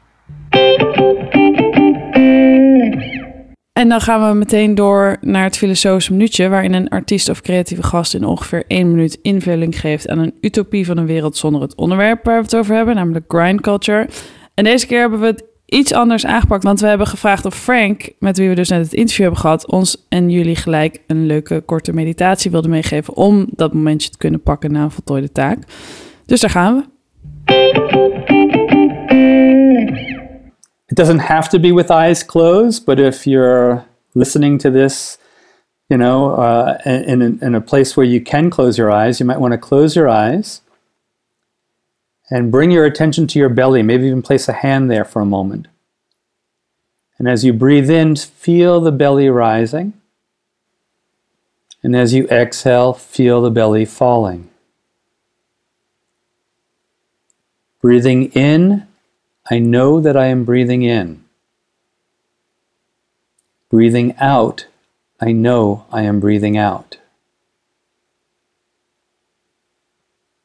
En 3.80 3.90
dan 3.90 4.02
gaan 4.02 4.30
we 4.30 4.36
meteen 4.38 4.76
door 4.76 5.18
naar 5.22 5.44
het 5.44 5.58
filosofische 5.58 6.12
minuutje, 6.12 6.50
waarin 6.50 6.74
een 6.74 6.90
artiest 6.90 7.30
of 7.30 7.42
creatieve 7.42 7.84
gast 7.84 8.14
in 8.14 8.26
ongeveer 8.26 8.64
één 8.68 8.92
minuut 8.92 9.20
invulling 9.22 9.80
geeft 9.80 10.10
aan 10.10 10.20
een 10.20 10.34
utopie 10.42 10.86
van 10.86 10.98
een 10.98 11.06
wereld 11.06 11.38
zonder 11.38 11.62
het 11.62 11.76
onderwerp 11.76 12.26
waar 12.26 12.38
we 12.38 12.44
het 12.44 12.56
over 12.56 12.76
hebben, 12.76 12.96
namelijk 12.96 13.26
grind 13.28 13.62
culture. 13.62 14.08
En 14.54 14.64
deze 14.64 14.88
keer 14.88 15.00
hebben 15.00 15.20
we 15.20 15.26
het 15.26 15.44
iets 15.66 15.94
anders 15.94 16.26
aangepakt, 16.26 16.64
want 16.64 16.80
we 16.80 16.88
hebben 16.88 17.08
gevraagd 17.08 17.46
of 17.46 17.56
Frank, 17.56 18.10
met 18.20 18.38
wie 18.38 18.50
we 18.50 18.56
dus 18.56 18.70
net 18.70 18.84
het 18.84 18.94
interview 18.94 19.24
hebben 19.24 19.42
gehad, 19.42 19.68
ons 19.68 20.06
en 20.10 20.30
jullie 20.30 20.56
gelijk 20.56 21.02
een 21.08 21.26
leuke 21.26 21.62
korte 21.66 21.94
meditatie 21.94 22.52
wilde 22.52 22.70
meegeven 22.70 23.16
om 23.16 23.48
dat 23.52 23.74
momentje 23.74 24.10
te 24.10 24.18
kunnen 24.18 24.42
pakken 24.42 24.72
na 24.72 24.84
een 24.84 24.92
voltooide 24.92 25.32
taak. 25.32 25.58
Dus 26.26 26.40
daar 26.40 26.50
gaan 26.50 26.76
we. 27.46 28.38
Doesn't 31.00 31.20
have 31.20 31.48
to 31.52 31.60
be 31.60 31.72
with 31.72 31.92
eyes 31.92 32.24
closed, 32.24 32.86
but 32.86 33.00
if 33.00 33.26
you're 33.26 33.86
listening 34.16 34.58
to 34.58 34.70
this, 34.70 35.18
you 35.90 35.96
know, 35.96 36.32
uh, 36.32 36.78
in, 36.86 37.42
in 37.42 37.56
a 37.56 37.62
place 37.62 37.96
where 37.96 38.06
you 38.06 38.20
can 38.20 38.50
close 38.50 38.78
your 38.78 38.92
eyes, 38.92 39.18
you 39.18 39.26
might 39.26 39.40
want 39.40 39.54
to 39.54 39.58
close 39.58 39.96
your 39.96 40.10
eyes 40.10 40.60
and 42.30 42.52
bring 42.52 42.70
your 42.70 42.84
attention 42.84 43.28
to 43.28 43.40
your 43.40 43.48
belly. 43.48 43.82
Maybe 43.82 44.08
even 44.08 44.22
place 44.22 44.50
a 44.50 44.52
hand 44.52 44.92
there 44.92 45.06
for 45.06 45.22
a 45.22 45.26
moment. 45.26 45.70
And 47.18 47.30
as 47.30 47.46
you 47.46 47.54
breathe 47.54 47.90
in, 47.90 48.18
feel 48.18 48.82
the 48.82 48.92
belly 48.92 49.30
rising. 49.30 49.94
And 51.82 51.96
as 51.96 52.14
you 52.14 52.28
exhale, 52.28 52.92
feel 52.92 53.42
the 53.42 53.52
belly 53.52 53.86
falling. 53.86 54.50
Breathing 57.82 58.34
in, 58.34 58.86
I 59.50 59.58
know 59.58 60.00
that 60.00 60.16
I 60.16 60.28
am 60.28 60.46
breathing 60.46 60.84
in. 60.84 61.24
Breathing 63.70 64.16
out, 64.18 64.68
I 65.20 65.32
know 65.32 65.86
I 65.92 66.04
am 66.04 66.20
breathing 66.20 66.58
out. 66.58 66.98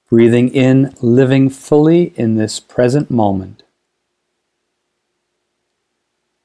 Breathing 0.08 0.48
in, 0.54 0.94
living 1.00 1.50
fully 1.50 2.12
in 2.16 2.36
this 2.36 2.60
present 2.60 3.10
moment. 3.10 3.62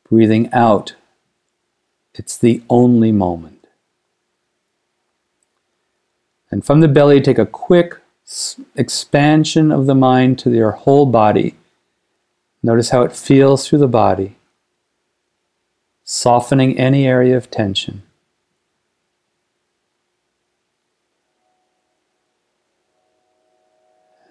Breathing 0.10 0.52
out, 0.52 0.96
it's 2.14 2.38
the 2.38 2.64
only 2.70 3.12
moment. 3.12 3.68
And 6.52 6.66
from 6.66 6.80
the 6.80 6.88
belly, 6.88 7.22
take 7.22 7.38
a 7.38 7.46
quick 7.46 8.00
expansion 8.76 9.72
of 9.72 9.86
the 9.86 9.96
mind 9.96 10.40
to 10.40 10.52
your 10.52 10.72
whole 10.72 11.06
body. 11.06 11.56
Notice 12.62 12.90
how 12.90 13.04
it 13.04 13.16
feels 13.16 13.68
through 13.68 13.80
the 13.80 13.88
body, 13.88 14.36
softening 16.04 16.78
any 16.78 17.08
area 17.08 17.38
of 17.38 17.50
tension. 17.50 18.04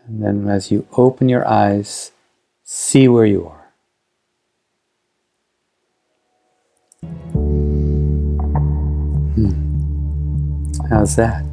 And 0.07 0.23
then 0.23 0.49
as 0.49 0.71
you 0.71 0.87
open 0.93 1.29
your 1.29 1.47
eyes, 1.47 2.13
see 2.65 3.09
where 3.09 3.27
you 3.27 3.47
are. 3.47 3.73
Hmm. 9.35 9.53
How's 10.91 11.17
that? 11.17 11.48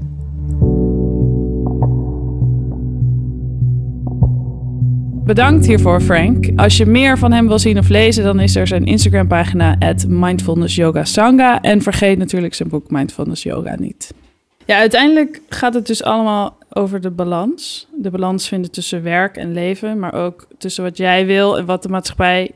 Bedankt 5.26 5.66
hiervoor, 5.66 6.02
Frank. 6.02 6.50
Als 6.56 6.78
je 6.78 6.86
meer 6.86 7.18
van 7.18 7.32
hem 7.32 7.48
wil 7.48 7.60
zien 7.60 7.78
of 7.78 7.90
lezen, 7.90 8.24
dan 8.24 8.40
is 8.40 8.56
er 8.56 8.68
zijn 8.68 8.86
Instagram-pagina 8.86 9.78
Mindfulness 10.08 10.76
Yoga 10.76 11.04
Sangha. 11.04 11.62
En 11.62 11.82
vergeet 11.82 12.18
natuurlijk 12.18 12.54
zijn 12.54 12.70
boek 12.70 12.92
Mindfulness 12.92 13.44
Yoga 13.44 13.76
niet. 13.76 14.14
Ja, 14.66 14.78
uiteindelijk 14.78 15.42
gaat 15.50 15.74
het 15.74 15.88
dus 15.88 16.04
allemaal 16.04 16.58
over 16.70 17.02
de 17.02 17.12
balans. 17.12 17.88
De 17.96 18.10
balans 18.10 18.48
vinden 18.48 18.72
tussen 18.72 19.04
werk 19.04 19.38
en 19.38 19.54
leven, 19.54 20.00
maar 20.00 20.14
ook 20.14 20.48
tussen 20.58 20.84
wat 20.84 20.98
jij 20.98 21.26
wil 21.26 21.58
en 21.58 21.66
wat 21.66 21.84
de 21.84 21.90
maatschappij 21.90 22.52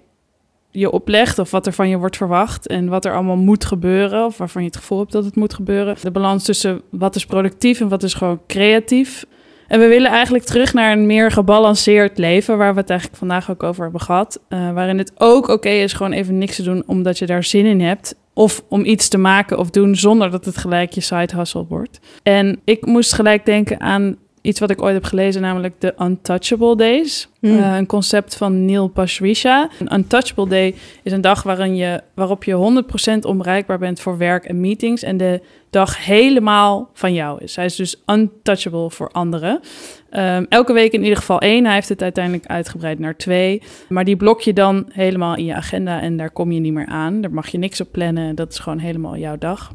je 0.72 0.92
oplegt 0.92 1.40
of 1.40 1.52
wat 1.52 1.68
er 1.68 1.74
van 1.74 1.90
je 1.90 1.98
wordt 1.98 2.18
verwacht 2.18 2.68
en 2.68 2.88
wat 2.88 3.06
er 3.06 3.14
allemaal 3.14 3.38
moet 3.38 3.66
gebeuren 3.66 4.26
of 4.26 4.38
waarvan 4.38 4.62
je 4.62 4.68
het 4.68 4.78
gevoel 4.78 5.00
hebt 5.00 5.12
dat 5.12 5.26
het 5.26 5.36
moet 5.36 5.54
gebeuren. 5.54 5.96
De 6.02 6.12
balans 6.12 6.44
tussen 6.44 6.82
wat 6.90 7.16
is 7.16 7.26
productief 7.26 7.80
en 7.80 7.90
wat 7.90 8.04
is 8.04 8.14
gewoon 8.14 8.40
creatief. 8.48 9.26
En 9.70 9.80
we 9.80 9.88
willen 9.88 10.12
eigenlijk 10.12 10.44
terug 10.44 10.74
naar 10.74 10.92
een 10.92 11.06
meer 11.06 11.32
gebalanceerd 11.32 12.18
leven, 12.18 12.58
waar 12.58 12.74
we 12.74 12.80
het 12.80 12.90
eigenlijk 12.90 13.20
vandaag 13.20 13.52
ook 13.52 13.64
over 13.64 13.84
hebben 13.84 14.02
gehad. 14.02 14.42
Uh, 14.50 14.74
waarin 14.74 14.98
het 14.98 15.12
ook 15.18 15.48
oké 15.48 15.70
is 15.70 15.94
gewoon 15.94 16.12
even 16.12 16.38
niks 16.38 16.56
te 16.56 16.64
doen 16.64 16.84
omdat 16.86 17.18
je 17.18 17.26
daar 17.26 17.44
zin 17.44 17.66
in 17.66 17.82
hebt. 17.82 18.16
Of 18.34 18.64
om 18.70 18.86
iets 18.86 19.08
te 19.08 19.18
maken 19.18 19.58
of 19.58 19.70
doen 19.70 19.96
zonder 19.96 20.32
dat 20.32 20.46
het 20.46 20.58
gelijk 20.58 20.92
je 20.92 21.02
side 21.02 21.36
hustle 21.36 21.66
wordt. 21.70 22.00
En 22.24 22.60
ik 22.64 22.86
moest 22.86 23.14
gelijk 23.14 23.46
denken 23.46 23.80
aan 23.80 24.18
iets 24.42 24.60
wat 24.60 24.70
ik 24.70 24.82
ooit 24.82 24.94
heb 24.94 25.04
gelezen, 25.04 25.42
namelijk 25.42 25.74
de 25.80 25.94
Untouchable 26.00 26.76
Days. 26.76 27.28
Hmm. 27.40 27.58
Uh, 27.58 27.76
een 27.76 27.86
concept 27.86 28.36
van 28.36 28.66
Neil 28.66 28.88
Pasricha. 28.88 29.70
Een 29.80 29.94
Untouchable 29.94 30.48
Day 30.48 30.76
is 31.04 31.12
een 31.12 31.22
dag 31.22 31.44
waarin 31.44 31.76
je, 31.76 32.02
waarop 32.14 32.44
je 32.44 32.84
100% 33.16 33.20
onbereikbaar 33.20 33.80
bent 33.80 34.00
voor 34.00 34.18
werk 34.18 34.46
en 34.46 34.60
meetings. 34.60 35.04
En 35.04 35.18
de 35.18 35.42
dag 35.70 36.06
helemaal 36.06 36.90
van 36.94 37.14
jou 37.14 37.44
is. 37.44 37.56
Hij 37.56 37.66
is 37.66 37.76
dus 37.76 38.02
untouchable 38.06 38.90
voor 38.90 39.10
anderen. 39.10 39.60
Um, 40.12 40.46
elke 40.50 40.74
week 40.74 40.92
in 40.92 41.04
ieder 41.04 41.18
geval 41.18 41.40
één. 41.40 41.66
Hij 41.66 41.74
heeft 41.74 41.90
het 41.90 42.02
uiteindelijk 42.02 42.46
uitgebreid 42.46 43.00
naar 43.00 43.18
twee. 43.18 43.62
Maar 43.90 44.06
die 44.06 44.16
blok 44.16 44.42
je 44.42 44.54
dan 44.54 44.86
helemaal 44.92 45.36
in 45.36 45.46
je 45.46 45.54
agenda 45.54 46.02
en 46.02 46.18
daar 46.18 46.32
kom 46.32 46.52
je 46.52 46.60
niet 46.60 46.74
meer 46.74 46.88
aan. 46.88 47.22
Daar 47.22 47.34
mag 47.34 47.48
je 47.48 47.58
niks 47.58 47.82
op 47.82 47.88
plannen. 47.92 48.36
Dat 48.36 48.52
is 48.52 48.60
gewoon 48.60 48.80
helemaal 48.80 49.18
jouw 49.18 49.38
dag. 49.38 49.72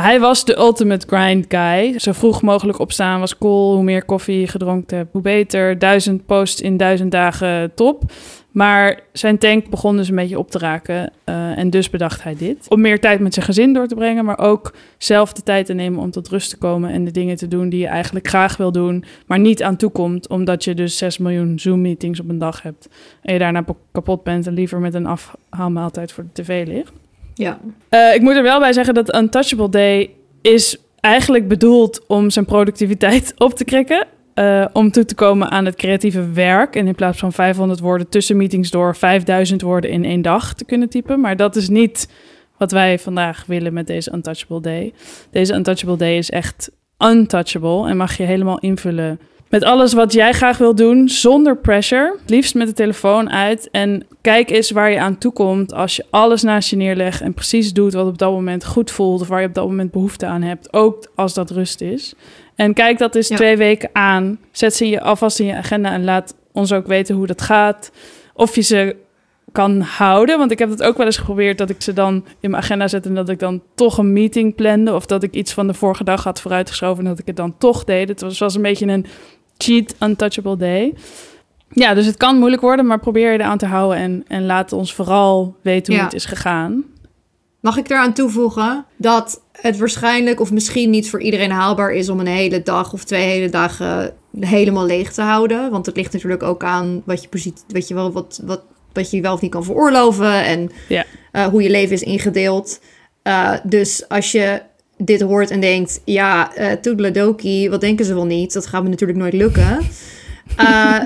Hij 0.00 0.20
was 0.20 0.44
de 0.44 0.56
ultimate 0.56 1.06
grind 1.06 1.44
guy. 1.48 1.98
Zo 1.98 2.12
vroeg 2.12 2.42
mogelijk 2.42 2.78
opstaan 2.78 3.20
was 3.20 3.38
cool. 3.38 3.74
Hoe 3.74 3.82
meer 3.82 4.04
koffie 4.04 4.40
je 4.40 4.46
gedronken 4.46 4.96
hebt, 4.96 5.12
hoe 5.12 5.22
beter. 5.22 5.78
Duizend 5.78 6.26
posts 6.26 6.60
in 6.60 6.76
duizend 6.76 7.10
dagen, 7.10 7.74
top. 7.74 8.02
Maar 8.50 9.00
zijn 9.12 9.38
tank 9.38 9.70
begon 9.70 9.96
dus 9.96 10.08
een 10.08 10.14
beetje 10.14 10.38
op 10.38 10.50
te 10.50 10.58
raken. 10.58 11.12
Uh, 11.24 11.58
en 11.58 11.70
dus 11.70 11.90
bedacht 11.90 12.22
hij 12.22 12.36
dit. 12.36 12.66
Om 12.68 12.80
meer 12.80 13.00
tijd 13.00 13.20
met 13.20 13.34
zijn 13.34 13.46
gezin 13.46 13.72
door 13.72 13.86
te 13.86 13.94
brengen. 13.94 14.24
Maar 14.24 14.38
ook 14.38 14.74
zelf 14.98 15.32
de 15.32 15.42
tijd 15.42 15.66
te 15.66 15.72
nemen 15.72 16.00
om 16.00 16.10
tot 16.10 16.28
rust 16.28 16.50
te 16.50 16.58
komen. 16.58 16.90
En 16.90 17.04
de 17.04 17.10
dingen 17.10 17.36
te 17.36 17.48
doen 17.48 17.68
die 17.68 17.80
je 17.80 17.86
eigenlijk 17.86 18.28
graag 18.28 18.56
wil 18.56 18.72
doen. 18.72 19.04
Maar 19.26 19.38
niet 19.38 19.62
aan 19.62 19.76
toekomt. 19.76 20.28
Omdat 20.28 20.64
je 20.64 20.74
dus 20.74 20.96
6 20.96 21.18
miljoen 21.18 21.58
Zoom-meetings 21.58 22.20
op 22.20 22.28
een 22.28 22.38
dag 22.38 22.62
hebt. 22.62 22.88
En 23.22 23.32
je 23.32 23.38
daarna 23.38 23.64
kapot 23.92 24.22
bent. 24.22 24.46
En 24.46 24.54
liever 24.54 24.78
met 24.78 24.94
een 24.94 25.06
afhaalmaaltijd 25.06 26.12
voor 26.12 26.24
de 26.24 26.42
tv 26.42 26.66
ligt. 26.66 26.92
Ja. 27.36 27.58
Uh, 27.90 28.14
ik 28.14 28.20
moet 28.20 28.34
er 28.34 28.42
wel 28.42 28.58
bij 28.58 28.72
zeggen 28.72 28.94
dat 28.94 29.14
Untouchable 29.14 29.68
Day 29.68 30.10
is 30.42 30.76
eigenlijk 31.00 31.48
bedoeld 31.48 32.06
om 32.06 32.30
zijn 32.30 32.44
productiviteit 32.44 33.32
op 33.46 33.54
te 33.54 33.64
krikken. 33.64 34.06
Uh, 34.34 34.66
om 34.72 34.90
toe 34.90 35.04
te 35.04 35.14
komen 35.14 35.50
aan 35.50 35.64
het 35.64 35.74
creatieve 35.74 36.30
werk. 36.32 36.76
En 36.76 36.86
in 36.86 36.94
plaats 36.94 37.18
van 37.18 37.32
500 37.32 37.80
woorden 37.80 38.08
tussen 38.08 38.36
meetings 38.36 38.70
door 38.70 38.96
5000 38.96 39.62
woorden 39.62 39.90
in 39.90 40.04
één 40.04 40.22
dag 40.22 40.54
te 40.54 40.64
kunnen 40.64 40.88
typen. 40.88 41.20
Maar 41.20 41.36
dat 41.36 41.56
is 41.56 41.68
niet 41.68 42.08
wat 42.58 42.70
wij 42.70 42.98
vandaag 42.98 43.44
willen 43.46 43.72
met 43.72 43.86
deze 43.86 44.12
Untouchable 44.12 44.60
Day. 44.60 44.92
Deze 45.30 45.54
Untouchable 45.54 45.96
Day 45.96 46.16
is 46.16 46.30
echt 46.30 46.70
untouchable 46.98 47.88
en 47.88 47.96
mag 47.96 48.16
je 48.16 48.22
helemaal 48.22 48.58
invullen 48.58 49.20
met 49.56 49.64
alles 49.64 49.92
wat 49.92 50.12
jij 50.12 50.32
graag 50.32 50.58
wil 50.58 50.74
doen, 50.74 51.08
zonder 51.08 51.56
pressure. 51.56 52.16
Liefst 52.26 52.54
met 52.54 52.66
de 52.66 52.72
telefoon 52.72 53.30
uit. 53.30 53.68
En 53.70 54.06
kijk 54.20 54.50
eens 54.50 54.70
waar 54.70 54.90
je 54.90 55.00
aan 55.00 55.18
toe 55.18 55.32
komt 55.32 55.72
als 55.72 55.96
je 55.96 56.04
alles 56.10 56.42
naast 56.42 56.70
je 56.70 56.76
neerlegt 56.76 57.20
en 57.20 57.34
precies 57.34 57.72
doet 57.72 57.92
wat 57.92 58.06
op 58.06 58.18
dat 58.18 58.30
moment 58.30 58.64
goed 58.64 58.90
voelt. 58.90 59.20
Of 59.20 59.28
waar 59.28 59.40
je 59.40 59.46
op 59.46 59.54
dat 59.54 59.66
moment 59.66 59.90
behoefte 59.90 60.26
aan 60.26 60.42
hebt. 60.42 60.72
Ook 60.72 61.06
als 61.14 61.34
dat 61.34 61.50
rust 61.50 61.80
is. 61.80 62.14
En 62.54 62.74
kijk 62.74 62.98
dat 62.98 63.14
eens 63.14 63.28
Ja. 63.28 63.36
twee 63.36 63.56
weken 63.56 63.90
aan. 63.92 64.38
Zet 64.50 64.74
ze 64.74 64.88
je 64.88 65.00
alvast 65.00 65.40
in 65.40 65.46
je 65.46 65.54
agenda 65.54 65.92
en 65.92 66.04
laat 66.04 66.34
ons 66.52 66.72
ook 66.72 66.86
weten 66.86 67.14
hoe 67.14 67.26
dat 67.26 67.42
gaat. 67.42 67.90
Of 68.34 68.54
je 68.54 68.62
ze 68.62 68.96
kan 69.52 69.80
houden. 69.80 70.38
Want 70.38 70.50
ik 70.50 70.58
heb 70.58 70.70
het 70.70 70.82
ook 70.82 70.96
wel 70.96 71.06
eens 71.06 71.16
geprobeerd 71.16 71.58
dat 71.58 71.70
ik 71.70 71.82
ze 71.82 71.92
dan 71.92 72.24
in 72.40 72.50
mijn 72.50 72.62
agenda 72.62 72.88
zet 72.88 73.06
en 73.06 73.14
dat 73.14 73.28
ik 73.28 73.38
dan 73.38 73.62
toch 73.74 73.98
een 73.98 74.12
meeting 74.12 74.54
plande. 74.54 74.94
Of 74.94 75.06
dat 75.06 75.22
ik 75.22 75.34
iets 75.34 75.52
van 75.52 75.66
de 75.66 75.74
vorige 75.74 76.04
dag 76.04 76.24
had 76.24 76.40
vooruitgeschoven 76.40 77.04
en 77.04 77.10
dat 77.10 77.18
ik 77.18 77.26
het 77.26 77.36
dan 77.36 77.58
toch 77.58 77.84
deed. 77.84 78.08
Het 78.08 78.20
was, 78.20 78.38
was 78.38 78.54
een 78.54 78.62
beetje 78.62 78.86
een 78.86 79.06
cheat 79.58 79.94
untouchable 80.00 80.56
day. 80.56 80.94
Ja, 81.70 81.94
dus 81.94 82.06
het 82.06 82.16
kan 82.16 82.38
moeilijk 82.38 82.62
worden, 82.62 82.86
maar 82.86 83.00
probeer 83.00 83.32
je 83.32 83.38
eraan 83.38 83.58
te 83.58 83.66
houden 83.66 83.98
en, 83.98 84.24
en 84.28 84.46
laat 84.46 84.72
ons 84.72 84.94
vooral 84.94 85.56
weten 85.62 85.92
hoe 85.92 86.02
Ja. 86.02 86.08
het 86.08 86.14
is 86.16 86.24
gegaan. 86.24 86.84
Mag 87.60 87.76
ik 87.76 87.90
eraan 87.90 88.12
toevoegen 88.12 88.84
dat 88.96 89.42
het 89.52 89.78
waarschijnlijk 89.78 90.40
of 90.40 90.52
misschien 90.52 90.90
niet 90.90 91.10
voor 91.10 91.20
iedereen 91.22 91.50
haalbaar 91.50 91.90
is 91.92 92.08
om 92.08 92.20
een 92.20 92.26
hele 92.26 92.62
dag 92.62 92.92
of 92.92 93.04
twee 93.04 93.22
hele 93.22 93.48
dagen 93.48 94.12
helemaal 94.40 94.86
leeg 94.86 95.12
te 95.12 95.22
houden. 95.22 95.70
Want 95.70 95.86
het 95.86 95.96
ligt 95.96 96.12
natuurlijk 96.12 96.42
ook 96.42 96.64
aan 96.64 97.02
wat 97.04 97.22
je, 97.22 97.28
positie, 97.28 97.64
wat 97.68 97.88
je, 97.88 97.94
wel, 97.94 98.12
wat, 98.12 98.40
wat, 98.44 98.62
wat 98.92 99.10
je 99.10 99.20
wel 99.20 99.32
of 99.34 99.40
niet 99.40 99.50
kan 99.50 99.64
veroorloven 99.64 100.44
en 100.44 100.70
Ja. 100.88 101.04
eh, 101.32 101.44
hoe 101.46 101.62
je 101.62 101.70
leven 101.70 101.94
is 101.94 102.02
ingedeeld. 102.02 102.80
Eh, 103.22 103.52
dus 103.62 104.08
als 104.08 104.32
je 104.32 104.62
dit 104.96 105.20
hoort 105.20 105.50
en 105.50 105.60
denkt, 105.60 106.00
ja, 106.04 106.58
uh, 106.58 106.72
toedeledokie, 106.72 107.70
wat 107.70 107.80
denken 107.80 108.04
ze 108.04 108.14
wel 108.14 108.26
niet? 108.26 108.52
Dat 108.52 108.66
gaat 108.66 108.82
me 108.82 108.88
natuurlijk 108.88 109.18
nooit 109.18 109.32
lukken. 109.34 109.78
Eh, 110.56 111.00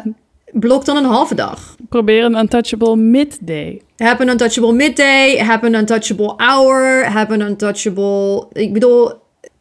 blok 0.53 0.85
dan 0.85 0.97
een 0.97 1.05
halve 1.05 1.35
dag. 1.35 1.77
Probeer 1.89 2.25
een 2.25 2.37
untouchable 2.39 2.97
midday. 2.97 3.81
Heb 3.97 4.21
een 4.21 4.29
untouchable 4.29 4.73
midday, 4.73 5.37
heb 5.37 5.63
een 5.63 5.75
untouchable 5.75 6.35
hour, 6.37 7.13
heb 7.13 7.31
een 7.31 7.41
untouchable... 7.41 8.47
Ik 8.53 8.73
bedoel, 8.73 9.13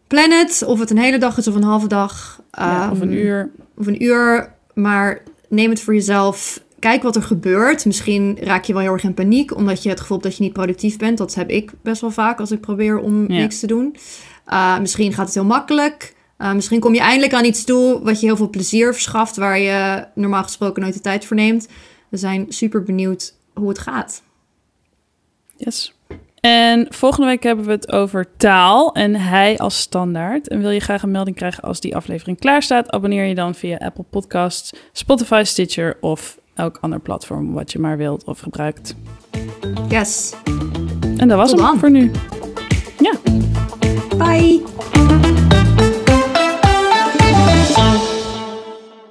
plan 0.07 0.31
het, 0.31 0.63
of 0.65 0.79
het 0.79 0.89
een 0.89 0.97
hele 0.97 1.17
dag 1.17 1.37
is 1.37 1.47
of 1.47 1.55
een 1.55 1.63
halve 1.63 1.87
dag. 1.87 2.41
Ja, 2.51 2.91
of 2.91 2.99
een 2.99 3.09
Ehm, 3.09 3.17
uur. 3.17 3.51
Of 3.77 3.87
een 3.87 4.03
uur, 4.03 4.53
maar 4.73 5.23
neem 5.49 5.69
het 5.69 5.81
voor 5.81 5.93
jezelf. 5.93 6.63
Kijk 6.79 7.03
wat 7.03 7.15
er 7.15 7.23
gebeurt. 7.23 7.85
Misschien 7.85 8.37
raak 8.41 8.63
je 8.63 8.73
wel 8.73 8.81
heel 8.81 8.91
erg 8.93 9.03
in 9.03 9.13
paniek, 9.13 9.55
omdat 9.55 9.83
je 9.83 9.89
het 9.89 9.99
gevoel 9.99 10.17
hebt 10.17 10.29
dat 10.29 10.37
je 10.37 10.43
niet 10.43 10.53
productief 10.53 10.97
bent. 10.97 11.17
Dat 11.17 11.35
heb 11.35 11.49
ik 11.49 11.71
best 11.81 12.01
wel 12.01 12.11
vaak 12.11 12.39
als 12.39 12.51
ik 12.51 12.61
probeer 12.61 12.97
om 12.99 13.21
Ja. 13.31 13.39
niks 13.39 13.59
te 13.59 13.67
doen. 13.67 13.95
Uh, 14.47 14.79
misschien 14.79 15.13
gaat 15.13 15.25
het 15.25 15.33
heel 15.35 15.45
makkelijk. 15.45 16.15
Uh, 16.37 16.53
misschien 16.53 16.79
kom 16.79 16.93
je 16.93 16.99
eindelijk 16.99 17.33
aan 17.33 17.45
iets 17.45 17.63
toe 17.63 17.99
wat 18.03 18.19
je 18.19 18.25
heel 18.25 18.35
veel 18.37 18.49
plezier 18.49 18.93
verschaft, 18.93 19.35
waar 19.37 19.59
je 19.59 20.05
normaal 20.15 20.43
gesproken 20.43 20.81
nooit 20.81 20.93
de 20.93 20.99
tijd 21.01 21.25
voor 21.25 21.35
neemt. 21.35 21.67
We 22.09 22.17
zijn 22.17 22.45
super 22.49 22.83
benieuwd 22.83 23.33
hoe 23.53 23.69
het 23.69 23.79
gaat. 23.79 24.21
Yes. 25.57 25.93
En 26.39 26.85
volgende 26.89 27.27
week 27.27 27.43
hebben 27.43 27.65
we 27.65 27.71
het 27.71 27.91
over 27.91 28.25
taal 28.37 28.93
en 28.93 29.15
hij 29.15 29.57
als 29.57 29.79
standaard. 29.79 30.47
En 30.47 30.61
wil 30.61 30.69
je 30.69 30.79
graag 30.79 31.03
een 31.03 31.11
melding 31.11 31.35
krijgen 31.35 31.63
als 31.63 31.79
die 31.79 31.95
aflevering 31.95 32.39
klaar 32.39 32.63
staat? 32.63 32.89
Abonneer 32.91 33.23
je 33.25 33.35
dan 33.35 33.55
via 33.55 33.77
Apple 33.77 34.05
Podcasts, 34.09 34.73
Spotify, 34.91 35.41
Stitcher 35.45 35.97
of 36.01 36.37
elk 36.59 36.77
ander 36.81 36.99
platform 36.99 37.53
wat 37.53 37.71
je 37.71 37.79
maar 37.79 37.97
wilt 37.97 38.23
of 38.23 38.39
gebruikt. 38.39 38.95
Yes. 39.87 40.33
En 41.17 41.27
dat 41.27 41.37
was 41.37 41.49
Tot 41.49 41.59
hem 41.59 41.67
dan. 41.67 41.79
voor 41.79 41.91
nu. 41.91 42.11
Ja. 42.99 43.13
Bye. 44.17 44.61